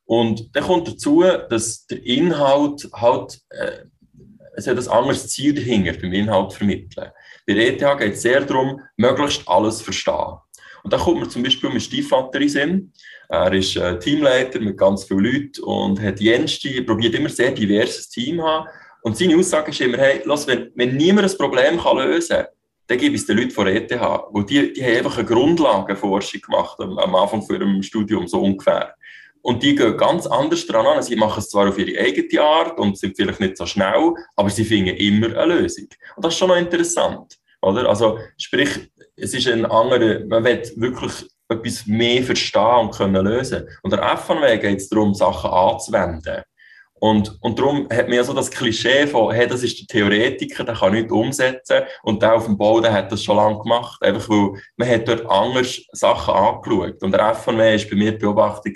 Und 0.04 0.56
dann 0.56 0.64
kommt 0.64 0.88
dazu, 0.88 1.22
dass 1.50 1.86
der 1.86 2.04
Inhalt 2.04 2.88
halt, 2.94 3.40
äh, 3.50 3.84
es 4.56 4.66
hat 4.66 4.78
ein 4.78 4.88
anderes 4.88 5.28
Ziel 5.28 5.54
dahinter, 5.54 5.92
beim 6.00 6.12
Inhalt 6.12 6.52
vermitteln. 6.52 7.10
Bei 7.46 7.54
der 7.54 7.68
ETH 7.68 7.98
geht 7.98 8.14
es 8.14 8.22
sehr 8.22 8.40
darum, 8.40 8.80
möglichst 8.96 9.46
alles 9.48 9.78
zu 9.78 9.84
verstehen. 9.84 10.38
Und 10.82 10.92
da 10.92 10.98
kommt 10.98 11.20
man 11.20 11.30
zum 11.30 11.42
Beispiel 11.42 11.70
mit 11.70 11.82
Stiefvater 11.82 12.40
in 12.40 12.48
Sinn. 12.48 12.92
Er 13.28 13.52
ist 13.52 13.76
äh, 13.76 13.98
Teamleiter 13.98 14.60
mit 14.60 14.76
ganz 14.76 15.04
vielen 15.04 15.24
Leuten 15.24 15.62
und 15.62 16.00
hat 16.00 16.20
jenste, 16.20 16.82
probiert 16.82 17.14
immer 17.14 17.28
sehr 17.28 17.52
diverses 17.52 18.08
Team 18.08 18.42
haben. 18.42 18.68
Und 19.02 19.16
seine 19.16 19.36
Aussage 19.36 19.70
ist 19.70 19.80
immer, 19.80 19.98
hey, 19.98 20.20
lass, 20.24 20.46
wenn, 20.46 20.70
wenn 20.74 20.96
niemand 20.96 21.30
ein 21.30 21.38
Problem 21.38 21.78
kann 21.78 21.98
lösen 21.98 22.36
kann, 22.36 22.46
dann 22.86 22.98
gebe 22.98 23.14
ich 23.14 23.20
es 23.20 23.26
den 23.26 23.36
Leuten 23.38 23.50
von 23.52 23.66
ETH. 23.68 23.90
Weil 23.90 24.44
die, 24.44 24.72
die 24.72 24.84
haben 24.84 24.96
einfach 24.96 25.18
eine 25.18 25.26
Grundlagenforschung 25.26 26.40
gemacht 26.40 26.76
am, 26.80 26.98
am 26.98 27.14
Anfang 27.14 27.42
von 27.42 27.56
ihrem 27.56 27.82
Studium, 27.82 28.26
so 28.26 28.42
ungefähr. 28.42 28.94
Und 29.42 29.62
die 29.62 29.74
gehen 29.74 29.96
ganz 29.96 30.26
anders 30.26 30.66
dran 30.66 30.86
an. 30.86 31.02
Sie 31.02 31.16
machen 31.16 31.38
es 31.38 31.48
zwar 31.48 31.68
auf 31.68 31.78
ihre 31.78 31.98
eigene 32.00 32.42
Art 32.42 32.78
und 32.78 32.98
sind 32.98 33.16
vielleicht 33.16 33.40
nicht 33.40 33.56
so 33.56 33.64
schnell, 33.64 34.12
aber 34.36 34.50
sie 34.50 34.64
finden 34.64 34.96
immer 34.96 35.34
eine 35.36 35.54
Lösung. 35.54 35.86
Und 36.16 36.24
das 36.24 36.34
ist 36.34 36.38
schon 36.38 36.48
noch 36.48 36.56
interessant. 36.56 37.38
Oder? 37.62 37.88
Also, 37.88 38.18
sprich, 38.36 38.90
es 39.20 39.34
ist 39.34 39.48
ein 39.48 39.66
anderer, 39.66 40.24
man 40.26 40.44
will 40.44 40.62
wirklich 40.76 41.12
etwas 41.48 41.86
mehr 41.86 42.22
verstehen 42.22 42.80
und 42.80 42.94
können 42.94 43.24
lösen. 43.24 43.68
Und 43.82 43.92
der 43.92 44.02
FNW 44.16 44.58
geht 44.58 44.78
es 44.78 44.88
darum, 44.88 45.14
Sachen 45.14 45.50
anzuwenden. 45.50 46.42
Und, 47.00 47.38
und 47.40 47.58
darum 47.58 47.88
hat 47.90 48.08
man 48.08 48.16
ja 48.16 48.24
so 48.24 48.34
das 48.34 48.50
Klischee 48.50 49.06
von, 49.06 49.34
hey, 49.34 49.46
das 49.46 49.62
ist 49.62 49.80
der 49.80 49.86
Theoretiker, 49.86 50.64
der 50.64 50.74
kann 50.74 50.92
nichts 50.92 51.10
umsetzen. 51.10 51.82
Und 52.02 52.22
der 52.22 52.34
auf 52.34 52.44
dem 52.44 52.58
Bau, 52.58 52.80
der 52.80 52.92
hat 52.92 53.10
das 53.10 53.24
schon 53.24 53.36
lange 53.36 53.58
gemacht. 53.58 54.00
Einfach 54.02 54.28
weil 54.28 54.60
man 54.76 54.88
hat 54.88 55.08
dort 55.08 55.28
anders 55.28 55.80
Sachen 55.92 56.34
angeschaut. 56.34 57.02
Und 57.02 57.12
der 57.12 57.34
FNW 57.34 57.58
war 57.58 57.90
bei 57.90 57.96
mir 57.96 58.12
die 58.12 58.18
Beobachtung, 58.18 58.74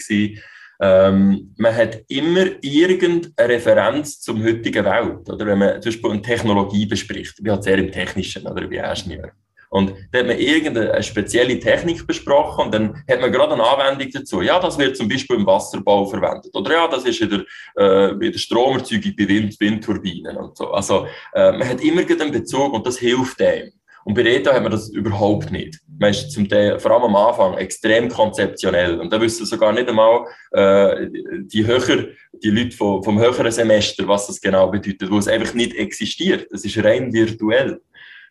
ähm, 0.80 1.54
man 1.56 1.76
hat 1.76 2.02
immer 2.08 2.46
irgendeine 2.60 3.48
Referenz 3.48 4.20
zum 4.20 4.42
heutigen 4.42 4.84
Welt. 4.84 5.28
Oder 5.30 5.46
wenn 5.46 5.58
man 5.58 5.80
zum 5.80 5.92
Beispiel 5.92 6.10
eine 6.10 6.22
Technologie 6.22 6.86
bespricht. 6.86 7.34
Ich 7.36 7.44
bin 7.44 7.52
halt 7.52 7.62
sehr 7.62 7.78
im 7.78 7.92
Technischen, 7.92 8.46
oder 8.46 8.68
wie 8.68 8.78
Ingenieur. 8.78 9.32
Und 9.74 9.92
da 10.12 10.20
hat 10.20 10.28
man 10.28 10.38
irgendeine 10.38 11.02
spezielle 11.02 11.58
Technik 11.58 12.06
besprochen 12.06 12.66
und 12.66 12.74
dann 12.74 13.04
hat 13.10 13.20
man 13.20 13.32
gerade 13.32 13.54
eine 13.54 13.64
Anwendung 13.64 14.08
dazu. 14.12 14.40
Ja, 14.40 14.60
das 14.60 14.78
wird 14.78 14.96
zum 14.96 15.08
Beispiel 15.08 15.34
im 15.34 15.46
Wasserbau 15.46 16.06
verwendet. 16.06 16.54
Oder 16.54 16.74
ja, 16.74 16.86
das 16.86 17.04
ist 17.04 17.20
in 17.20 17.28
der, 17.28 17.44
äh, 17.76 18.10
in 18.12 18.30
der 18.30 18.38
Stromerzeugung 18.38 19.12
bei 19.18 19.26
Wind, 19.26 19.58
Windturbinen 19.58 20.36
und 20.36 20.56
so. 20.56 20.70
Also 20.70 21.08
äh, 21.34 21.50
man 21.50 21.68
hat 21.68 21.80
immer 21.80 22.02
einen 22.08 22.30
Bezug 22.30 22.72
und 22.72 22.86
das 22.86 22.98
hilft 22.98 23.40
dem. 23.40 23.72
Und 24.04 24.14
bei 24.14 24.22
ETA 24.22 24.54
hat 24.54 24.62
man 24.62 24.70
das 24.70 24.90
überhaupt 24.90 25.50
nicht. 25.50 25.80
Man 25.98 26.10
ist 26.10 26.30
zum 26.30 26.48
Teil, 26.48 26.78
vor 26.78 26.92
allem 26.92 27.02
am 27.02 27.16
Anfang, 27.16 27.54
extrem 27.54 28.08
konzeptionell. 28.08 29.00
Und 29.00 29.12
da 29.12 29.20
wissen 29.20 29.44
sogar 29.44 29.72
nicht 29.72 29.88
einmal 29.88 30.24
äh, 30.52 31.08
die 31.46 31.66
höher, 31.66 32.10
die 32.44 32.50
Leute 32.50 32.76
vom, 32.76 33.02
vom 33.02 33.18
höheren 33.18 33.50
Semester, 33.50 34.06
was 34.06 34.28
das 34.28 34.40
genau 34.40 34.68
bedeutet, 34.68 35.10
wo 35.10 35.18
es 35.18 35.26
einfach 35.26 35.54
nicht 35.54 35.74
existiert. 35.74 36.46
Es 36.52 36.64
ist 36.64 36.78
rein 36.84 37.12
virtuell. 37.12 37.80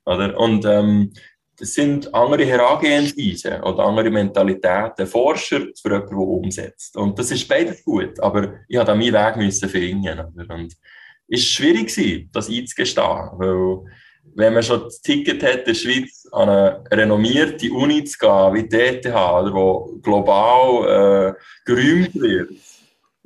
Oder? 0.05 0.37
Und 0.37 0.65
ähm, 0.65 1.11
das 1.57 1.73
sind 1.73 2.13
andere 2.13 2.45
Herangehensweisen 2.45 3.61
oder 3.61 3.85
andere 3.85 4.09
Mentalitäten. 4.09 5.05
Forscher 5.05 5.61
für 5.81 5.89
jemanden, 5.89 6.09
der 6.09 6.17
umsetzt. 6.17 6.97
Und 6.97 7.17
das 7.19 7.31
ist 7.31 7.47
beides 7.47 7.83
gut, 7.83 8.19
aber 8.19 8.55
ich 8.67 8.79
da 8.79 8.95
meinen 8.95 9.13
Weg 9.13 9.35
müssen 9.37 9.69
finden. 9.69 10.19
Und 10.19 10.73
es 11.27 11.29
war 11.29 11.37
schwierig, 11.37 12.29
das 12.31 12.49
einzugestehen, 12.49 13.29
weil 13.33 13.83
wenn 14.35 14.53
man 14.53 14.63
schon 14.63 14.83
das 14.83 15.01
Ticket 15.01 15.43
hat, 15.43 15.59
in 15.59 15.65
der 15.65 15.73
Schweiz 15.73 16.27
an 16.31 16.49
eine 16.49 16.83
renommierte 16.91 17.71
Uni 17.71 18.03
zu 18.03 18.17
gehen, 18.17 18.53
wie 18.53 18.67
die 18.67 18.75
ETH, 18.77 19.05
die 19.05 20.01
global 20.01 20.87
äh, 20.87 21.33
gerühmt 21.65 22.15
wird, 22.15 22.49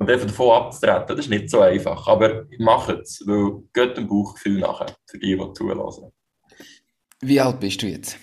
und 0.00 0.08
einfach 0.08 0.26
davon 0.26 0.50
abzutreten, 0.50 1.08
das 1.08 1.18
ist 1.18 1.30
nicht 1.30 1.50
so 1.50 1.60
einfach. 1.60 2.06
Aber 2.06 2.46
macht 2.58 3.00
es, 3.00 3.22
weil 3.26 3.62
geht 3.72 3.96
dem 3.96 4.06
Bauchgefühl 4.06 4.60
nachher, 4.60 4.94
für 5.06 5.18
die, 5.18 5.36
die 5.36 5.52
zulassen. 5.54 6.12
Wie 7.20 7.40
alt 7.40 7.60
bist 7.60 7.82
du 7.82 7.86
jetzt? 7.86 8.16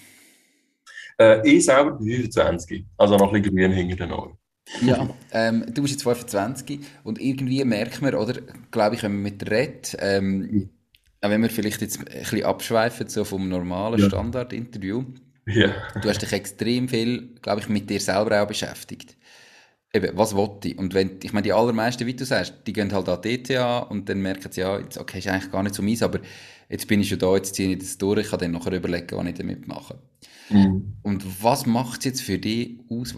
Äh, 1.18 1.48
ich 1.48 1.66
selber 1.66 1.92
bin 1.92 2.08
25, 2.08 2.86
also 2.98 3.18
noch 3.18 3.34
ein 3.34 3.42
bisschen 3.42 3.58
grün 3.58 3.72
hinter 3.72 3.96
den 3.96 4.12
Ohren. 4.12 4.38
ja, 4.82 5.08
ähm, 5.32 5.66
du 5.74 5.82
bist 5.82 5.94
jetzt 5.94 6.04
25 6.04 6.80
und 7.04 7.22
irgendwie 7.22 7.64
merkt 7.64 8.02
man, 8.02 8.16
oder, 8.16 8.42
glaube 8.72 8.96
ich, 8.96 9.04
wenn 9.04 9.14
man 9.14 9.24
mit 9.24 9.50
redet, 9.50 9.96
ähm, 10.00 10.70
wenn 11.22 11.42
wir 11.42 11.50
vielleicht 11.50 11.82
jetzt 11.82 12.00
ein 12.00 12.06
bisschen 12.06 12.44
abschweifen 12.44 13.08
so 13.08 13.24
vom 13.24 13.48
normalen 13.48 14.00
ja. 14.00 14.08
Standardinterview, 14.08 15.06
ja. 15.48 15.74
du 16.02 16.10
hast 16.10 16.22
dich 16.22 16.34
extrem 16.34 16.90
viel, 16.90 17.36
glaube 17.42 17.62
ich, 17.62 17.70
mit 17.70 17.90
dir 17.90 18.00
selber 18.00 18.42
auch 18.42 18.48
beschäftigt. 18.48 19.16
Eben, 19.96 20.18
was 20.18 20.36
wollte 20.36 20.68
ich? 20.68 20.78
Und 20.78 20.94
wenn, 20.94 21.12
ich 21.24 21.34
meine, 21.34 21.44
die 21.44 21.54
allermeisten, 21.54 22.06
wie 22.06 22.14
du 22.14 22.26
sagst, 22.26 22.54
die 22.68 22.74
gehen 22.74 22.92
halt 22.94 23.10
an 23.10 23.22
DTA 23.22 23.80
und 23.80 24.10
dann 24.10 24.22
merken 24.22 24.52
sie, 24.52 24.62
ja, 24.62 24.80
jetzt, 24.80 24.98
okay, 24.98 25.20
ist 25.20 25.28
eigentlich 25.28 25.52
gar 25.52 25.64
nicht 25.64 25.76
so 25.76 25.82
meins, 25.82 26.04
aber 26.04 26.20
jetzt 26.70 26.88
bin 26.88 27.02
ich 27.02 27.10
schon 27.10 27.20
da, 27.20 27.36
jetzt 27.36 27.56
ziehe 27.56 27.72
ich 27.72 27.80
das 27.80 27.98
durch, 27.98 28.20
ich 28.20 28.30
kann 28.30 28.40
dann 28.40 28.52
nachher 28.52 28.74
überlegen, 28.74 29.18
was 29.18 29.26
ich 29.26 29.34
damit 29.36 29.68
mache. 29.68 30.00
Mhm. 30.50 30.98
Und 31.02 31.44
was 31.44 31.66
macht 31.66 32.00
es 32.00 32.06
jetzt 32.06 32.22
für 32.22 32.38
dich 32.38 32.80
aus? 32.90 33.16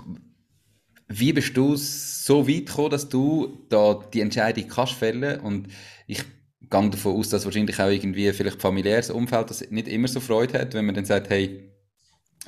Wie 1.09 1.33
bist 1.33 1.55
du 1.55 1.75
so 1.75 2.47
weit 2.47 2.67
gekommen, 2.67 2.91
dass 2.91 3.09
du 3.09 3.65
da 3.69 4.01
die 4.13 4.21
Entscheidung 4.21 4.67
kannst 4.67 4.93
fällen 4.93 5.39
und 5.39 5.67
ich 6.05 6.23
gehe 6.69 6.89
davon 6.89 7.15
aus, 7.15 7.29
dass 7.29 7.45
wahrscheinlich 7.45 7.79
auch 7.79 7.89
irgendwie 7.89 8.31
vielleicht 8.33 8.61
familiäres 8.61 9.09
Umfeld 9.09 9.49
das 9.49 9.69
nicht 9.71 9.87
immer 9.87 10.07
so 10.07 10.19
Freude 10.19 10.59
hat, 10.59 10.73
wenn 10.73 10.85
man 10.85 10.95
dann 10.95 11.05
sagt, 11.05 11.29
hey, 11.29 11.71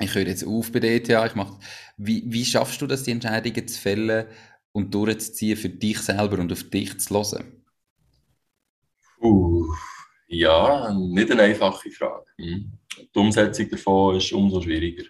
ich 0.00 0.14
höre 0.14 0.26
jetzt 0.26 0.46
auf 0.46 0.72
bei 0.72 0.80
DTA, 0.80 1.26
ich 1.26 1.34
mache, 1.34 1.58
wie, 1.96 2.22
wie 2.26 2.44
schaffst 2.44 2.80
du 2.80 2.86
das, 2.86 3.02
die 3.02 3.12
Entscheidungen 3.12 3.68
zu 3.68 3.80
fällen 3.80 4.26
und 4.72 4.94
durchzuziehen 4.94 5.56
für 5.56 5.68
dich 5.68 5.98
selber 5.98 6.38
und 6.38 6.52
auf 6.52 6.64
dich 6.64 6.98
zu 6.98 7.14
hören? 7.14 7.64
Uh, 9.22 9.66
ja, 10.28 10.92
nicht 10.94 11.30
eine 11.30 11.42
einfache 11.42 11.90
Frage. 11.90 12.24
Hm. 12.38 12.72
Die 13.14 13.18
Umsetzung 13.18 13.68
davon 13.68 14.16
ist 14.16 14.32
umso 14.32 14.60
schwieriger. 14.60 15.04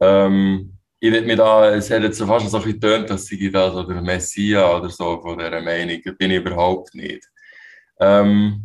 Ähm, 0.00 0.78
ich 1.00 1.12
würde 1.12 1.26
mir 1.26 1.36
da, 1.36 1.74
es 1.74 1.90
hat 1.90 2.02
jetzt 2.02 2.20
fast 2.20 2.50
so 2.50 2.56
ein 2.56 2.62
bisschen 2.64 2.80
getönt, 2.80 3.10
dass 3.10 3.30
ich 3.30 3.52
da 3.52 3.70
so 3.70 3.82
der 3.84 4.02
Messias 4.02 4.74
oder 4.74 4.90
so 4.90 5.20
von 5.20 5.38
dieser 5.38 5.62
Meinung, 5.62 6.00
bin 6.18 6.30
ich 6.30 6.38
überhaupt 6.38 6.94
nicht. 6.94 7.24
Ähm, 8.00 8.64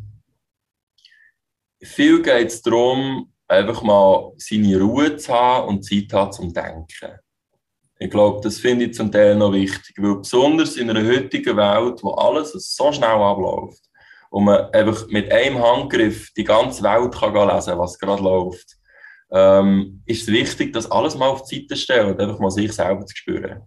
viel 1.82 2.22
geht 2.22 2.48
es 2.48 2.62
darum, 2.62 3.33
einfach 3.54 3.82
mal 3.84 4.34
seine 4.38 4.80
Ruhe 4.80 5.18
zu 5.18 5.34
haben 5.34 5.68
und 5.68 5.84
Zeit 5.84 6.12
haben 6.14 6.32
zum 6.32 6.54
Denken. 6.54 7.20
Ich 8.00 8.10
glaube, 8.10 8.42
das 8.42 8.60
finde 8.60 8.86
ich 8.86 8.94
zum 8.94 9.12
Teil 9.12 9.36
noch 9.36 9.54
wichtig, 9.54 9.96
weil 9.98 10.18
besonders 10.18 10.76
in 10.76 10.90
einer 10.90 11.08
heutigen 11.08 11.56
Welt, 11.56 12.04
wo 12.04 12.12
alles 12.12 12.52
so 12.52 12.92
schnell 12.92 13.10
abläuft 13.10 13.82
und 14.30 14.46
man 14.46 14.70
einfach 14.74 15.08
mit 15.08 15.32
einem 15.32 15.64
Handgriff 15.64 16.32
die 16.36 16.44
ganze 16.44 16.84
Welt 16.84 17.14
kann 17.14 17.34
lesen 17.34 17.72
kann, 17.72 17.80
was 17.80 18.00
gerade 18.00 18.24
läuft, 18.24 18.78
ähm, 19.32 20.04
ist 20.06 20.24
es 20.24 20.28
wichtig, 20.28 20.74
dass 20.74 20.92
alles 20.92 21.16
mal 21.16 21.30
auf 21.30 21.44
die 21.44 21.62
Seite 21.62 21.76
stellen 21.76 22.12
und 22.12 22.20
einfach 22.20 22.40
mal 22.40 22.52
sich 22.52 22.74
selber 22.74 23.06
zu 23.06 23.16
spüren. 23.16 23.62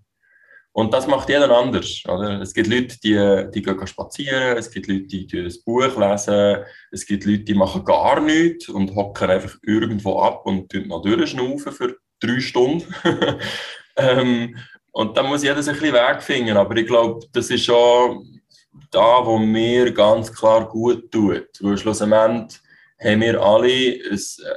Und 0.77 0.93
das 0.93 1.07
macht 1.07 1.31
jeder 1.31 1.51
anders. 1.57 2.03
Oder? 2.07 2.43
Es 2.43 2.53
gibt 2.53 2.69
Leute, 2.69 2.99
die, 3.03 3.51
die 3.51 3.63
gehen 3.63 3.87
spazieren, 3.87 4.59
es 4.59 4.71
gibt 4.71 4.89
Leute, 4.89 5.07
die 5.07 5.27
ein 5.33 5.55
Buch 5.65 5.97
lesen, 5.97 6.65
es 6.91 7.07
gibt 7.07 7.25
Leute, 7.25 7.45
die 7.45 7.55
machen 7.55 7.83
gar 7.83 8.21
nichts 8.21 8.69
und 8.69 8.95
hocken 8.95 9.31
einfach 9.31 9.57
irgendwo 9.63 10.19
ab 10.21 10.45
und 10.45 10.75
noch 10.87 11.01
durchschnaufen 11.01 11.73
für 11.73 11.97
drei 12.21 12.41
Stunden. 12.41 12.85
ähm, 13.97 14.55
und 14.93 15.17
da 15.17 15.23
muss 15.23 15.43
jeder 15.43 15.63
sich 15.63 15.73
ein 15.73 15.81
bisschen 15.81 15.95
Weg 15.95 16.23
finden. 16.23 16.59
Aber 16.59 16.77
ich 16.77 16.87
glaube, 16.87 17.25
das 17.33 17.49
ist 17.49 17.65
schon 17.65 18.43
da, 18.91 19.25
wo 19.25 19.39
mir 19.39 19.91
ganz 19.93 20.31
klar 20.31 20.69
gut 20.69 21.11
tut. 21.11 21.49
Weil 21.61 21.79
schlussendlich 21.79 22.61
haben 22.99 23.21
wir 23.21 23.43
alle 23.43 24.01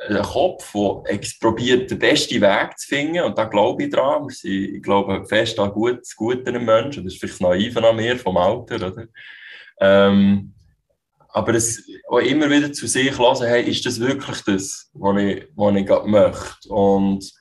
einen 0.08 0.24
Kopf, 0.24 0.72
der 0.72 1.20
probiert, 1.42 1.92
den 1.92 2.00
besten 2.00 2.42
Weg 2.42 2.78
zu 2.78 2.88
finden. 2.88 3.24
Und 3.24 3.38
da 3.38 3.46
glaube 3.46 3.84
ich 3.84 3.90
dran. 3.90 4.28
Ich 4.44 4.82
glaube 4.82 5.26
fest 5.26 5.60
an 5.60 5.72
gut, 5.72 6.00
das 6.00 6.16
Gute 6.16 6.48
einem 6.48 6.66
Menschen. 6.66 7.04
Das 7.04 7.14
ist 7.14 7.20
vielleicht 7.20 7.42
das 7.42 7.42
Naive 7.42 7.88
an 7.88 7.96
mir 7.98 8.18
vom 8.18 8.38
Alter. 8.38 8.76
Oder? 8.76 9.08
Ähm, 9.82 10.54
aber 11.32 11.54
es 11.54 11.86
auch 12.08 12.20
immer 12.20 12.50
wieder 12.50 12.72
zu 12.72 12.88
sich 12.88 13.18
hören, 13.18 13.46
hey, 13.46 13.64
ist 13.64 13.86
das 13.86 14.00
wirklich 14.00 14.42
das, 14.42 14.90
was 14.94 15.22
ich, 15.22 15.48
was 15.56 15.76
ich 15.76 15.86
gerade 15.86 16.08
möchte? 16.08 16.70
Und, 16.70 17.32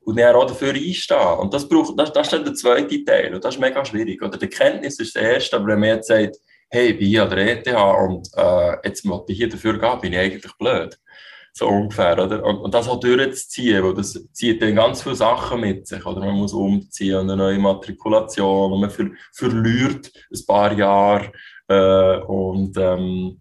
und 0.00 0.18
dann 0.18 0.34
auch 0.36 0.46
dafür 0.46 0.72
einstehen. 0.72 1.38
Und 1.38 1.52
das, 1.52 1.68
braucht, 1.68 1.98
das, 1.98 2.12
das 2.12 2.28
ist 2.28 2.32
dann 2.32 2.44
der 2.44 2.54
zweite 2.54 3.04
Teil. 3.04 3.34
Und 3.34 3.44
das 3.44 3.56
ist 3.56 3.60
mega 3.60 3.84
schwierig. 3.84 4.22
Oder 4.22 4.38
die 4.38 4.48
Kenntnis 4.48 4.98
ist 4.98 5.14
das 5.14 5.22
erste, 5.22 5.56
aber 5.56 5.66
wenn 5.68 5.80
man 5.80 5.90
jetzt 5.90 6.08
sagt, 6.08 6.36
hey, 6.68 6.90
ich 6.90 6.98
bin 6.98 7.08
hier 7.08 7.22
an 7.24 7.30
der 7.30 7.66
ETH 7.66 7.68
und 8.08 8.28
äh, 8.36 8.76
jetzt 8.84 9.04
muss 9.04 9.22
ich 9.28 9.36
hier 9.36 9.48
dafür 9.48 9.78
gehen, 9.78 10.00
bin 10.00 10.12
ich 10.12 10.18
eigentlich 10.18 10.52
blöd. 10.58 10.98
So 11.52 11.68
ungefähr, 11.68 12.22
oder? 12.22 12.44
Und, 12.44 12.58
und 12.58 12.74
das 12.74 12.86
halt 12.86 13.02
durchzuziehen, 13.02 13.82
weil 13.82 13.94
das 13.94 14.12
zieht 14.32 14.60
dann 14.60 14.74
ganz 14.74 15.02
viele 15.02 15.14
Sachen 15.14 15.60
mit 15.62 15.86
sich, 15.86 16.04
oder? 16.04 16.20
Man 16.20 16.34
muss 16.34 16.52
umziehen 16.52 17.16
und 17.16 17.30
eine 17.30 17.36
neue 17.36 17.58
Matrikulation 17.58 18.72
und 18.72 18.80
man 18.80 18.90
ver 18.90 19.06
verliert 19.32 20.12
ein 20.30 20.46
paar 20.46 20.72
Jahre 20.72 21.32
äh, 21.68 22.18
und 22.26 22.76
ähm, 22.76 23.40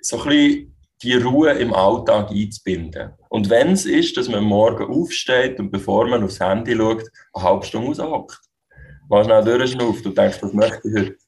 so 0.00 0.20
ein 0.20 0.28
bisschen 0.28 0.76
die 1.02 1.14
Ruhe 1.14 1.52
im 1.52 1.74
Alltag 1.74 2.30
einzubinden. 2.30 3.12
Und 3.28 3.50
wenn 3.50 3.72
es 3.72 3.86
ist, 3.86 4.16
dass 4.16 4.28
man 4.28 4.42
morgen 4.42 4.92
aufsteht 4.92 5.60
und 5.60 5.70
bevor 5.70 6.08
man 6.08 6.24
aufs 6.24 6.40
Handy 6.40 6.74
schaut, 6.74 7.04
eine 7.34 7.44
halbe 7.44 7.66
Stunde 7.66 8.02
raushockt, 8.02 8.40
mal 9.08 9.24
schnell 9.24 9.44
durchschnauft 9.44 10.06
und 10.06 10.18
denkst, 10.18 10.42
was 10.42 10.52
möchte 10.52 10.88
ich 10.88 10.94
heute? 10.94 11.25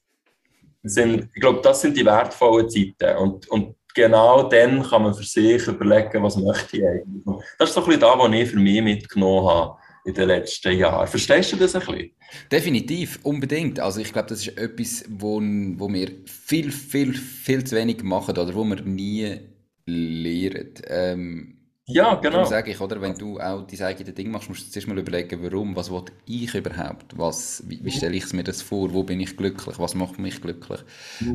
Sind, 0.83 1.29
ich 1.33 1.41
glaube, 1.41 1.61
das 1.61 1.81
sind 1.81 1.97
die 1.97 2.05
wertvollen 2.05 2.69
Zeiten. 2.69 3.17
Und, 3.17 3.47
und 3.49 3.75
genau 3.93 4.43
dann 4.49 4.83
kann 4.83 5.03
man 5.03 5.13
für 5.13 5.23
sich 5.23 5.67
überlegen, 5.67 6.23
was 6.23 6.37
möchte 6.37 6.77
ich 6.77 6.87
eigentlich. 6.87 7.23
Das 7.57 7.69
ist 7.69 7.75
so 7.75 7.81
ein 7.81 7.85
bisschen 7.87 8.01
da, 8.01 8.17
was 8.17 8.31
ich 8.33 8.49
für 8.49 8.59
mich 8.59 8.81
mitgenommen 8.81 9.47
habe 9.47 9.77
in 10.05 10.13
den 10.13 10.27
letzten 10.27 10.77
Jahren. 10.77 11.07
Verstehst 11.07 11.51
du 11.53 11.57
das 11.57 11.75
ein 11.75 11.81
bisschen? 11.81 12.11
Definitiv, 12.51 13.19
unbedingt. 13.23 13.79
Also 13.79 13.99
ich 13.99 14.13
glaube, 14.13 14.29
das 14.29 14.47
ist 14.47 14.57
etwas, 14.57 15.05
wo, 15.09 15.39
wo 15.41 15.91
wir 15.91 16.11
viel, 16.25 16.71
viel, 16.71 17.13
viel 17.13 17.63
zu 17.63 17.75
wenig 17.75 18.03
machen 18.03 18.37
oder 18.37 18.53
wo 18.55 18.63
wir 18.63 18.81
nie 18.81 19.39
lehren. 19.85 20.73
Ähm, 20.87 21.58
ja, 21.89 22.15
genau. 22.15 22.31
Darum 22.31 22.49
sage 22.49 22.71
ich, 22.71 22.79
oder, 22.79 23.01
wenn 23.01 23.15
du 23.15 23.39
auch 23.39 23.65
dein 23.65 23.81
eigenes 23.81 24.13
Ding 24.13 24.31
machst, 24.31 24.49
musst 24.49 24.67
du 24.67 24.71
zuerst 24.71 24.87
mal 24.87 24.97
überlegen, 24.97 25.43
warum, 25.43 25.75
was 25.75 25.91
will 25.91 26.03
ich 26.25 26.53
überhaupt, 26.53 27.17
was, 27.17 27.63
wie, 27.67 27.83
wie 27.83 27.91
stelle 27.91 28.15
ich 28.15 28.31
mir 28.33 28.43
das 28.43 28.61
vor, 28.61 28.93
wo 28.93 29.03
bin 29.03 29.19
ich 29.19 29.35
glücklich, 29.35 29.79
was 29.79 29.95
macht 29.95 30.19
mich 30.19 30.41
glücklich, 30.41 30.79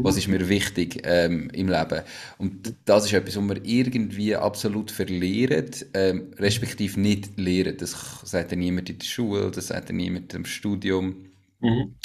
was 0.03 0.17
ist 0.17 0.29
mir 0.29 0.49
wichtig 0.49 1.03
ähm, 1.05 1.51
im 1.51 1.69
Leben. 1.69 2.03
Und 2.39 2.75
das 2.85 3.07
ist 3.07 3.13
etwas, 3.13 3.37
was 3.37 3.49
wir 3.49 3.65
irgendwie 3.65 4.37
absolut 4.37 4.91
verlieren, 4.91 5.71
ähm, 5.93 6.33
respektive 6.39 7.01
nicht 7.01 7.39
lehren. 7.39 7.77
Das 7.77 8.21
sagt 8.25 8.53
ja 8.53 8.57
niemand 8.57 8.91
in 8.91 8.99
der 8.99 9.07
Schule, 9.07 9.51
das 9.51 9.69
sagt 9.69 9.89
ja 9.89 9.95
niemand 9.95 10.33
im 10.35 10.45
Studium. 10.45 11.27
Mhm. 11.61 11.97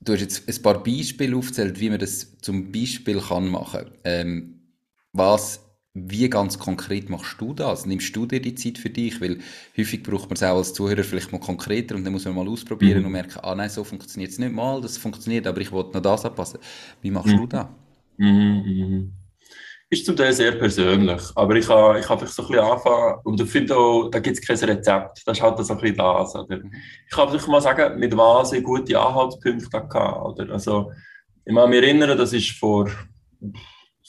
Du 0.00 0.14
hast 0.14 0.20
jetzt 0.20 0.48
ein 0.48 0.62
paar 0.62 0.82
Beispiele 0.82 1.36
aufgezählt, 1.36 1.78
wie 1.78 1.90
man 1.90 1.98
das 1.98 2.38
zum 2.38 2.72
Beispiel 2.72 3.20
kann 3.20 3.48
machen 3.48 3.84
kann. 3.84 3.98
Ähm, 4.04 4.60
was 5.12 5.69
wie 5.92 6.30
ganz 6.30 6.58
konkret 6.58 7.10
machst 7.10 7.40
du 7.40 7.52
das? 7.52 7.84
Nimmst 7.84 8.14
du 8.14 8.24
dir 8.24 8.40
die 8.40 8.54
Zeit 8.54 8.78
für 8.78 8.90
dich? 8.90 9.20
Weil 9.20 9.38
häufig 9.76 10.02
braucht 10.02 10.28
man 10.28 10.36
es 10.36 10.42
auch 10.42 10.56
als 10.56 10.72
Zuhörer 10.72 11.02
vielleicht 11.02 11.32
mal 11.32 11.40
konkreter 11.40 11.96
und 11.96 12.04
dann 12.04 12.12
muss 12.12 12.24
man 12.24 12.34
mal 12.34 12.48
ausprobieren 12.48 13.00
mhm. 13.00 13.06
und 13.06 13.12
merken, 13.12 13.40
ah 13.42 13.54
nein, 13.54 13.70
so 13.70 13.82
funktioniert 13.82 14.30
es 14.30 14.38
nicht 14.38 14.52
mal, 14.52 14.80
das 14.80 14.98
funktioniert, 14.98 15.46
aber 15.46 15.60
ich 15.60 15.72
wollte 15.72 15.94
noch 15.94 16.02
das 16.02 16.24
anpassen. 16.24 16.60
Wie 17.02 17.10
machst 17.10 17.32
mhm. 17.32 17.36
du 17.38 17.46
das? 17.46 17.66
Mhm, 18.18 18.62
mhm. 18.64 19.12
Ist 19.92 20.06
zum 20.06 20.14
Teil 20.14 20.32
sehr 20.32 20.52
persönlich, 20.52 21.22
aber 21.34 21.56
ich 21.56 21.68
habe 21.68 21.98
ich 21.98 22.08
hab 22.08 22.20
so 22.20 22.42
ein 22.42 22.48
bisschen 22.48 22.64
anfangen 22.64 23.18
und 23.24 23.40
ich 23.40 23.50
finde 23.50 23.76
auch, 23.76 24.08
da 24.08 24.20
gibt 24.20 24.38
es 24.38 24.46
kein 24.46 24.56
Rezept, 24.56 25.22
das 25.26 25.38
ist 25.38 25.42
halt 25.42 25.58
so 25.58 25.72
ein 25.72 25.80
bisschen 25.80 25.96
das. 25.96 26.36
Oder? 26.36 26.58
Mhm. 26.58 26.72
Ich 27.08 27.12
kann 27.12 27.28
vielleicht 27.28 27.48
mal 27.48 27.60
sagen, 27.60 27.98
mit 27.98 28.16
was 28.16 28.52
ich 28.52 28.62
gute 28.62 29.00
Anhaltspunkte 29.00 29.68
hatte. 29.76 30.20
Oder? 30.20 30.52
Also, 30.52 30.92
ich 31.44 31.52
kann 31.52 31.68
mich 31.68 31.82
erinnern, 31.82 32.16
das 32.16 32.32
war 32.32 32.40
vor 32.60 32.90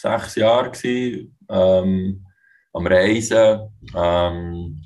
sechs 0.02 0.36
Jahren, 0.36 0.72
gewesen, 0.72 1.36
ähm, 1.52 2.26
am 2.74 2.88
Reisen. 2.88 3.70
Ähm, 3.96 4.82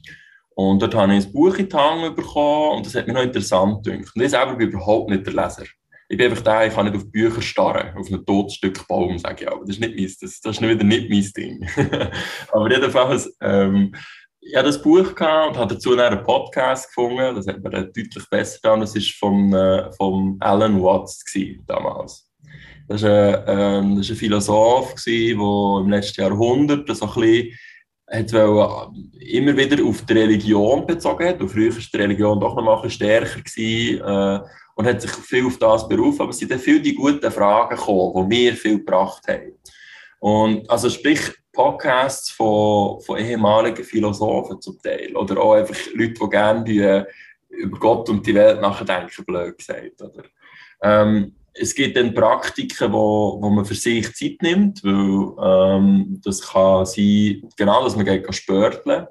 und 0.55 0.81
dort 0.81 0.95
habe 0.95 1.13
ich 1.15 1.25
ein 1.25 1.33
Buch 1.33 1.55
in 1.57 1.67
die 1.67 1.75
Hand 1.75 2.15
bekommen 2.15 2.77
und 2.77 2.85
das 2.85 2.95
hat 2.95 3.07
mich 3.07 3.15
noch 3.15 3.23
interessant 3.23 3.85
gedacht. 3.85 4.11
Und 4.15 4.21
ich 4.21 4.31
selber 4.31 4.55
bin 4.55 4.69
überhaupt 4.69 5.09
nicht 5.09 5.25
der 5.25 5.33
Leser. 5.33 5.65
Ich 6.07 6.17
bin 6.17 6.29
einfach 6.29 6.43
der, 6.43 6.67
ich 6.67 6.73
kann 6.73 6.85
nicht 6.85 6.95
auf 6.95 7.11
Bücher 7.11 7.41
starren, 7.41 7.97
auf 7.97 8.09
ein 8.09 8.25
totes 8.25 8.55
Stück 8.55 8.87
Baum, 8.87 9.17
sage 9.17 9.43
ich 9.43 9.51
aber. 9.51 9.61
Das 9.61 9.71
ist 9.71 9.79
nicht 9.81 9.95
mein, 9.95 10.13
das, 10.21 10.39
das 10.39 10.55
ist 10.55 10.61
wieder 10.61 10.83
nicht 10.83 11.09
mein 11.09 11.31
Ding. 11.35 11.67
aber 12.51 12.71
jedenfalls, 12.71 13.35
ähm, 13.41 13.93
ich 14.39 14.55
hatte 14.55 14.67
das 14.67 14.81
Buch 14.81 15.15
gehabt 15.15 15.49
und 15.49 15.57
habe 15.57 15.73
dazu 15.73 15.97
einen 15.97 16.23
Podcast 16.23 16.87
gefunden. 16.87 17.35
Das 17.35 17.47
hat 17.47 17.63
mir 17.63 17.69
deutlich 17.71 18.29
besser 18.29 18.57
getan. 18.57 18.79
Das 18.79 18.95
war 18.95 19.01
von, 19.19 19.53
äh, 19.53 19.91
von 19.93 20.37
Alan 20.39 20.81
Watts 20.81 21.25
damals. 21.65 22.24
Das 22.87 23.03
war 23.03 23.47
ein, 23.47 23.85
ähm, 23.85 23.97
ein 23.97 24.03
Philosoph, 24.03 24.95
der 25.05 25.31
im 25.31 25.89
letzten 25.89 26.21
Jahrhundert 26.21 26.95
so 26.95 27.05
ein 27.05 27.13
bisschen 27.13 27.53
hat 28.07 28.31
immer 28.31 29.57
wieder 29.57 29.83
auf 29.83 30.01
die 30.03 30.13
Religion 30.13 30.85
bezogen 30.85 31.27
hat. 31.27 31.41
Und 31.41 31.49
früher 31.49 31.73
war 31.73 31.81
die 31.81 31.97
Religion 31.97 32.39
doch 32.39 32.55
noch 32.55 32.63
mal 32.63 32.89
stärker 32.89 33.41
gewesen, 33.41 34.01
äh, 34.01 34.39
und 34.75 34.85
hat 34.85 35.01
sich 35.01 35.11
viel 35.11 35.45
auf 35.45 35.57
das 35.57 35.87
berufen. 35.87 36.21
Aber 36.21 36.29
es 36.29 36.37
sind 36.37 36.51
dann 36.51 36.59
viele 36.59 36.81
die 36.81 36.93
guten 36.93 37.31
Fragen 37.31 37.75
gekommen, 37.75 38.29
die 38.29 38.35
mir 38.35 38.53
viel 38.53 38.77
gebracht 38.77 39.23
haben. 39.27 39.57
Und 40.19 40.69
also 40.69 40.89
sprich 40.89 41.19
Podcasts 41.51 42.29
von, 42.31 42.99
von 43.01 43.17
ehemaligen 43.17 43.83
Philosophen 43.83 44.59
zum 44.59 44.77
Teil 44.81 45.15
oder 45.15 45.41
auch 45.41 45.53
einfach 45.53 45.77
Leute, 45.93 46.13
die 46.13 46.29
gerne 46.29 46.69
äh, 46.69 47.05
über 47.49 47.79
Gott 47.79 48.09
und 48.09 48.27
die 48.27 48.35
Welt 48.35 48.59
nachdenken, 48.59 49.23
blöd 49.25 49.57
gesagt. 49.57 50.01
Oder? 50.01 50.23
Ähm, 50.81 51.33
es 51.57 51.73
gibt 51.73 51.95
dann 51.95 52.13
Praktiken, 52.13 52.91
wo, 52.91 53.37
wo 53.41 53.49
man 53.49 53.65
für 53.65 53.75
sich 53.75 54.13
Zeit 54.13 54.41
nimmt, 54.41 54.83
weil 54.83 55.77
ähm, 55.77 56.21
das 56.23 56.41
kann 56.41 56.85
sein, 56.85 57.41
genau, 57.55 57.83
dass 57.83 57.95
man 57.95 58.05
geht 58.05 58.33
spörteln. 58.35 59.07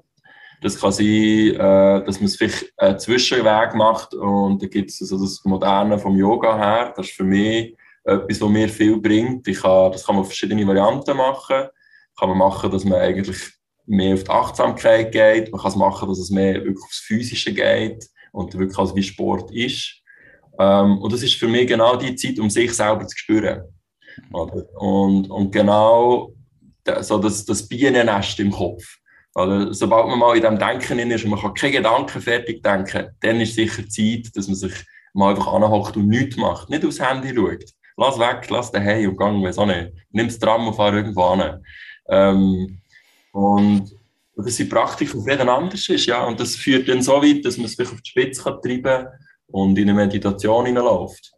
Das 0.60 0.78
kann 0.80 0.92
sein, 0.92 1.06
äh, 1.06 2.04
dass 2.04 2.20
man 2.20 2.26
es 2.26 2.36
vielleicht 2.36 2.72
einen 2.78 2.98
Zwischenweg 2.98 3.74
macht 3.74 4.14
und 4.14 4.62
da 4.62 4.66
gibt 4.66 4.90
es 4.90 5.00
also 5.00 5.18
das 5.18 5.42
Moderne 5.44 5.98
vom 5.98 6.16
Yoga 6.16 6.56
her. 6.56 6.94
Das 6.96 7.06
ist 7.06 7.16
für 7.16 7.24
mich 7.24 7.76
etwas, 8.04 8.40
was 8.40 8.48
mir 8.50 8.68
viel 8.68 9.00
bringt. 9.00 9.48
Ich 9.48 9.60
kann, 9.60 9.92
das 9.92 10.04
kann 10.04 10.14
man 10.14 10.22
auf 10.22 10.28
verschiedene 10.28 10.66
Varianten 10.66 11.16
machen. 11.16 11.68
Kann 12.18 12.28
man 12.28 12.38
machen, 12.38 12.70
dass 12.70 12.84
man 12.84 13.00
eigentlich 13.00 13.38
mehr 13.86 14.14
auf 14.14 14.24
die 14.24 14.30
Achtsamkeit 14.30 15.12
geht. 15.12 15.50
Man 15.50 15.60
kann 15.60 15.70
es 15.70 15.76
machen, 15.76 16.08
dass 16.08 16.18
es 16.18 16.30
mehr 16.30 16.54
wirklich 16.54 16.84
aufs 16.84 17.00
Physische 17.00 17.52
geht 17.52 18.06
und 18.32 18.56
wirklich 18.56 18.78
als 18.78 18.94
wie 18.94 19.02
Sport 19.02 19.50
ist. 19.50 20.02
Ähm, 20.58 20.98
und 20.98 21.12
das 21.12 21.22
ist 21.22 21.34
für 21.34 21.48
mich 21.48 21.66
genau 21.66 21.96
die 21.96 22.14
Zeit, 22.14 22.38
um 22.38 22.50
sich 22.50 22.72
selber 22.72 23.06
zu 23.06 23.16
spüren. 23.16 23.62
Oder? 24.32 24.64
Und, 24.80 25.30
und 25.30 25.50
genau 25.50 26.32
so 27.00 27.18
das, 27.18 27.44
das 27.44 27.66
Bienennest 27.66 28.38
im 28.40 28.50
Kopf. 28.50 28.84
Oder? 29.34 29.72
Sobald 29.74 30.08
man 30.08 30.18
mal 30.18 30.36
in 30.36 30.42
dem 30.42 30.58
Denken 30.58 30.98
ist 31.10 31.24
und 31.24 31.30
man 31.30 31.40
kann 31.40 31.54
keine 31.54 31.72
Gedanken 31.74 32.20
fertig 32.20 32.62
denken, 32.62 33.08
dann 33.20 33.40
ist 33.40 33.54
sicher 33.54 33.88
Zeit, 33.88 34.30
dass 34.34 34.46
man 34.46 34.56
sich 34.56 34.74
mal 35.12 35.30
einfach 35.30 35.52
anhockt 35.52 35.96
und 35.96 36.08
nichts 36.08 36.36
macht. 36.36 36.70
Nicht 36.70 36.84
aufs 36.84 37.00
Handy 37.00 37.34
schaut. 37.34 37.64
Lass 37.96 38.18
weg, 38.18 38.48
lass 38.50 38.72
den 38.72 38.82
Hey 38.82 39.06
und 39.06 39.16
gang, 39.16 39.42
weiß 39.42 39.58
auch 39.58 39.66
nicht. 39.66 39.92
Nimm 40.10 40.26
das 40.26 40.38
Tram 40.38 40.66
und 40.66 40.74
fahr 40.74 40.94
irgendwo 40.94 41.22
an. 41.22 41.64
Ähm, 42.08 42.78
und 43.32 43.90
dass 44.36 44.56
die 44.56 44.64
Praktik 44.64 45.14
auf 45.14 45.28
jeden 45.28 45.48
anders 45.48 45.88
ist, 45.88 46.06
ja. 46.06 46.24
Und 46.24 46.40
das 46.40 46.56
führt 46.56 46.88
dann 46.88 47.02
so 47.02 47.22
weit, 47.22 47.44
dass 47.44 47.56
man 47.56 47.66
es 47.66 47.78
auf 47.78 48.00
die 48.00 48.10
Spitze 48.10 48.42
treiben 48.42 48.82
kann 48.82 49.06
und 49.48 49.78
in 49.78 49.88
eine 49.88 49.94
Meditation 49.94 50.66
hineinläuft. 50.66 51.32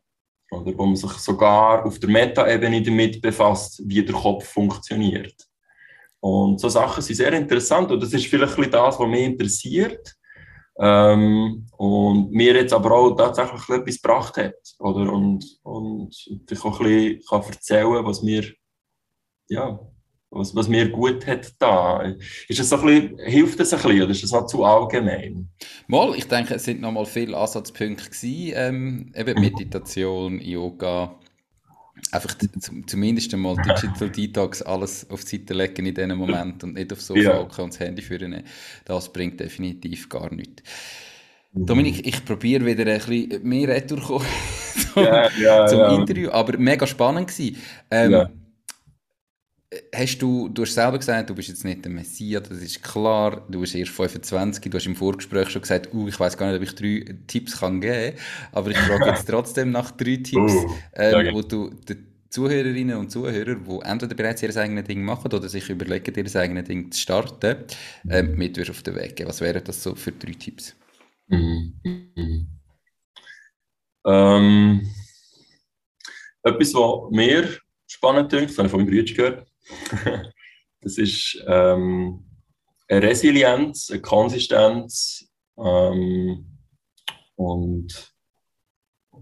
Oder 0.51 0.77
wo 0.79 0.87
man 0.87 0.97
sich 0.97 1.11
sogar 1.13 1.85
auf 1.85 1.99
der 1.99 2.09
Meta-Ebene 2.09 2.83
damit 2.83 3.21
befasst, 3.21 3.83
wie 3.85 4.05
der 4.05 4.15
Kopf 4.15 4.47
funktioniert. 4.47 5.35
Und 6.21 6.61
so 6.61 6.69
Sachen 6.69 7.03
sind 7.03 7.17
sehr 7.17 7.33
interessant 7.33 7.91
und 7.91 8.03
das 8.03 8.13
ist 8.13 8.27
vielleicht 8.27 8.57
das, 8.73 8.99
was 8.99 9.09
mich 9.09 9.25
interessiert. 9.25 10.17
Ähm, 10.79 11.67
und 11.79 12.31
mir 12.33 12.55
jetzt 12.55 12.75
aber 12.75 12.93
auch 12.93 13.17
tatsächlich 13.17 13.69
etwas 13.71 14.01
gebracht 14.01 14.37
hat. 14.37 14.55
Oder? 14.79 15.11
Und, 15.11 15.59
und 15.63 16.15
ich 16.51 16.65
auch 16.65 16.81
ein 16.81 16.87
bisschen 16.87 17.23
kann 17.29 17.43
erzählen 17.43 18.05
was 18.05 18.23
mir, 18.23 18.45
ja, 19.49 19.79
was, 20.31 20.55
was 20.55 20.69
mir 20.69 20.89
gut 20.89 21.27
hat 21.27 21.53
da. 21.59 22.03
Ist 22.49 22.59
das 22.59 22.69
so 22.69 22.77
ein 22.77 22.87
bisschen, 22.87 23.19
hilft 23.19 23.61
das 23.61 23.73
ein 23.73 23.81
bisschen 23.83 24.03
oder 24.03 24.11
ist 24.11 24.23
das 24.23 24.33
noch 24.33 24.47
zu 24.47 24.65
allgemein? 24.65 25.49
Mal, 25.87 26.15
ich 26.17 26.27
denke, 26.27 26.55
es 26.55 26.65
sind 26.65 26.81
noch 26.81 26.93
mal 26.93 27.07
viele 27.07 27.37
Ansatzpunkte 27.37 28.11
gewesen, 28.11 28.53
ähm, 28.57 29.13
eben 29.15 29.35
mhm. 29.35 29.41
Meditation, 29.41 30.41
Yoga, 30.41 31.19
einfach 32.13 32.37
zumindest 32.87 33.33
einmal 33.33 33.57
Digital 33.57 34.11
Detox 34.11 34.63
alles 34.63 35.09
auf 35.11 35.25
die 35.25 35.39
Seite 35.39 35.55
legen 35.55 35.87
in 35.87 35.95
diesem 35.95 36.19
Moment 36.19 36.63
und 36.65 36.75
nicht 36.75 36.93
aufs 36.93 37.07
Sofa 37.07 37.21
ja. 37.21 37.39
und 37.39 37.73
das 37.73 37.81
Handy 37.81 38.03
führen. 38.03 38.43
Das 38.85 39.13
bringt 39.13 39.41
definitiv 39.41 40.09
gar 40.09 40.33
nichts. 40.35 40.63
Mhm. 41.53 41.67
Dominik, 41.67 42.07
ich 42.07 42.25
probiere 42.25 42.67
wieder 42.67 42.85
ein 42.93 42.99
bisschen 42.99 43.43
mehr 43.43 43.69
Retour 43.69 44.01
zum, 44.93 45.03
ja, 45.03 45.31
ja, 45.39 45.67
zum 45.67 46.01
Interview, 46.01 46.31
aber 46.31 46.59
mega 46.59 46.87
spannend 46.87 47.29
gewesen. 47.29 47.57
Ähm, 47.91 48.46
hast 49.95 50.19
du, 50.19 50.49
du 50.49 50.63
hast 50.63 50.75
selber 50.75 50.99
gesagt, 50.99 51.31
du 51.31 51.35
bist 51.35 51.49
jetzt 51.49 51.65
nicht 51.65 51.85
der 51.85 51.93
Messias, 51.93 52.49
das 52.49 52.59
ist 52.59 52.83
klar, 52.83 53.47
du 53.49 53.61
bist 53.61 53.75
erst 53.75 53.93
25, 53.93 54.71
du 54.71 54.77
hast 54.77 54.87
im 54.87 54.97
Vorgespräch 54.97 55.51
schon 55.51 55.63
gesagt, 55.63 55.93
uh, 55.95 56.09
ich 56.09 56.19
weiß 56.19 56.37
gar 56.37 56.51
nicht, 56.51 56.57
ob 56.57 56.63
ich 56.63 56.75
drei 56.75 57.15
Tipps 57.27 57.61
kann 57.61 57.81
geben 57.81 58.17
aber 58.53 58.71
ich 58.71 58.79
frage 58.79 59.07
jetzt 59.07 59.29
trotzdem 59.29 59.71
nach 59.71 59.91
drei 59.91 60.17
Tipps, 60.17 60.53
uh, 60.53 60.71
ähm, 60.95 61.35
wo 61.35 61.43
du 61.43 61.71
den 61.71 62.07
Zuhörerinnen 62.29 62.97
und 62.97 63.11
Zuhörer, 63.11 63.55
die 63.55 63.81
entweder 63.83 64.15
bereits 64.15 64.43
ihr 64.43 64.55
eigenes 64.57 64.85
Ding 64.85 65.03
machen 65.03 65.33
oder 65.33 65.49
sich 65.49 65.71
überlegen, 65.71 66.15
ihr 66.15 66.37
eigenes 66.37 66.65
Ding 66.65 66.91
zu 66.91 67.01
starten, 67.01 67.65
ähm, 68.11 68.37
mit 68.37 68.59
auf 68.69 68.83
den 68.83 68.95
Weg 68.97 69.17
geben. 69.17 69.29
Was 69.29 69.41
wären 69.41 69.65
das 69.65 69.83
so 69.83 69.95
für 69.95 70.13
drei 70.13 70.33
Tipps? 70.33 70.77
Mhm. 71.29 71.81
Mhm. 71.83 72.49
Ähm, 74.07 74.89
etwas, 76.43 76.75
was 76.75 77.11
mir 77.11 77.49
spannend 77.87 78.31
klingt, 78.31 78.51
das 78.51 78.59
habe 78.59 78.67
ich 78.67 78.71
von 78.71 78.81
meinem 78.81 78.91
Bruder 78.91 79.15
gehört, 79.15 79.47
das 80.81 80.99
ist 80.99 81.43
ähm, 81.47 82.25
eine 82.89 83.03
Resilienz, 83.03 83.91
eine 83.91 84.01
Konsistenz 84.01 85.29
ähm, 85.59 86.47
und 87.37 88.15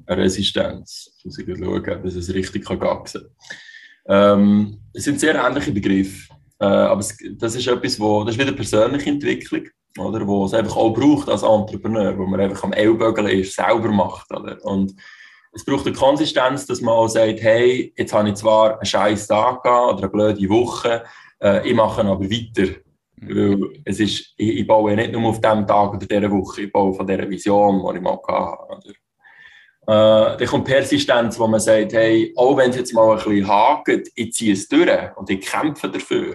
eine 0.07 0.22
Resistenz. 0.22 1.14
Ich 1.18 1.24
muss 1.24 1.38
ich 1.38 1.47
schauen, 1.47 1.90
ob 1.90 2.05
es 2.05 2.34
richtig 2.34 2.64
kann 2.64 2.78
gaxen 2.78 3.26
ähm, 4.07 4.80
Es 4.92 5.05
sind 5.05 5.20
sehr 5.20 5.34
ähnliche 5.34 5.72
Begriffe, 5.72 6.32
äh, 6.61 6.66
aber 6.66 7.01
es, 7.01 7.16
das 7.38 7.55
ist 7.55 7.66
etwas, 7.66 7.99
wo, 7.99 8.24
das 8.24 8.34
ist 8.34 8.40
wieder 8.40 8.53
persönliche 8.53 9.11
Entwicklung, 9.11 9.68
oder, 9.99 10.26
wo 10.26 10.45
es 10.45 10.55
einfach 10.55 10.76
auch 10.76 10.92
braucht 10.92 11.28
als 11.28 11.42
Entrepreneur, 11.42 12.18
wo 12.18 12.26
man 12.26 12.40
einfach 12.40 12.64
am 12.64 12.72
Ellbogen 12.72 13.28
ist, 13.28 13.55
selber 13.55 13.90
macht. 13.90 14.30
Oder? 14.32 14.62
Und 14.64 14.95
es 15.55 15.64
braucht 15.64 15.86
eine 15.86 15.94
Konsistenz, 15.94 16.66
dass 16.66 16.80
man 16.80 16.94
auch 16.94 17.09
sagt, 17.09 17.40
hey, 17.40 17.92
jetzt 17.96 18.12
habe 18.12 18.28
ich 18.28 18.34
zwar 18.34 18.74
einen 18.74 18.84
scheiß 18.84 19.28
Tag 19.28 19.62
gehabt 19.62 19.92
oder 19.92 20.02
eine 20.02 20.09
blöde 20.09 20.48
Woche, 20.48 21.05
äh, 21.40 21.68
ich 21.68 21.74
mache 21.74 22.00
aber 22.02 22.24
weiter. 22.24 22.74
Mhm. 23.16 23.61
Weil 23.61 23.82
es 23.84 24.00
ist, 24.00 24.34
ich, 24.36 24.59
ich, 24.59 24.66
baue 24.66 24.94
nicht 24.96 25.12
nur 25.12 25.28
auf 25.28 25.40
diesem 25.40 25.66
Tag 25.66 25.94
oder 25.94 26.07
dieser 26.07 26.30
Woche, 26.30 26.62
ich 26.62 26.72
baue 26.72 26.92
von 26.92 27.07
dieser 27.07 27.28
Vision, 27.28 27.84
die 27.88 27.96
ich 27.96 28.02
mal 28.02 28.18
hatte. 28.26 28.94
Äh, 29.86 30.38
dann 30.38 30.46
kommt 30.46 30.64
Persistenz, 30.64 31.38
wo 31.38 31.46
man 31.46 31.61
sagt, 31.61 31.92
hey, 31.92 32.32
auch 32.36 32.57
wenn 32.57 32.70
es 32.70 32.76
jetzt 32.76 32.94
mal 32.94 33.11
ein 33.11 33.24
bisschen 33.24 33.46
hakt, 33.46 34.09
ich 34.14 34.32
ziehe 34.32 34.55
es 34.55 34.66
durch 34.66 35.16
und 35.16 35.30
ich 35.30 35.40
kämpfe 35.40 35.88
dafür. 35.88 36.34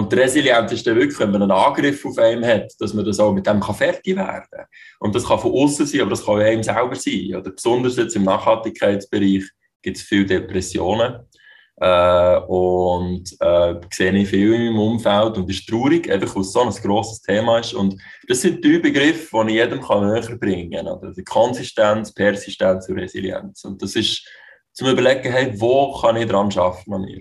Und 0.00 0.10
die 0.10 0.16
Resilienz 0.16 0.72
ist 0.72 0.86
dann 0.86 0.96
wirklich, 0.96 1.20
wenn 1.20 1.30
man 1.30 1.42
einen 1.42 1.50
Angriff 1.50 2.06
auf 2.06 2.16
einen 2.16 2.46
hat, 2.46 2.72
dass 2.78 2.94
man 2.94 3.04
das 3.04 3.20
auch 3.20 3.34
mit 3.34 3.46
dem 3.46 3.60
kann 3.60 3.74
fertig 3.74 4.16
werden 4.16 4.46
kann. 4.50 4.64
Und 4.98 5.14
das 5.14 5.26
kann 5.26 5.38
von 5.38 5.52
außen 5.52 5.84
sein, 5.84 6.00
aber 6.00 6.10
das 6.10 6.24
kann 6.24 6.36
auch 6.36 6.40
einem 6.40 6.62
selber 6.62 6.96
sein. 6.96 7.34
Oder 7.36 7.50
besonders 7.50 7.96
jetzt 7.96 8.16
im 8.16 8.24
Nachhaltigkeitsbereich 8.24 9.44
gibt 9.82 9.98
es 9.98 10.02
viele 10.02 10.24
Depressionen. 10.24 11.20
Äh, 11.82 12.36
und 12.48 13.30
äh, 13.40 13.74
sehe 13.92 14.12
ich 14.12 14.28
viel 14.30 14.54
in 14.54 14.66
meinem 14.68 14.78
Umfeld 14.78 15.36
und 15.36 15.50
ist 15.50 15.68
traurig, 15.68 16.10
einfach 16.10 16.34
weil 16.34 16.42
es 16.42 16.52
so 16.52 16.62
ein 16.62 16.70
grosses 16.70 17.20
Thema 17.20 17.58
ist. 17.58 17.74
Und 17.74 18.00
das 18.26 18.40
sind 18.40 18.64
drei 18.64 18.78
Begriffe, 18.78 19.44
die 19.44 19.50
ich 19.50 19.56
jedem 19.56 19.82
kann 19.82 20.10
näher 20.10 20.36
bringen 20.38 20.86
kann. 20.86 21.14
Die 21.14 21.24
Konsistenz, 21.24 22.10
Persistenz 22.14 22.88
und 22.88 22.98
Resilienz. 22.98 23.64
Und 23.64 23.82
das 23.82 23.96
ist 23.96 24.26
zum 24.72 24.88
Überlegen, 24.88 25.30
hey, 25.30 25.52
wo 25.60 25.92
kann 26.00 26.16
ich 26.16 26.26
dran 26.26 26.50
arbeiten 26.56 26.94
an 26.94 27.02
mir? 27.02 27.20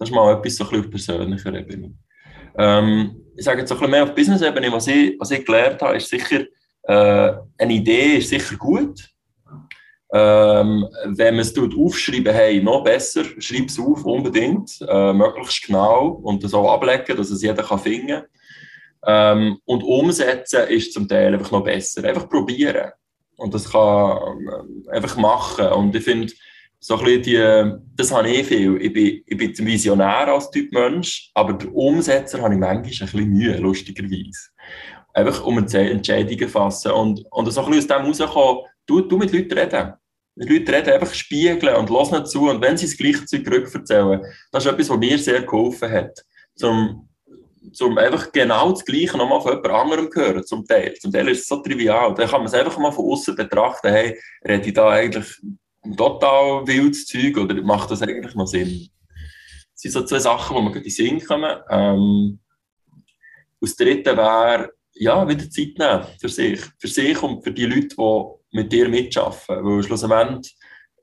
Das 0.00 0.08
ist 0.08 0.14
mal 0.14 0.32
etwas 0.32 0.56
so 0.56 0.66
ein 0.66 0.80
auf 0.80 0.90
persönlicher 0.90 1.52
Ebene. 1.52 1.92
Ähm, 2.56 3.20
ich 3.36 3.44
sage 3.44 3.60
jetzt 3.60 3.70
ein 3.70 3.76
bisschen 3.76 3.90
mehr 3.90 4.04
auf 4.04 4.14
Business-Ebene, 4.14 4.72
was 4.72 4.86
ich, 4.86 5.14
was 5.20 5.30
ich 5.30 5.44
gelernt 5.44 5.82
habe, 5.82 5.98
ist 5.98 6.08
sicher, 6.08 6.46
äh, 6.84 7.32
eine 7.58 7.72
Idee 7.74 8.16
ist 8.16 8.30
sicher 8.30 8.56
gut. 8.56 8.98
Ähm, 10.10 10.88
wenn 11.04 11.34
man 11.34 11.40
es 11.40 11.54
aufschreiben, 11.54 12.32
hey, 12.32 12.62
noch 12.62 12.82
besser, 12.82 13.24
schreib 13.38 13.66
es 13.66 13.78
auf, 13.78 14.06
unbedingt, 14.06 14.70
äh, 14.88 15.12
möglichst 15.12 15.66
genau 15.66 16.18
und 16.22 16.42
das 16.42 16.54
auch 16.54 16.72
ablegen, 16.72 17.18
dass 17.18 17.30
es 17.30 17.42
jeder 17.42 17.62
kann 17.62 17.78
finden 17.78 18.22
ähm, 19.06 19.58
Und 19.66 19.82
umsetzen 19.82 20.66
ist 20.68 20.94
zum 20.94 21.08
Teil 21.08 21.34
einfach 21.34 21.50
noch 21.50 21.64
besser. 21.64 22.02
Einfach 22.04 22.26
probieren. 22.26 22.90
Und 23.36 23.52
das 23.52 23.70
kann 23.70 24.16
äh, 24.16 24.90
einfach 24.92 25.18
machen. 25.18 25.68
Und 25.68 25.94
ich 25.94 26.04
finde, 26.04 26.32
so 26.82 26.98
ein 26.98 27.04
bisschen 27.04 27.22
die, 27.22 27.78
das 27.94 28.10
habe 28.10 28.28
ich 28.30 28.46
viel. 28.46 28.80
Ich 28.80 28.92
bin, 28.92 29.22
ich 29.26 29.36
bin 29.36 29.66
Visionär 29.66 30.28
als 30.28 30.50
Typ 30.50 30.72
Mensch, 30.72 31.30
aber 31.34 31.52
der 31.52 31.72
Umsetzer 31.74 32.40
habe 32.40 32.54
ich 32.54 32.60
manchmal 32.60 32.82
ein 32.82 32.82
bisschen 32.82 33.28
Mühe, 33.28 33.56
lustigerweise. 33.58 34.48
Einfach 35.12 35.44
um 35.44 35.58
Entscheidungen 35.58 36.48
fassen 36.48 36.92
und, 36.92 37.24
und 37.30 37.50
so 37.50 37.60
ein 37.62 37.70
bisschen 37.70 38.00
aus 38.00 38.18
dem 38.18 38.26
rauskommen, 38.26 38.64
du, 38.86 39.00
du 39.02 39.18
mit 39.18 39.32
Leuten 39.32 39.58
reden. 39.58 39.92
Mit 40.36 40.48
Leuten 40.48 40.70
reden, 40.70 40.92
einfach 40.94 41.12
spiegeln 41.12 41.76
und 41.76 41.90
hören 41.90 42.24
zu 42.24 42.48
und 42.48 42.62
wenn 42.62 42.78
sie 42.78 42.86
das 42.86 42.96
gleiche 42.96 43.26
Zeug 43.26 43.46
rückerzählen, 43.46 44.22
das 44.50 44.64
ist 44.64 44.72
etwas, 44.72 44.88
was 44.88 44.98
mir 44.98 45.18
sehr 45.18 45.42
geholfen 45.42 45.90
hat, 45.90 46.24
zum, 46.54 47.10
zum 47.72 47.98
einfach 47.98 48.32
genau 48.32 48.70
das 48.70 48.84
Gleiche 48.86 49.18
nochmal 49.18 49.42
von 49.42 49.52
jemand 49.52 49.74
anderem 49.74 50.08
hören, 50.14 50.44
zum 50.44 50.64
Teil. 50.64 50.94
Zum 50.94 51.12
Teil 51.12 51.28
ist 51.28 51.40
es 51.40 51.46
so 51.46 51.56
trivial. 51.56 52.14
Dann 52.14 52.28
kann 52.28 52.40
man 52.40 52.46
es 52.46 52.54
einfach 52.54 52.78
mal 52.78 52.90
von 52.90 53.04
außen 53.04 53.36
betrachten, 53.36 53.88
hey, 53.88 54.18
rede 54.48 54.66
ich 54.66 54.72
da 54.72 54.88
eigentlich 54.88 55.26
total 55.96 56.66
wildes 56.66 57.06
Zeug 57.06 57.36
oder 57.36 57.60
macht 57.62 57.90
das 57.90 58.02
eigentlich 58.02 58.34
noch 58.34 58.46
Sinn? 58.46 58.88
Das 59.72 59.82
sind 59.82 59.92
so 59.92 60.04
zwei 60.04 60.18
Sachen, 60.18 60.56
die 60.56 60.62
mir 60.62 60.76
in 60.76 60.82
den 60.82 60.90
Sinn 60.90 61.24
kommen. 61.24 61.56
Ähm, 61.70 62.40
aus 63.60 63.76
dritten 63.76 64.16
wäre, 64.16 64.72
ja, 64.94 65.26
wieder 65.26 65.48
Zeit 65.48 65.78
nehmen 65.78 66.06
für 66.20 66.28
sich. 66.28 66.60
Für 66.78 66.88
sich 66.88 67.22
und 67.22 67.42
für 67.42 67.52
die 67.52 67.66
Leute, 67.66 67.96
die 67.96 68.58
mit 68.58 68.72
dir 68.72 68.88
mitarbeiten. 68.88 69.64
Weil 69.64 69.82
schlussendlich, 69.82 70.56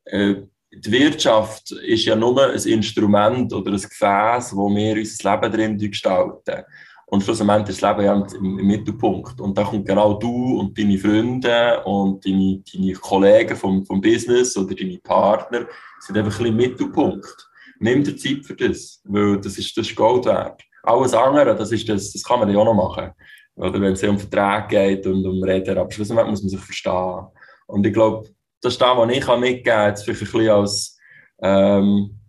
äh, 0.05 0.35
die 0.71 0.91
Wirtschaft 0.91 1.71
ist 1.71 2.05
ja 2.05 2.15
nur 2.15 2.51
ein 2.51 2.59
Instrument 2.59 3.53
oder 3.53 3.71
ein 3.71 3.81
Gefäß, 3.81 4.55
wo 4.55 4.69
wir 4.69 4.95
unser 4.95 5.31
Leben 5.31 5.51
drin 5.51 5.77
gestalten. 5.77 6.63
Und 7.09 7.23
schlussendlich 7.23 7.69
ist 7.69 7.81
das 7.81 7.89
Leben 7.89 8.05
ja 8.05 8.13
im, 8.37 8.59
im, 8.59 8.67
Mittelpunkt. 8.67 9.39
Und 9.39 9.57
da 9.57 9.63
kommt 9.63 9.87
genau 9.87 10.15
du 10.15 10.59
und 10.59 10.77
deine 10.77 10.97
Freunde 10.97 11.81
und 11.85 12.25
deine, 12.25 12.61
deine 12.73 12.93
Kollegen 12.93 13.55
vom, 13.55 13.85
vom 13.85 14.01
Business 14.01 14.57
oder 14.57 14.75
deine 14.75 14.97
Partner 14.97 15.65
sind 16.01 16.17
einfach 16.17 16.37
ein 16.39 16.43
bisschen 16.43 16.45
im 16.47 16.57
Mittelpunkt. 16.57 17.49
Nimm 17.79 18.03
dir 18.03 18.17
Zeit 18.17 18.45
für 18.45 18.55
das, 18.55 19.01
weil 19.05 19.39
das 19.39 19.57
ist, 19.57 19.77
das 19.77 19.87
ist 19.87 19.95
Gold 19.95 20.25
wert. 20.25 20.61
Alles 20.83 21.13
andere, 21.13 21.55
das, 21.55 21.71
ist 21.71 21.87
das, 21.87 22.11
das 22.11 22.23
kann 22.23 22.41
man 22.41 22.49
ja 22.49 22.57
auch 22.57 22.65
noch 22.65 22.73
machen. 22.73 23.11
oder 23.55 23.79
wenn 23.79 23.93
es 23.93 24.03
um 24.03 24.19
Verträge 24.19 24.67
geht 24.67 25.07
und 25.07 25.25
um 25.25 25.41
Reden, 25.43 25.77
aber 25.77 25.89
schlussendlich 25.89 26.27
muss 26.27 26.41
man 26.41 26.49
sich 26.49 26.59
verstehen. 26.59 27.27
Und 27.67 27.85
ich 27.85 27.93
glaube, 27.93 28.27
das 28.61 28.73
ist 28.73 28.81
das, 28.81 28.97
was 28.97 29.09
ich 29.09 29.27
mitgeben 29.27 29.63
kann, 29.63 29.89
jetzt 29.89 30.03
vielleicht 30.03 30.21
ein 30.21 30.25
bisschen 30.25 30.49
als 30.49 30.99
ähm, 31.41 32.19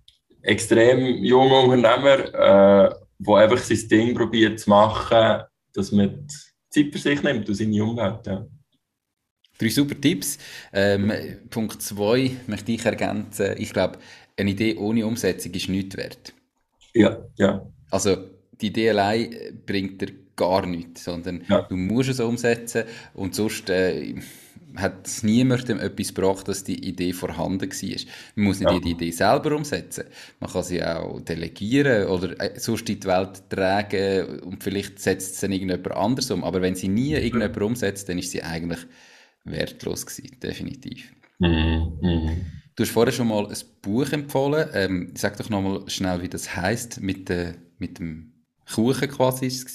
extrem 0.43 1.25
junger 1.25 1.65
Unternehmer, 1.65 2.35
äh, 2.35 2.95
der 3.19 3.35
einfach 3.35 3.59
sein 3.59 3.89
Ding 3.89 4.15
probiert 4.15 4.61
zu 4.61 4.71
machen, 4.71 5.43
dass 5.73 5.93
man 5.93 6.27
Zeit 6.71 6.93
für 6.93 6.99
sich 6.99 7.23
nimmt 7.23 7.49
und 7.49 7.55
seine 7.55 7.85
Umwelt. 7.85 8.27
Ja. 8.27 8.47
Drei 9.59 9.69
super 9.69 10.01
Tipps. 10.01 10.39
Ähm, 10.73 11.13
Punkt 11.51 11.83
2 11.83 12.31
möchte 12.47 12.73
ich 12.73 12.85
ergänzen. 12.85 13.57
Ich 13.59 13.73
glaube, 13.73 13.99
eine 14.37 14.51
Idee 14.51 14.77
ohne 14.77 15.05
Umsetzung 15.05 15.53
ist 15.53 15.69
nichts 15.69 15.97
wert. 15.97 16.33
Ja, 16.95 17.19
ja. 17.37 17.67
Also 17.91 18.17
die 18.61 18.69
Idee 18.69 18.91
allein 18.91 19.61
bringt 19.67 20.01
dir 20.01 20.13
gar 20.37 20.65
nichts, 20.65 21.05
sondern 21.05 21.45
ja. 21.49 21.63
du 21.63 21.77
musst 21.77 22.11
es 22.11 22.21
umsetzen 22.21 22.85
und 23.15 23.35
sonst 23.35 23.69
äh, 23.71 24.15
hat 24.79 25.07
es 25.07 25.23
niemandem 25.23 25.79
etwas 25.81 26.15
gebracht, 26.15 26.49
dass 26.49 26.65
die 26.65 26.89
Idee 26.89 27.13
vorhanden 27.13 27.71
war. 27.71 28.01
Man 28.37 28.45
muss 28.45 28.61
nicht 28.61 28.71
ja. 28.71 28.79
die 28.79 28.91
Idee 28.91 29.11
selber 29.11 29.57
umsetzen. 29.57 30.05
Man 30.41 30.51
kann 30.51 30.63
sie 30.63 30.83
auch 30.83 31.21
delegieren 31.21 32.07
oder 32.07 32.41
äh, 32.41 32.59
sonst 32.59 32.89
in 32.89 33.01
die 33.01 33.07
Welt 33.07 33.43
tragen 33.51 34.41
und 34.41 34.63
vielleicht 34.63 35.01
setzt 35.01 35.35
es 35.35 35.41
dann 35.41 35.53
irgendjemand 35.53 35.91
anders 35.93 36.31
um. 36.31 36.45
Aber 36.45 36.63
wenn 36.63 36.75
sie 36.75 36.89
nie 36.89 37.15
irgendjemand 37.15 37.61
umsetzt, 37.61 38.09
dann 38.09 38.19
ist 38.19 38.31
sie 38.31 38.43
eigentlich 38.43 38.81
wertlos 39.45 40.07
gewesen, 40.07 40.37
definitiv. 40.41 41.13
Mhm. 41.39 41.99
Mhm. 42.01 42.47
Du 42.77 42.85
hast 42.85 42.93
vorher 42.93 43.13
schon 43.13 43.29
mal 43.29 43.47
ein 43.47 43.57
Buch 43.83 44.11
empfohlen. 44.13 44.69
Ähm, 44.73 45.13
sag 45.17 45.37
doch 45.37 45.51
nochmal 45.51 45.83
schnell, 45.89 46.23
wie 46.23 46.29
das 46.29 46.55
heißt 46.55 47.01
mit, 47.01 47.29
äh, 47.31 47.55
mit 47.79 47.99
dem 47.99 48.33
Kuchen 48.73 49.09
quasi 49.09 49.47
ist 49.47 49.69
es 49.69 49.75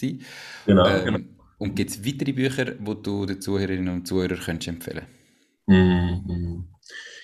Genau, 0.65 0.87
ähm, 0.87 1.05
genau. 1.05 1.19
Und 1.57 1.75
gibt 1.75 1.91
es 1.91 2.05
weitere 2.05 2.33
Bücher, 2.33 2.65
die 2.65 3.01
du 3.03 3.25
den 3.25 3.41
Zuhörerinnen 3.41 3.93
und 3.93 4.07
Zuhörern 4.07 4.39
könntest 4.39 4.67
empfehlen 4.67 5.05
mhm. 5.67 6.67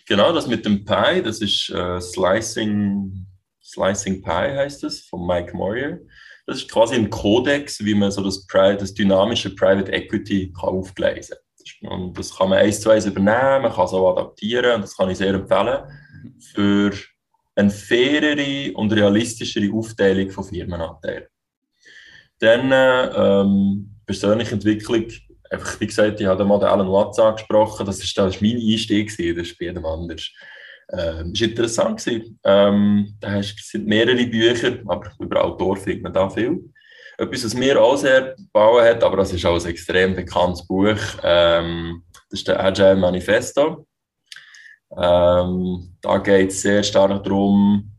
Genau, 0.07 0.33
das 0.33 0.47
mit 0.47 0.65
dem 0.65 0.85
Pie, 0.85 1.21
das 1.23 1.41
ist 1.41 1.69
äh, 1.69 1.99
Slicing, 2.01 3.27
Slicing 3.61 4.23
Pie 4.23 4.55
heißt 4.57 4.83
es, 4.83 5.01
von 5.01 5.27
Mike 5.27 5.55
Moyer. 5.55 5.99
Das 6.47 6.57
ist 6.57 6.71
quasi 6.71 6.95
ein 6.95 7.11
Kodex, 7.11 7.83
wie 7.85 7.93
man 7.93 8.11
so 8.11 8.23
das, 8.23 8.47
das 8.47 8.93
dynamische 8.95 9.53
Private 9.53 9.91
Equity 9.91 10.51
kann 10.59 10.69
aufgleisen 10.69 11.37
kann. 11.81 11.89
Und 11.91 12.17
das 12.17 12.35
kann 12.35 12.49
man 12.49 12.57
eins 12.57 12.81
zu 12.81 12.89
eins 12.89 13.05
übernehmen, 13.05 13.61
man 13.61 13.71
kann 13.71 13.85
es 13.85 13.93
auch 13.93 14.17
adaptieren 14.17 14.75
und 14.75 14.81
das 14.81 14.97
kann 14.97 15.09
ich 15.09 15.17
sehr 15.17 15.33
empfehlen 15.33 15.83
für 16.53 16.91
eine 17.55 17.69
fairere 17.69 18.73
und 18.73 18.91
realistischere 18.93 19.71
Aufteilung 19.73 20.31
von 20.31 20.45
Firmenanteilen. 20.45 21.25
Dann 22.39 22.71
ähm, 23.15 23.95
persönliche 24.09 24.55
Entwicklung, 24.55 25.05
einfach 25.51 25.79
wie 25.79 25.85
gesagt, 25.85 26.19
ich 26.19 26.25
habe 26.25 26.43
mal 26.43 26.57
den 26.57 26.69
Alan 26.69 26.91
Watts 26.91 27.19
angesprochen, 27.19 27.85
das 27.85 28.03
ist, 28.03 28.17
das 28.17 28.35
ist 28.35 28.41
mein 28.41 28.57
Einstieg, 28.57 29.07
das 29.09 29.19
ist 29.19 29.59
bei 29.59 29.65
jedem 29.65 29.85
anders. 29.85 30.31
Ähm, 30.91 31.31
ist 31.31 31.43
interessant 31.43 32.03
gewesen. 32.03 32.39
Ähm, 32.43 33.15
da 33.19 33.39
sind 33.43 33.85
mehrere 33.85 34.25
Bücher, 34.25 34.79
aber 34.87 35.11
über 35.19 35.45
Autor 35.45 35.77
findet 35.77 36.01
man 36.01 36.13
da 36.13 36.27
viel. 36.27 36.73
Etwas, 37.19 37.45
was 37.45 37.53
mir 37.53 37.79
auch 37.79 37.97
sehr 37.97 38.33
gebaut 38.35 38.81
hat, 38.81 39.03
aber 39.03 39.17
das 39.17 39.31
ist 39.31 39.45
auch 39.45 39.63
ein 39.63 39.69
extrem 39.69 40.15
bekanntes 40.15 40.65
Buch, 40.65 40.97
ähm, 41.21 42.03
das 42.31 42.39
ist 42.39 42.47
der 42.47 42.63
Agile 42.63 42.95
Manifesto. 42.95 43.85
Ähm, 44.97 45.95
da 46.01 46.17
geht 46.17 46.49
es 46.49 46.63
sehr 46.63 46.81
stark 46.81 47.23
darum, 47.23 47.91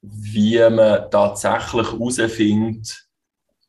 wie 0.00 0.60
man 0.70 1.10
tatsächlich 1.10 1.90
herausfindet, 1.90 3.08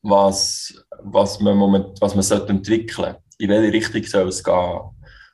was, 0.03 0.73
was 1.01 1.39
man, 1.39 1.57
moment, 1.57 1.99
was 2.01 2.13
man 2.13 2.23
sollte 2.23 2.51
entwickeln. 2.51 3.15
In 3.39 3.49
welche 3.49 3.73
Richtung 3.73 4.03
soll 4.03 4.27
es 4.27 4.43
gehen? 4.43 4.79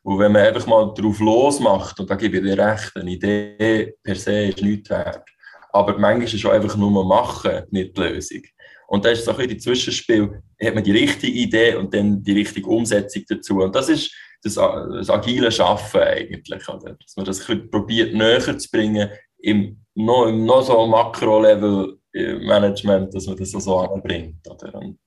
Und 0.04 0.20
wenn 0.20 0.32
man 0.32 0.44
einfach 0.44 0.66
mal 0.66 0.94
drauf 0.94 1.20
losmacht, 1.20 2.00
und 2.00 2.10
da 2.10 2.16
gebe 2.16 2.38
ich 2.38 2.44
dir 2.44 2.58
recht, 2.58 2.96
eine 2.96 3.12
Idee 3.12 3.94
per 4.02 4.16
se 4.16 4.46
ist 4.46 4.62
nichts 4.62 4.90
wert. 4.90 5.28
Aber 5.72 5.98
manchmal 5.98 6.24
ist 6.24 6.40
schon 6.40 6.52
einfach 6.52 6.76
nur 6.78 7.06
machen, 7.06 7.64
nicht 7.72 7.98
die 7.98 8.02
Lösung. 8.02 8.42
Und 8.88 9.06
da 9.06 9.10
ist 9.10 9.26
so 9.26 9.32
ein 9.32 9.38
bisschen 9.38 9.52
die 9.52 9.58
Zwischenspiel, 9.58 10.42
hat 10.64 10.74
man 10.74 10.84
die 10.84 10.92
richtige 10.92 11.32
Idee 11.32 11.76
und 11.76 11.94
dann 11.94 12.24
die 12.24 12.34
richtige 12.34 12.68
Umsetzung 12.68 13.24
dazu. 13.28 13.58
Und 13.62 13.76
das 13.76 13.90
ist 13.90 14.12
das, 14.42 14.56
das 14.56 15.10
agile 15.10 15.52
Schaffen 15.52 16.02
eigentlich, 16.02 16.68
oder? 16.68 16.96
dass 16.96 17.16
man 17.16 17.26
das 17.26 17.42
ein 17.42 17.46
bisschen 17.46 17.70
probiert 17.70 18.14
näher 18.14 18.58
zu 18.58 18.70
bringen 18.72 19.10
im 19.40 19.86
noch, 19.94 20.28
im 20.28 20.46
noch 20.46 20.62
so 20.62 20.88
Makro-Level 20.88 21.99
Management, 22.14 23.14
dass 23.14 23.28
man 23.28 23.38
das 23.38 23.52
so 23.52 23.78
anbringt. 23.78 24.48
Oder? 24.48 24.74
Und 24.76 24.98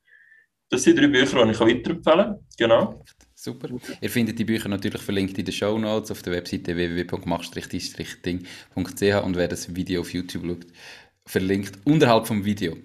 das 0.68 0.84
sind 0.84 0.98
drei 0.98 1.08
Bücher, 1.08 1.44
die 1.44 1.50
ich 1.50 1.60
weiterempfehlen 1.60 2.02
kann. 2.02 2.38
Genau. 2.56 3.02
Super. 3.34 3.68
Ihr 4.00 4.10
findet 4.10 4.38
die 4.38 4.44
Bücher 4.44 4.68
natürlich 4.68 5.02
verlinkt 5.02 5.36
in 5.36 5.44
den 5.44 5.52
Show 5.52 5.76
Notes 5.76 6.12
auf 6.12 6.22
der 6.22 6.32
Webseite 6.32 6.76
www.mach-ding.ch 6.76 9.24
und 9.24 9.36
wer 9.36 9.48
das 9.48 9.74
Video 9.74 10.02
auf 10.02 10.14
YouTube 10.14 10.46
schaut, 10.46 10.66
verlinkt 11.26 11.78
unterhalb 11.84 12.26
vom 12.26 12.44
Video. 12.44 12.76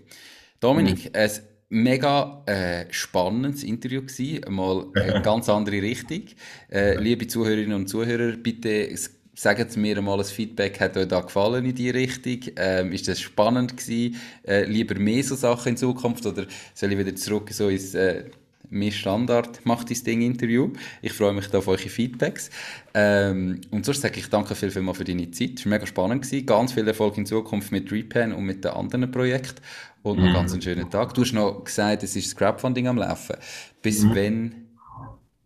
Dominik, 0.60 1.06
mhm. 1.06 1.12
ein 1.14 1.32
mega 1.70 2.44
äh, 2.48 2.92
spannendes 2.92 3.64
Interview 3.64 4.02
gewesen, 4.02 4.42
mal 4.50 4.88
eine 4.96 5.22
ganz 5.22 5.48
andere 5.48 5.82
Richtung. 5.82 6.24
Äh, 6.72 7.00
liebe 7.00 7.28
Zuhörerinnen 7.28 7.74
und 7.74 7.88
Zuhörer, 7.88 8.36
bitte 8.36 8.98
Sagt 9.40 9.78
mir 9.78 10.02
mal 10.02 10.18
ein 10.18 10.26
Feedback, 10.26 10.80
hat 10.80 10.98
euch 10.98 11.08
da 11.08 11.22
gefallen 11.22 11.64
in 11.64 11.76
die 11.76 11.92
Richtung? 11.92 12.40
Ähm, 12.56 12.92
ist 12.92 13.08
das 13.08 13.20
spannend 13.20 13.78
gewesen? 13.78 14.16
Äh, 14.42 14.64
lieber 14.64 14.96
mehr 14.96 15.24
so 15.24 15.36
Sachen 15.36 15.70
in 15.70 15.78
Zukunft 15.78 16.26
oder 16.26 16.48
soll 16.74 16.92
ich 16.92 16.98
wieder 16.98 17.16
zurück 17.16 17.52
so 17.52 17.70
ins 17.70 17.94
äh, 17.94 18.24
mehr 18.72 18.92
Standard 18.92 19.64
macht 19.64 19.92
das 19.92 20.02
Ding 20.02 20.24
Interview? 20.24 20.74
Ich 21.04 21.14
freue 21.14 21.34
mich 21.34 21.46
da 21.50 21.60
auf 21.60 21.68
eure 21.68 21.78
Feedbacks. 21.78 22.50
Ähm, 22.96 23.62
und 23.70 23.86
sonst 23.86 24.02
sage 24.02 24.20
ich 24.20 24.28
danke 24.28 24.56
viel, 24.56 24.72
viel 24.72 24.82
mal 24.82 24.96
für 24.96 25.04
deine 25.04 25.30
Zeit. 25.30 25.60
Es 25.60 25.66
war 25.66 25.70
mega 25.70 25.86
spannend 25.86 26.24
gewesen. 26.24 26.48
Ganz 26.48 26.74
viel 26.74 26.88
Erfolg 26.88 27.16
in 27.20 27.28
Zukunft 27.28 27.72
mit 27.72 27.92
Repan 27.92 28.34
und 28.34 28.44
mit 28.44 28.66
den 28.66 28.72
anderen 28.72 29.12
Projekten. 29.12 29.62
Und 30.02 30.18
noch 30.18 30.30
mhm. 30.30 30.34
ganz 30.34 30.52
einen 30.52 30.64
schönen 30.64 30.90
Tag. 30.90 31.14
Du 31.14 31.22
hast 31.22 31.34
noch 31.34 31.64
gesagt, 31.64 32.02
es 32.02 32.16
ist 32.16 32.26
das 32.26 32.36
Crowdfunding 32.36 32.88
am 32.88 32.98
Laufen. 32.98 33.36
Bis 33.84 34.02
mhm. 34.02 34.16
wann 34.16 34.56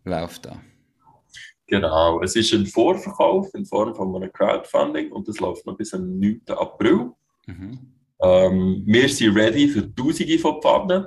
läuft 0.05 0.45
das? 0.45 0.55
Genau, 1.71 2.21
es 2.21 2.35
ist 2.35 2.53
ein 2.53 2.65
Vorverkauf 2.65 3.53
in 3.53 3.65
Form 3.65 3.95
von 3.95 4.13
einem 4.13 4.29
Crowdfunding 4.33 5.09
und 5.13 5.25
das 5.25 5.39
läuft 5.39 5.65
noch 5.65 5.77
bis 5.77 5.93
am 5.93 6.19
9. 6.19 6.41
April. 6.49 7.11
Mhm. 7.47 7.79
Ähm, 8.21 8.83
wir 8.85 9.07
sind 9.07 9.37
ready 9.37 9.69
für 9.69 9.95
Tausende 9.95 10.37
von 10.37 10.61
Pfannen. 10.61 11.05